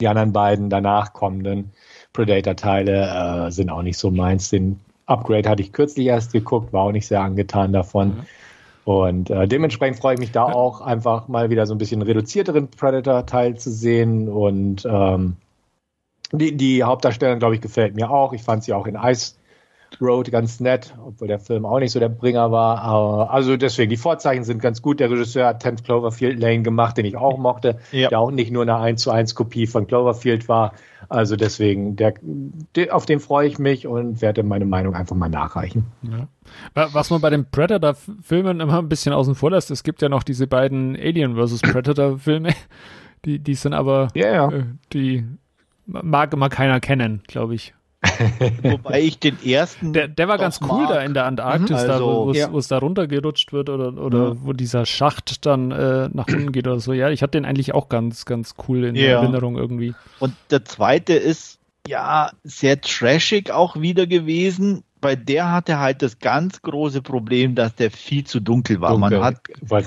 [0.00, 1.70] Die anderen beiden danach kommenden
[2.12, 4.50] Predator-Teile äh, sind auch nicht so meins.
[4.50, 8.08] Den Upgrade hatte ich kürzlich erst geguckt, war auch nicht sehr angetan davon.
[8.08, 8.22] Mhm.
[8.84, 12.68] Und äh, dementsprechend freue ich mich da auch einfach mal wieder so ein bisschen reduzierteren
[12.68, 14.28] Predator-Teil zu sehen.
[14.28, 15.36] Und ähm,
[16.32, 18.32] die, die Hauptdarstellerin, glaube ich, gefällt mir auch.
[18.32, 19.34] Ich fand sie auch in Ice
[20.00, 22.80] Road ganz nett, obwohl der Film auch nicht so der Bringer war.
[22.82, 25.00] Aber, also deswegen, die Vorzeichen sind ganz gut.
[25.00, 28.08] Der Regisseur hat 10 Cloverfield Lane gemacht, den ich auch mochte, ja.
[28.08, 30.72] der auch nicht nur eine 1 zu 1 Kopie von Cloverfield war.
[31.08, 32.14] Also deswegen, der,
[32.90, 35.86] auf den freue ich mich und werde meine Meinung einfach mal nachreichen.
[36.02, 36.28] Ja.
[36.92, 40.22] Was man bei den Predator-Filmen immer ein bisschen außen vor lässt, es gibt ja noch
[40.22, 41.60] diese beiden Alien vs.
[41.60, 42.50] Predator-Filme,
[43.24, 44.50] die, die sind aber, ja.
[44.50, 45.24] Äh, die
[45.86, 47.74] mag immer keiner kennen, glaube ich.
[48.62, 49.92] Wobei ich den ersten.
[49.92, 50.88] Der, der war ganz cool mag.
[50.88, 52.58] da in der Antarktis, also, da, wo ja.
[52.58, 54.36] es da runtergerutscht wird oder, oder ja.
[54.42, 56.92] wo dieser Schacht dann äh, nach unten geht oder so.
[56.92, 59.20] Ja, ich hatte den eigentlich auch ganz, ganz cool in ja.
[59.20, 59.94] Erinnerung irgendwie.
[60.18, 64.82] Und der zweite ist ja sehr trashig auch wieder gewesen.
[65.00, 68.90] Bei der hatte halt das ganz große Problem, dass der viel zu dunkel war.
[68.90, 69.18] Dunkel.
[69.18, 69.40] Man, hat,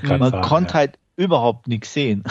[0.03, 2.23] man sagen, konnte halt überhaupt nichts sehen.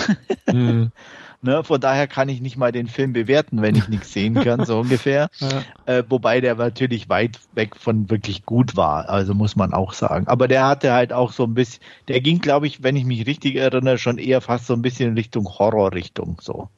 [0.51, 0.93] Mhm.
[1.45, 4.65] Ne, von daher kann ich nicht mal den Film bewerten, wenn ich nichts sehen kann,
[4.65, 5.29] so ungefähr.
[5.41, 5.99] Ja.
[5.99, 10.27] Äh, wobei der natürlich weit weg von wirklich gut war, also muss man auch sagen.
[10.27, 13.27] Aber der hatte halt auch so ein bisschen, der ging, glaube ich, wenn ich mich
[13.27, 16.71] richtig erinnere, schon eher fast so ein bisschen in Richtung Horrorrichtung so.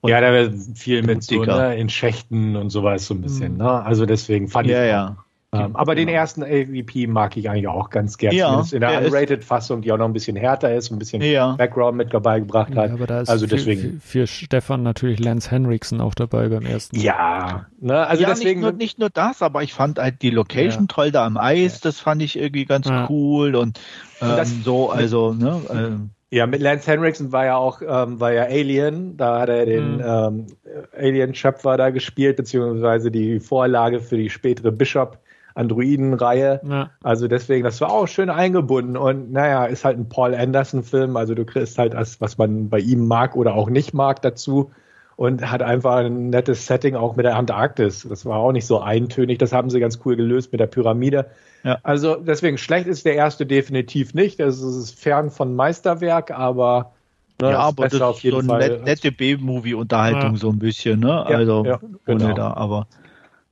[0.00, 3.52] Und ja, da wäre viel mit so ne, in Schächten und sowas so ein bisschen.
[3.52, 3.58] Mhm.
[3.58, 3.70] Ne?
[3.70, 4.90] Also deswegen fand ja, ich.
[4.90, 5.16] Ja.
[5.50, 6.18] Ähm, aber den genau.
[6.18, 8.36] ersten AVP mag ich eigentlich auch ganz gerne.
[8.36, 11.52] Ja, in der Unrated-Fassung, die auch noch ein bisschen härter ist, ein bisschen ja.
[11.52, 12.88] Background mit dabei gebracht hat.
[12.88, 14.00] Ja, aber da ist also für, deswegen.
[14.02, 17.00] Für, für, Stefan natürlich Lance Henriksen auch dabei beim ersten.
[17.00, 18.60] Ja, ne, also ja, deswegen.
[18.60, 21.80] Nicht nur, nicht nur das, aber ich fand halt die Location toll da am Eis,
[21.80, 23.80] das fand ich irgendwie ganz cool und,
[24.20, 28.34] ähm, und so, also, ne, ähm, ja, mit Lance Henriksen war ja auch, ähm, war
[28.34, 30.02] ja Alien, da hat er den mhm.
[30.04, 30.46] ähm,
[30.94, 35.18] Alien-Schöpfer da gespielt, beziehungsweise die Vorlage für die spätere Bishop
[35.58, 36.60] Androiden-Reihe.
[36.68, 36.90] Ja.
[37.02, 41.34] Also deswegen, das war auch schön eingebunden und naja, ist halt ein Paul Anderson-Film, also
[41.34, 44.70] du kriegst halt das, was man bei ihm mag oder auch nicht mag dazu
[45.16, 48.06] und hat einfach ein nettes Setting auch mit der Antarktis.
[48.08, 51.26] Das war auch nicht so eintönig, das haben sie ganz cool gelöst mit der Pyramide.
[51.64, 51.78] Ja.
[51.82, 56.92] Also deswegen, schlecht ist der erste definitiv nicht, das ist fern von Meisterwerk, aber
[57.40, 58.80] Ne, ja, aber das ist auf jeden so eine Fall.
[58.80, 60.36] nette B-Movie-Unterhaltung ja.
[60.36, 61.24] so ein bisschen, ne?
[61.24, 62.24] Also ja, genau.
[62.24, 62.88] ohne da, aber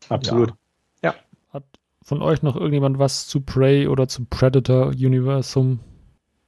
[0.08, 0.54] absolut.
[2.06, 5.80] Von euch noch irgendjemand was zu Prey oder zum Predator-Universum?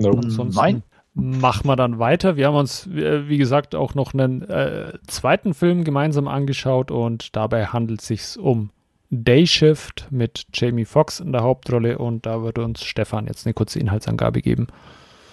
[0.01, 0.11] No.
[0.11, 0.83] Ansonsten Nein.
[1.15, 2.37] Machen wir dann weiter.
[2.37, 7.67] Wir haben uns, wie gesagt, auch noch einen äh, zweiten Film gemeinsam angeschaut und dabei
[7.67, 8.71] handelt es sich um
[9.11, 13.55] Day Shift mit Jamie Foxx in der Hauptrolle und da wird uns Stefan jetzt eine
[13.55, 14.69] kurze Inhaltsangabe geben.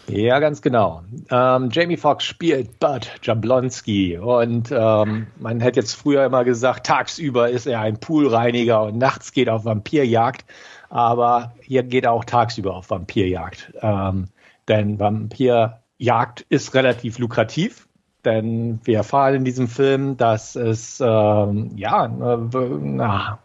[0.07, 1.01] Ja, ganz genau.
[1.31, 7.49] Ähm, Jamie Foxx spielt Bud Jablonski und ähm, man hätte jetzt früher immer gesagt, tagsüber
[7.49, 10.45] ist er ein Poolreiniger und nachts geht er auf Vampirjagd,
[10.89, 13.73] aber hier geht er auch tagsüber auf Vampirjagd.
[13.81, 14.25] Ähm,
[14.67, 17.87] denn Vampirjagd ist relativ lukrativ,
[18.25, 23.39] denn wir erfahren in diesem Film, dass es ähm, ja na,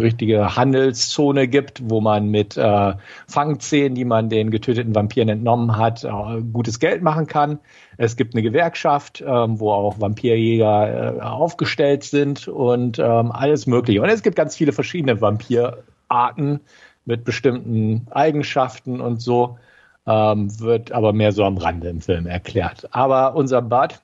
[0.00, 2.94] richtige Handelszone gibt, wo man mit äh,
[3.26, 7.58] Fangzähnen, die man den getöteten Vampiren entnommen hat, äh, gutes Geld machen kann.
[7.96, 14.00] Es gibt eine Gewerkschaft, ähm, wo auch Vampirjäger äh, aufgestellt sind und ähm, alles Mögliche.
[14.00, 16.60] Und es gibt ganz viele verschiedene Vampirarten
[17.04, 19.58] mit bestimmten Eigenschaften und so,
[20.06, 22.88] ähm, wird aber mehr so am Rande im Film erklärt.
[22.92, 24.00] Aber unser Bud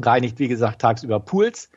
[0.00, 1.68] reinigt, wie gesagt, tagsüber Pools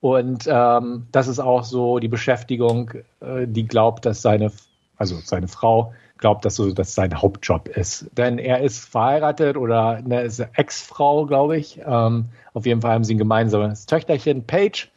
[0.00, 4.50] und ähm, das ist auch so die Beschäftigung, äh, die glaubt, dass seine,
[4.96, 8.06] also seine Frau glaubt, dass so dass sein Hauptjob ist.
[8.16, 11.80] Denn er ist verheiratet oder eine Ex-Frau, glaube ich.
[11.84, 14.88] Ähm, auf jeden Fall haben sie ein gemeinsames Töchterchen, Paige.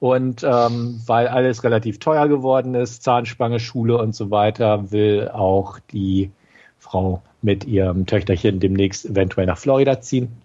[0.00, 5.80] Und ähm, weil alles relativ teuer geworden ist, Zahnspange, Schule und so weiter, will auch
[5.90, 6.30] die
[6.78, 10.40] Frau mit ihrem Töchterchen demnächst eventuell nach Florida ziehen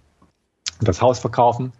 [0.80, 1.72] und das Haus verkaufen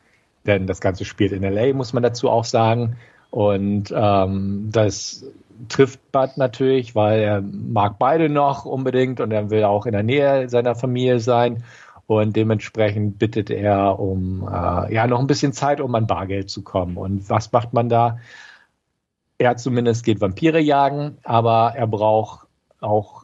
[0.46, 2.98] denn das Ganze spielt in LA, muss man dazu auch sagen.
[3.30, 5.26] Und ähm, das
[5.70, 10.04] trifft Bud natürlich, weil er mag beide noch unbedingt und er will auch in der
[10.04, 11.64] Nähe seiner Familie sein.
[12.06, 16.62] Und dementsprechend bittet er um äh, ja noch ein bisschen Zeit, um an Bargeld zu
[16.62, 16.98] kommen.
[16.98, 18.20] Und was macht man da?
[19.38, 22.48] Er zumindest geht Vampire jagen, aber er braucht
[22.82, 23.24] auch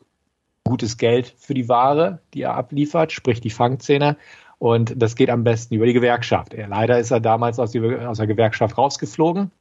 [0.64, 4.18] gutes Geld für die Ware, die er abliefert, sprich die Fangzähne.
[4.60, 6.53] Und das geht am besten über die Gewerkschaft.
[6.53, 9.52] Er, leider ist er damals aus, die, aus der Gewerkschaft rausgeflogen.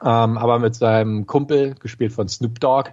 [0.00, 2.90] Ähm, aber mit seinem Kumpel, gespielt von Snoop Dogg,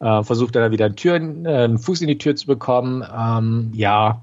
[0.00, 3.04] äh, versucht er da wieder einen, Türen, äh, einen Fuß in die Tür zu bekommen.
[3.16, 4.22] Ähm, ja,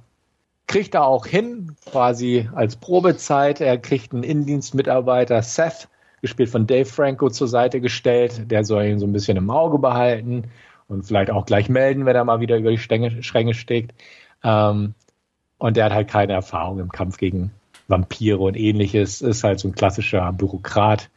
[0.67, 3.61] kriegt er auch hin, quasi als Probezeit.
[3.61, 5.87] Er kriegt einen Indienstmitarbeiter, Seth,
[6.21, 8.51] gespielt von Dave Franco, zur Seite gestellt.
[8.51, 10.51] Der soll ihn so ein bisschen im Auge behalten
[10.87, 13.93] und vielleicht auch gleich melden, wenn er mal wieder über die Stänge, Schränke steckt.
[14.43, 14.93] Ähm,
[15.61, 17.51] und der hat halt keine Erfahrung im Kampf gegen
[17.87, 19.21] Vampire und ähnliches.
[19.21, 21.11] Ist halt so ein klassischer Bürokrat,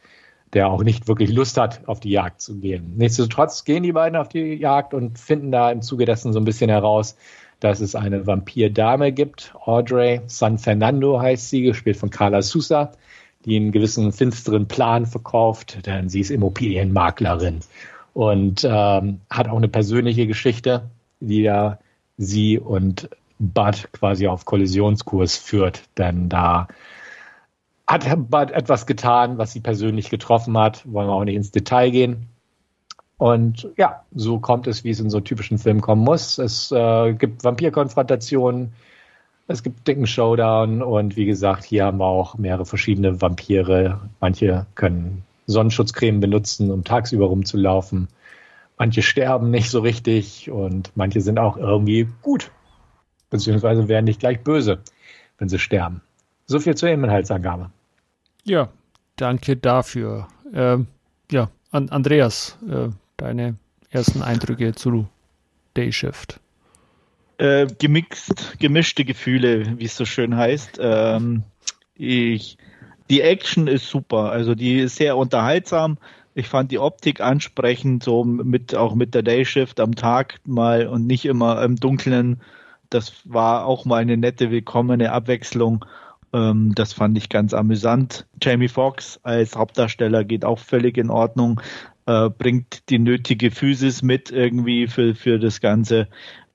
[0.53, 2.93] der auch nicht wirklich Lust hat, auf die Jagd zu gehen.
[2.95, 6.45] Nichtsdestotrotz gehen die beiden auf die Jagd und finden da im Zuge dessen so ein
[6.45, 7.17] bisschen heraus,
[7.59, 9.51] dass es eine Vampirdame gibt.
[9.65, 12.91] Audrey San Fernando heißt sie, gespielt von Carla Sousa,
[13.45, 17.61] die einen gewissen finsteren Plan verkauft, denn sie ist Immobilienmaklerin
[18.13, 20.83] und ähm, hat auch eine persönliche Geschichte,
[21.19, 21.79] die ja
[22.17, 23.09] sie und
[23.39, 26.67] Bud quasi auf Kollisionskurs führt, denn da
[27.87, 30.83] hat Bud etwas getan, was sie persönlich getroffen hat.
[30.91, 32.27] Wollen wir auch nicht ins Detail gehen.
[33.17, 36.37] Und ja, so kommt es, wie es in so typischen Filmen kommen muss.
[36.37, 38.73] Es äh, gibt Vampirkonfrontationen,
[39.47, 44.09] es gibt dicken Showdown und wie gesagt, hier haben wir auch mehrere verschiedene Vampire.
[44.19, 48.07] Manche können Sonnenschutzcreme benutzen, um tagsüber rumzulaufen.
[48.77, 52.51] Manche sterben nicht so richtig und manche sind auch irgendwie gut.
[53.35, 54.79] Beziehungsweise werden nicht gleich böse,
[55.37, 56.01] wenn sie sterben.
[56.45, 57.71] So viel zur Inhaltsangabe.
[58.43, 58.69] Ja,
[59.17, 60.27] danke dafür.
[60.53, 60.87] Ähm,
[61.31, 63.55] ja, An Andreas, äh, deine
[63.89, 65.07] ersten Eindrücke zu
[65.75, 66.39] Day Shift.
[67.37, 70.79] Äh, gemixt, gemischte Gefühle, wie es so schön heißt.
[70.79, 71.43] Ähm,
[71.95, 72.57] ich,
[73.09, 75.97] die Action ist super, also die ist sehr unterhaltsam.
[76.33, 81.07] Ich fand die Optik ansprechend, so mit auch mit der Dayshift am Tag mal und
[81.07, 82.41] nicht immer im Dunkeln.
[82.95, 85.83] Das war auch mal eine nette, willkommene Abwechslung.
[86.31, 88.25] Ähm, das fand ich ganz amüsant.
[88.41, 91.59] Jamie Foxx als Hauptdarsteller geht auch völlig in Ordnung,
[92.05, 96.07] äh, bringt die nötige Physis mit irgendwie für, für das Ganze.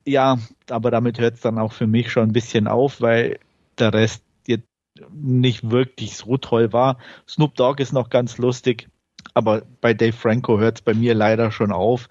[0.06, 0.38] Ja,
[0.70, 3.38] aber damit hört es dann auch für mich schon ein bisschen auf, weil
[3.78, 4.66] der Rest jetzt
[5.12, 6.96] nicht wirklich so toll war.
[7.28, 8.88] Snoop Dogg ist noch ganz lustig,
[9.34, 12.08] aber bei Dave Franco hört es bei mir leider schon auf.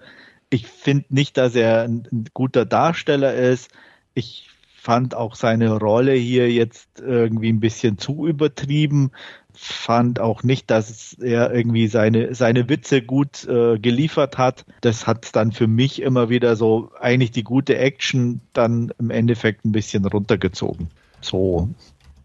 [0.50, 3.70] Ich finde nicht, dass er ein, ein guter Darsteller ist.
[4.14, 4.48] Ich
[4.80, 9.10] fand auch seine Rolle hier jetzt irgendwie ein bisschen zu übertrieben.
[9.52, 14.64] Fand auch nicht, dass er irgendwie seine, seine Witze gut äh, geliefert hat.
[14.80, 19.66] Das hat dann für mich immer wieder so eigentlich die gute Action dann im Endeffekt
[19.66, 20.88] ein bisschen runtergezogen.
[21.20, 21.68] So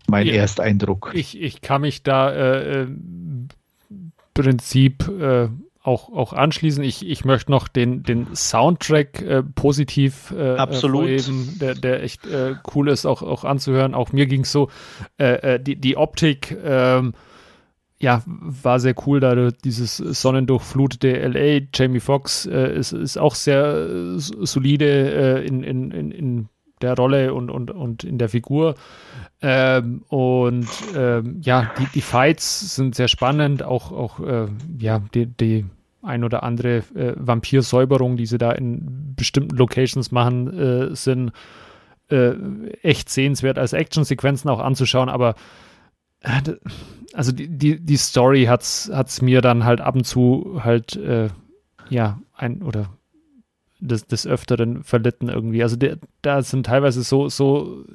[0.07, 1.12] mein ja, Ersteindruck.
[1.14, 2.88] Ich, ich kann mich da äh, äh
[4.34, 5.48] Prinzip äh,
[5.86, 6.84] auch, auch anschließen.
[6.84, 11.03] Ich, ich möchte noch den, den Soundtrack äh, positiv äh, Absolut.
[11.03, 13.94] Vorheben, der, der echt äh, cool ist, auch, auch anzuhören.
[13.94, 14.70] Auch mir ging es so,
[15.18, 17.14] äh, äh, die, die Optik, ähm,
[17.98, 21.68] ja, war sehr cool, da dieses sonnendurchflutete LA.
[21.74, 26.49] Jamie Foxx äh, ist, ist auch sehr solide in, in, in, in
[26.81, 28.76] der Rolle und, und, und in der Figur.
[29.41, 34.47] Ähm, und ähm, ja, die, die Fights sind sehr spannend, auch, auch äh,
[34.77, 35.65] ja, die, die
[36.02, 41.31] ein oder andere äh, Vampirsäuberung, die sie da in bestimmten Locations machen, äh, sind
[42.10, 42.34] äh,
[42.84, 45.35] echt sehenswert als Actionsequenzen auch anzuschauen, aber
[46.22, 46.41] äh,
[47.14, 51.30] also die, die, die Story hat es mir dann halt ab und zu halt äh,
[51.89, 52.89] ja ein oder
[53.80, 55.64] des, des Öfteren verlitten irgendwie.
[55.64, 55.77] Also
[56.22, 57.85] da sind teilweise so, so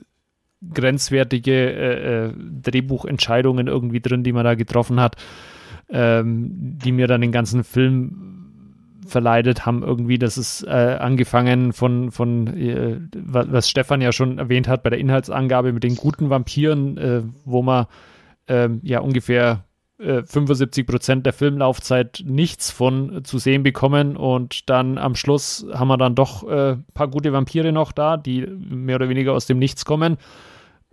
[0.72, 2.32] grenzwertige äh, äh,
[2.62, 5.16] Drehbuchentscheidungen irgendwie drin, die man da getroffen hat,
[5.88, 8.30] ähm, die mir dann den ganzen Film
[9.06, 10.18] verleidet haben irgendwie.
[10.18, 14.98] Das ist äh, angefangen von, von äh, was Stefan ja schon erwähnt hat bei der
[14.98, 17.86] Inhaltsangabe mit den guten Vampiren, äh, wo man
[18.46, 19.64] ähm, ja ungefähr
[20.00, 25.88] 75 äh, Prozent der Filmlaufzeit nichts von zu sehen bekommen und dann am Schluss haben
[25.88, 29.46] wir dann doch ein äh, paar gute Vampire noch da, die mehr oder weniger aus
[29.46, 30.16] dem Nichts kommen.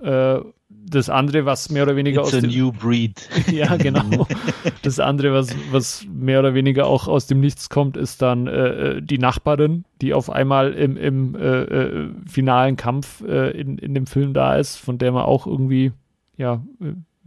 [0.01, 0.39] Äh,
[0.69, 3.27] das andere, was mehr oder weniger It's aus dem new breed.
[3.51, 4.27] ja, genau.
[4.81, 9.01] Das andere, was, was mehr oder weniger auch aus dem Nichts kommt, ist dann äh,
[9.01, 14.07] die Nachbarin, die auf einmal im, im äh, äh, finalen Kampf äh, in, in dem
[14.07, 15.91] Film da ist, von der man auch irgendwie,
[16.37, 16.63] ja,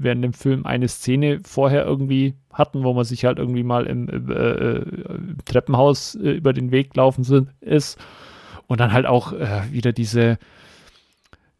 [0.03, 4.09] während dem Film eine Szene vorher irgendwie hatten, wo man sich halt irgendwie mal im,
[4.09, 4.83] im äh,
[5.45, 7.99] Treppenhaus über den Weg laufen sind, ist.
[8.67, 9.33] Und dann halt auch
[9.73, 10.39] wieder diese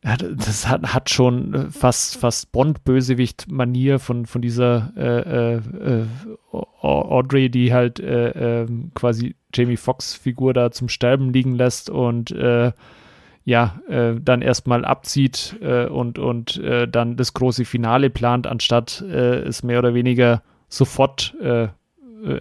[0.03, 6.07] das hat, hat schon äh, fast, fast Bond-Bösewicht-Manier von, von dieser äh, äh, äh
[6.53, 12.31] Audrey, die halt äh, ähm, quasi Jamie Foxx-Figur da zum Sterben liegen lässt und
[13.51, 19.78] äh, ja, dann erstmal abzieht und, und dann das große Finale plant, anstatt es mehr
[19.78, 21.35] oder weniger sofort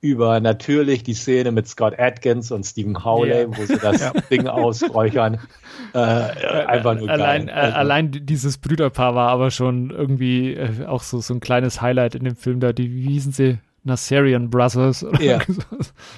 [0.00, 3.48] über natürlich die Szene mit Scott Atkins und Stephen Howley, yeah.
[3.48, 4.12] wo sie das ja.
[4.30, 5.38] Ding ausräuchern.
[5.92, 7.54] Äh, einfach nur allein, geil.
[7.56, 12.14] Also, allein dieses Brüderpaar war aber schon irgendwie äh, auch so, so ein kleines Highlight
[12.14, 12.72] in dem Film da.
[12.72, 13.58] Die, wie hießen sie?
[13.82, 15.06] Nasserian Brothers.
[15.20, 15.38] ja.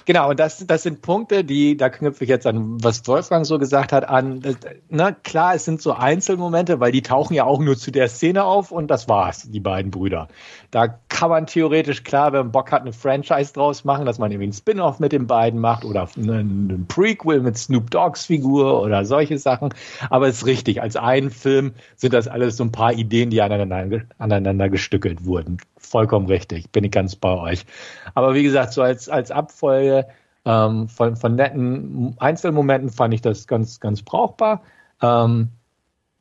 [0.04, 3.58] genau, und das, das sind Punkte, die, da knüpfe ich jetzt an, was Wolfgang so
[3.58, 4.42] gesagt hat, an,
[4.88, 8.44] na klar, es sind so Einzelmomente, weil die tauchen ja auch nur zu der Szene
[8.44, 10.28] auf und das war's, die beiden Brüder.
[10.70, 14.32] Da kann man theoretisch klar, wenn man Bock hat, eine Franchise draus machen, dass man
[14.32, 19.04] irgendwie einen Spin-off mit den beiden macht oder einen Prequel mit Snoop Dogs Figur oder
[19.04, 19.72] solche Sachen.
[20.10, 23.40] Aber es ist richtig, als einen Film sind das alles so ein paar Ideen, die
[23.40, 27.66] aneinander, aneinander gestückelt wurden vollkommen richtig, bin ich ganz bei euch.
[28.14, 30.06] Aber wie gesagt, so als, als Abfolge
[30.44, 34.62] ähm, von, von netten Einzelmomenten fand ich das ganz, ganz brauchbar.
[35.00, 35.50] Ähm,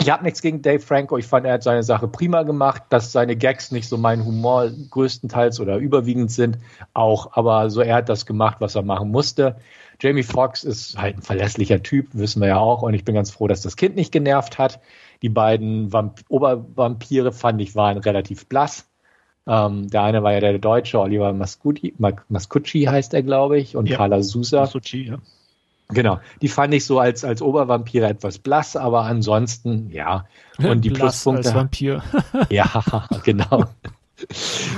[0.02, 1.18] ich habe nichts gegen Dave Franco.
[1.20, 2.84] Ich fand, er hat seine Sache prima gemacht.
[2.90, 6.58] Dass seine Gags nicht so mein Humor größtenteils oder überwiegend sind,
[6.96, 7.34] auch.
[7.34, 9.58] Aber so er hat das gemacht, was er machen musste.
[10.00, 12.82] Jamie Foxx ist halt ein verlässlicher Typ, wissen wir ja auch.
[12.82, 14.80] Und ich bin ganz froh, dass das Kind nicht genervt hat.
[15.22, 18.91] Die beiden Vamp Obervampire fand ich waren relativ blass.
[19.48, 21.94] Ähm, der eine war ja der Deutsche, Oliver Mascucci,
[22.30, 23.98] Mascucci heißt er, glaube ich, und ja.
[23.98, 24.62] Carla Sousa.
[24.62, 25.18] Mascucci, ja.
[25.94, 30.26] Genau, die fand ich so als, als Obervampire etwas blass, aber ansonsten, ja.
[30.58, 31.50] Und die blass Pluspunkte.
[31.50, 32.04] Als Vampir.
[32.50, 32.70] ja,
[33.24, 33.66] genau.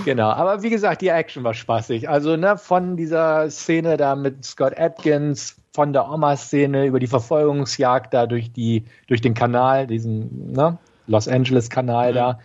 [0.06, 2.10] genau, aber wie gesagt, die Action war spaßig.
[2.10, 8.14] Also, ne, von dieser Szene da mit Scott Atkins, von der Oma-Szene über die Verfolgungsjagd
[8.14, 10.78] da durch die, durch den Kanal, diesen, ne,
[11.08, 12.16] Los Angeles-Kanal mhm.
[12.16, 12.40] da,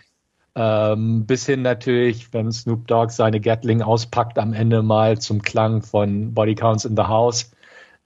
[0.58, 5.82] ähm, bis hin natürlich, wenn Snoop Dogg seine Gatling auspackt am Ende mal zum Klang
[5.82, 7.52] von Body Counts in the House.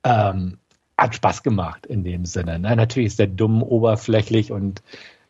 [0.05, 0.59] Ähm,
[0.99, 2.59] hat Spaß gemacht in dem Sinne.
[2.59, 2.77] Ne?
[2.77, 4.83] Natürlich ist der dumm oberflächlich und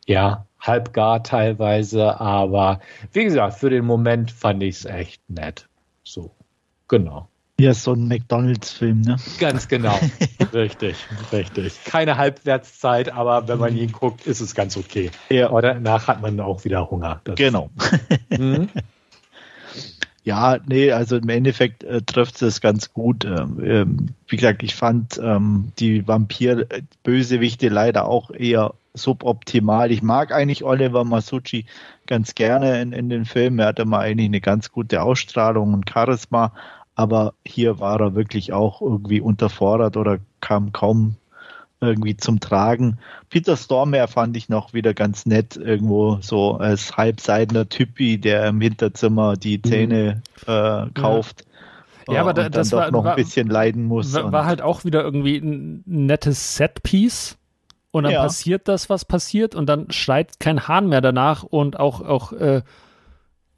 [0.06, 2.80] ja, halbgar teilweise, aber
[3.12, 5.68] wie gesagt, für den Moment fand ich es echt nett.
[6.02, 6.32] So,
[6.88, 7.28] genau.
[7.62, 9.18] Ja, so ein McDonalds-Film, ne?
[9.38, 9.96] Ganz genau.
[10.52, 10.96] richtig,
[11.30, 11.84] richtig.
[11.84, 15.12] Keine Halbwertszeit, aber wenn man ihn guckt, ist es ganz okay.
[15.30, 15.48] Ja.
[15.48, 17.20] Aber danach hat man auch wieder Hunger.
[17.22, 17.70] Das genau.
[18.36, 18.68] Mhm.
[20.24, 23.24] Ja, nee, also im Endeffekt äh, trifft es ganz gut.
[23.24, 29.90] Ähm, ähm, wie gesagt, ich fand ähm, die Vampir-Bösewichte leider auch eher suboptimal.
[29.90, 31.64] Ich mag eigentlich Oliver Masucci
[32.06, 33.58] ganz gerne in, in den Filmen.
[33.58, 36.52] Er hatte mal eigentlich eine ganz gute Ausstrahlung und Charisma,
[36.94, 41.16] aber hier war er wirklich auch irgendwie unterfordert oder kam kaum
[41.80, 42.98] irgendwie zum Tragen.
[43.28, 48.60] Peter Stormare fand ich noch wieder ganz nett, irgendwo so als halbseidener Typi, der im
[48.60, 49.64] Hinterzimmer die mhm.
[49.64, 51.44] Zähne äh, kauft.
[52.08, 54.12] Ja, aber da, das war noch ein bisschen leiden muss.
[54.14, 57.36] War, war, halt auch wieder irgendwie ein nettes Setpiece.
[57.90, 58.22] Und dann ja.
[58.22, 62.62] passiert das, was passiert, und dann schreit kein Hahn mehr danach und auch, auch äh,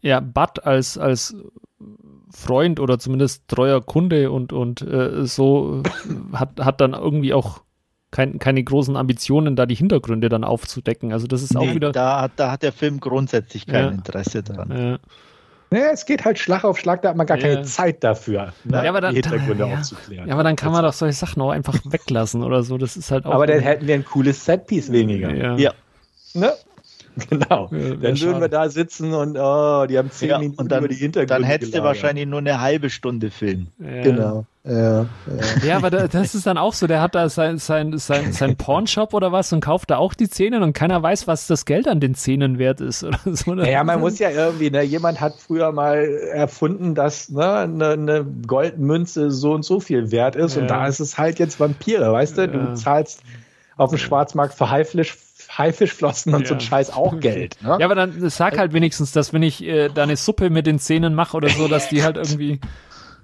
[0.00, 1.36] ja, Bud als, als
[2.30, 5.82] Freund oder zumindest treuer Kunde und, und äh, so
[6.32, 7.62] hat, hat dann irgendwie auch
[8.10, 11.12] kein, keine großen Ambitionen, da die Hintergründe dann aufzudecken.
[11.12, 11.92] Also das ist nee, auch wieder.
[11.92, 13.90] Da, da hat der Film grundsätzlich kein ja.
[13.90, 14.70] Interesse dran.
[14.70, 14.98] Ja.
[15.70, 18.84] Naja, es geht halt Schlag auf Schlag, da hat man gar keine Zeit dafür, ne,
[18.84, 19.74] ja, aber dann, die Hintergründe ja.
[19.74, 20.28] aufzuklären.
[20.28, 22.78] Ja, aber dann kann man doch solche Sachen auch einfach weglassen oder so.
[22.78, 23.32] Das ist halt auch.
[23.32, 25.34] Aber dann hätten wir ein cooles Setpiece weniger.
[25.34, 25.56] Ja.
[25.56, 25.72] ja.
[26.34, 26.52] Ne?
[27.30, 27.68] Genau.
[27.70, 30.80] Ja, dann würden wir da sitzen und oh, die haben zehn ja, Minuten und dann,
[30.80, 31.34] über die Hintergründe.
[31.34, 31.84] Dann hättest gelagert.
[31.84, 33.68] du wahrscheinlich nur eine halbe Stunde Film.
[33.78, 34.02] Ja.
[34.02, 34.46] Genau.
[34.66, 35.06] Ja, ja.
[35.62, 39.12] ja, aber das ist dann auch so, der hat da sein, sein, sein, sein Pornshop
[39.12, 42.00] oder was und kauft da auch die Zähne und keiner weiß, was das Geld an
[42.00, 43.54] den Zähnen wert ist oder so.
[43.56, 45.98] Ja, man muss ja irgendwie, ne, jemand hat früher mal
[46.32, 50.62] erfunden, dass ne, eine, eine Goldmünze so und so viel wert ist ja.
[50.62, 52.48] und da ist es halt jetzt Vampire, weißt du?
[52.48, 53.22] Du zahlst
[53.76, 55.14] auf dem Schwarzmarkt für Haifisch
[55.58, 56.48] Haifischflossen und ja.
[56.48, 57.56] so ein Scheiß auch Geld.
[57.62, 57.76] Ne?
[57.80, 60.78] Ja, aber dann sag halt wenigstens, dass wenn ich äh, da eine Suppe mit den
[60.78, 62.60] Zähnen mache oder so, dass die halt irgendwie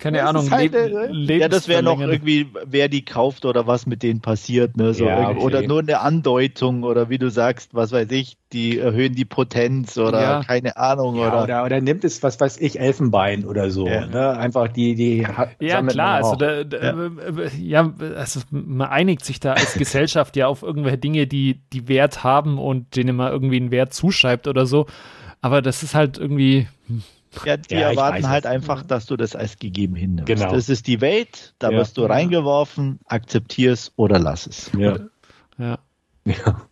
[0.00, 3.86] keine das Ahnung, halt, Le Ja, das wäre noch irgendwie, wer die kauft oder was
[3.86, 4.94] mit denen passiert, ne?
[4.94, 5.40] So ja, okay.
[5.40, 9.96] Oder nur eine Andeutung oder wie du sagst, was weiß ich, die erhöhen die Potenz
[9.98, 10.42] oder ja.
[10.42, 11.16] keine Ahnung.
[11.16, 13.84] Ja, oder, oder, oder, nimmt es, was weiß ich, Elfenbein oder so.
[13.84, 14.36] Ne?
[14.36, 15.26] Einfach die, die
[15.60, 17.10] Ja, klar, also, da, da,
[17.58, 17.92] ja.
[18.16, 22.58] also man einigt sich da als Gesellschaft ja auf irgendwelche Dinge, die, die Wert haben
[22.58, 24.86] und denen man irgendwie einen Wert zuschreibt oder so.
[25.42, 26.66] Aber das ist halt irgendwie.
[26.86, 27.02] Hm,
[27.44, 28.50] ja, die ja, erwarten halt es.
[28.50, 30.26] einfach, dass du das als gegeben hinnimmst.
[30.26, 30.52] Genau.
[30.52, 31.78] Das ist die Welt, da ja.
[31.78, 34.70] wirst du reingeworfen, akzeptier es oder lass es.
[34.76, 34.98] Ja.
[35.58, 35.78] ja.
[36.24, 36.62] ja.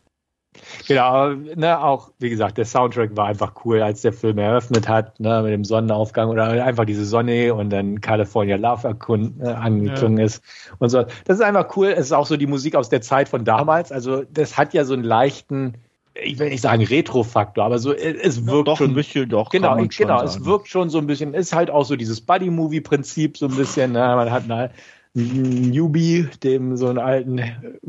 [0.87, 5.19] Genau, ne, auch, wie gesagt, der Soundtrack war einfach cool, als der Film eröffnet hat,
[5.21, 10.19] ne, mit dem Sonnenaufgang oder einfach diese Sonne und dann California Love erkund, äh, angeklungen
[10.19, 10.25] ja.
[10.25, 10.43] ist
[10.79, 11.05] und so.
[11.25, 11.89] Das ist einfach cool.
[11.89, 13.93] Es ist auch so die Musik aus der Zeit von damals.
[13.93, 15.75] Also, das hat ja so einen leichten,
[16.23, 18.91] ich will nicht sagen Retro-Faktor, aber so, es wirkt ja, doch schon.
[18.91, 19.51] ein bisschen, doch.
[19.51, 23.47] Genau, genau, es wirkt schon so ein bisschen, ist halt auch so dieses Buddy-Movie-Prinzip so
[23.47, 23.99] ein bisschen, ne?
[23.99, 24.71] man hat einen,
[25.17, 27.41] einen Newbie, dem so einen alten,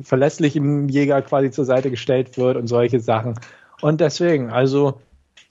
[0.01, 3.35] verlässlichen Jäger quasi zur Seite gestellt wird und solche Sachen.
[3.81, 4.99] Und deswegen, also,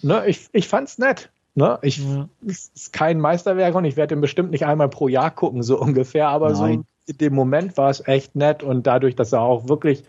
[0.03, 1.31] ne, ich, ich fand's nett.
[1.55, 1.79] Ne?
[1.83, 2.29] Ich, ja.
[2.47, 5.81] Es ist kein Meisterwerk und ich werde den bestimmt nicht einmal pro Jahr gucken, so
[5.81, 6.57] ungefähr, aber Nein.
[6.57, 10.05] so in dem Moment war es echt nett und dadurch, dass er auch wirklich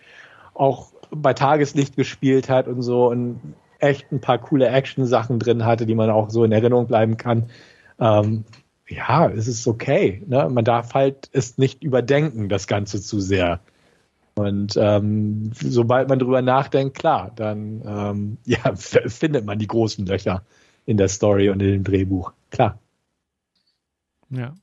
[0.60, 3.40] auch bei Tageslicht gespielt hat und so und
[3.80, 7.50] echt ein paar coole Action-Sachen drin hatte, die man auch so in Erinnerung bleiben kann.
[8.00, 8.44] Ähm,
[8.88, 10.22] ja, es ist okay.
[10.28, 10.50] Ne?
[10.50, 13.62] Man darf halt es nicht überdenken, das Ganze zu sehr.
[14.36, 20.44] Und ähm, sobald man drüber nachdenkt, klar, dann ähm, ja, findet man die großen Löcher
[20.86, 22.34] in der Story und in dem Drehbuch.
[22.50, 22.80] Klar.
[24.30, 24.56] Ja.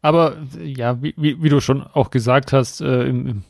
[0.00, 3.44] Aber ja, wie, wie, wie du schon auch gesagt hast, äh, im, im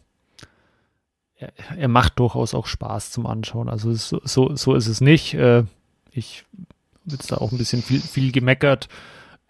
[1.36, 3.68] er, er, macht durchaus auch Spaß zum Anschauen.
[3.68, 5.34] Also so, so, so ist es nicht.
[5.34, 5.64] Äh,
[6.10, 6.44] ich
[7.04, 8.88] habe jetzt da auch ein bisschen viel, viel gemeckert,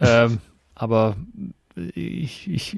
[0.01, 0.39] ähm,
[0.75, 1.17] aber
[1.95, 2.77] ich, ich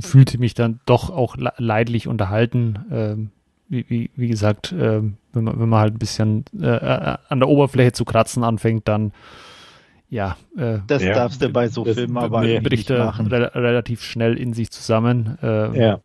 [0.00, 2.78] fühlte mich dann doch auch leidlich unterhalten.
[2.90, 3.30] Ähm,
[3.68, 7.40] wie, wie, wie, gesagt, äh, wenn, man, wenn man halt ein bisschen äh, äh, an
[7.40, 9.12] der Oberfläche zu kratzen anfängt, dann
[10.08, 10.36] ja.
[10.56, 11.14] Äh, das ja.
[11.14, 13.26] darfst du bei so Filmen aber nicht machen.
[13.26, 15.36] Re relativ schnell in sich zusammen.
[15.42, 16.00] Äh, ja.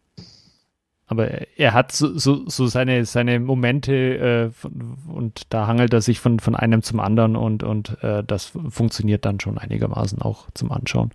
[1.12, 1.28] Aber
[1.58, 6.22] er hat so, so, so seine, seine Momente äh, von, und da hangelt er sich
[6.22, 10.72] von, von einem zum anderen und, und äh, das funktioniert dann schon einigermaßen auch zum
[10.72, 11.12] Anschauen.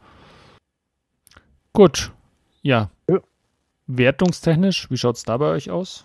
[1.73, 2.12] Gut,
[2.60, 2.90] ja.
[3.09, 3.20] ja.
[3.86, 6.05] Wertungstechnisch, wie schaut es da bei euch aus?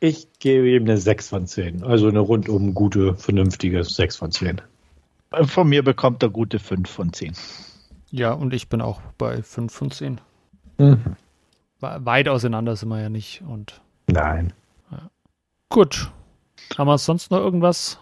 [0.00, 1.82] Ich gebe ihm eine 6 von 10.
[1.82, 4.62] Also eine rundum gute, vernünftige 6 von 10.
[5.42, 7.34] Von mir bekommt er gute 5 von 10.
[8.10, 10.22] Ja, und ich bin auch bei 5 von 10.
[10.78, 11.16] Mhm
[12.04, 13.42] weit auseinander sind wir ja nicht.
[13.48, 14.52] Und, Nein.
[14.90, 15.10] Ja.
[15.68, 16.10] Gut.
[16.76, 17.98] Haben wir sonst noch irgendwas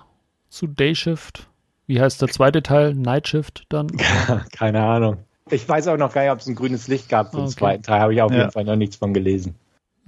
[0.48, 1.48] zu Dayshift?
[1.86, 2.94] Wie heißt der zweite Teil?
[2.94, 3.88] Nightshift dann?
[4.52, 5.18] Keine Ahnung.
[5.50, 7.54] Ich weiß auch noch gar nicht, ob es ein grünes Licht gab für den okay.
[7.54, 8.00] zweiten Teil.
[8.00, 8.38] Habe ich auf ja.
[8.38, 9.56] jeden Fall noch nichts von gelesen.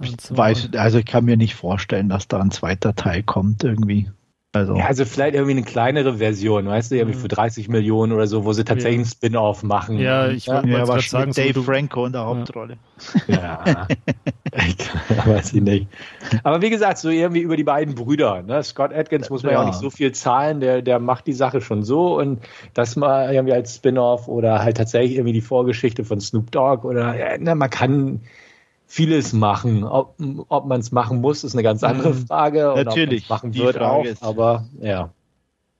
[0.01, 4.11] Ich weiß, also ich kann mir nicht vorstellen, dass da ein zweiter Teil kommt irgendwie.
[4.55, 4.75] Also.
[4.75, 7.21] Ja, also vielleicht irgendwie eine kleinere Version, weißt du, irgendwie mhm.
[7.21, 9.01] für 30 Millionen oder so, wo sie tatsächlich ja.
[9.01, 9.99] einen Spin-off machen.
[9.99, 12.77] Ja, ich wollte ja, mal sagen, Dave so Franco in der Hauptrolle.
[13.27, 13.63] Ja,
[15.25, 15.87] weiß ich nicht.
[16.43, 18.41] Aber wie gesagt, so irgendwie über die beiden Brüder.
[18.41, 18.63] Ne?
[18.63, 19.61] Scott Atkins muss man ja.
[19.61, 22.39] auch nicht so viel zahlen, der, der macht die Sache schon so und
[22.73, 27.15] das mal irgendwie als Spin-off oder halt tatsächlich irgendwie die Vorgeschichte von Snoop Dogg oder
[27.17, 28.21] ja, ne, man kann
[28.95, 29.83] vieles machen.
[29.83, 30.15] Ob,
[30.47, 32.27] ob man es machen muss, ist eine ganz andere mhm.
[32.27, 32.73] Frage.
[32.73, 33.27] Und Natürlich.
[33.27, 34.23] machen wird Frage auch, ist.
[34.23, 35.09] aber ja.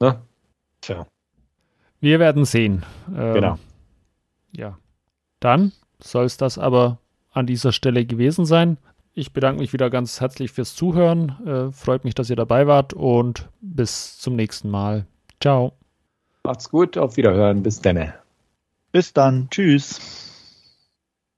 [0.02, 0.20] Ne?
[0.82, 1.08] Tja.
[2.02, 2.84] Wir werden sehen.
[3.16, 3.60] Ähm, genau.
[4.52, 4.78] Ja.
[5.40, 7.00] Dann soll es das aber
[7.32, 8.78] an dieser Stelle gewesen sein.
[9.14, 11.38] Ich bedanke mich wieder ganz herzlich fürs Zuhören.
[11.48, 15.06] Äh, freut mich, dass ihr dabei wart und bis zum nächsten Mal.
[15.40, 15.72] Ciao.
[16.44, 17.64] Macht's gut, auf Wiederhören.
[17.64, 18.12] Bis dann.
[18.92, 19.48] Bis dann.
[19.50, 20.25] Tschüss.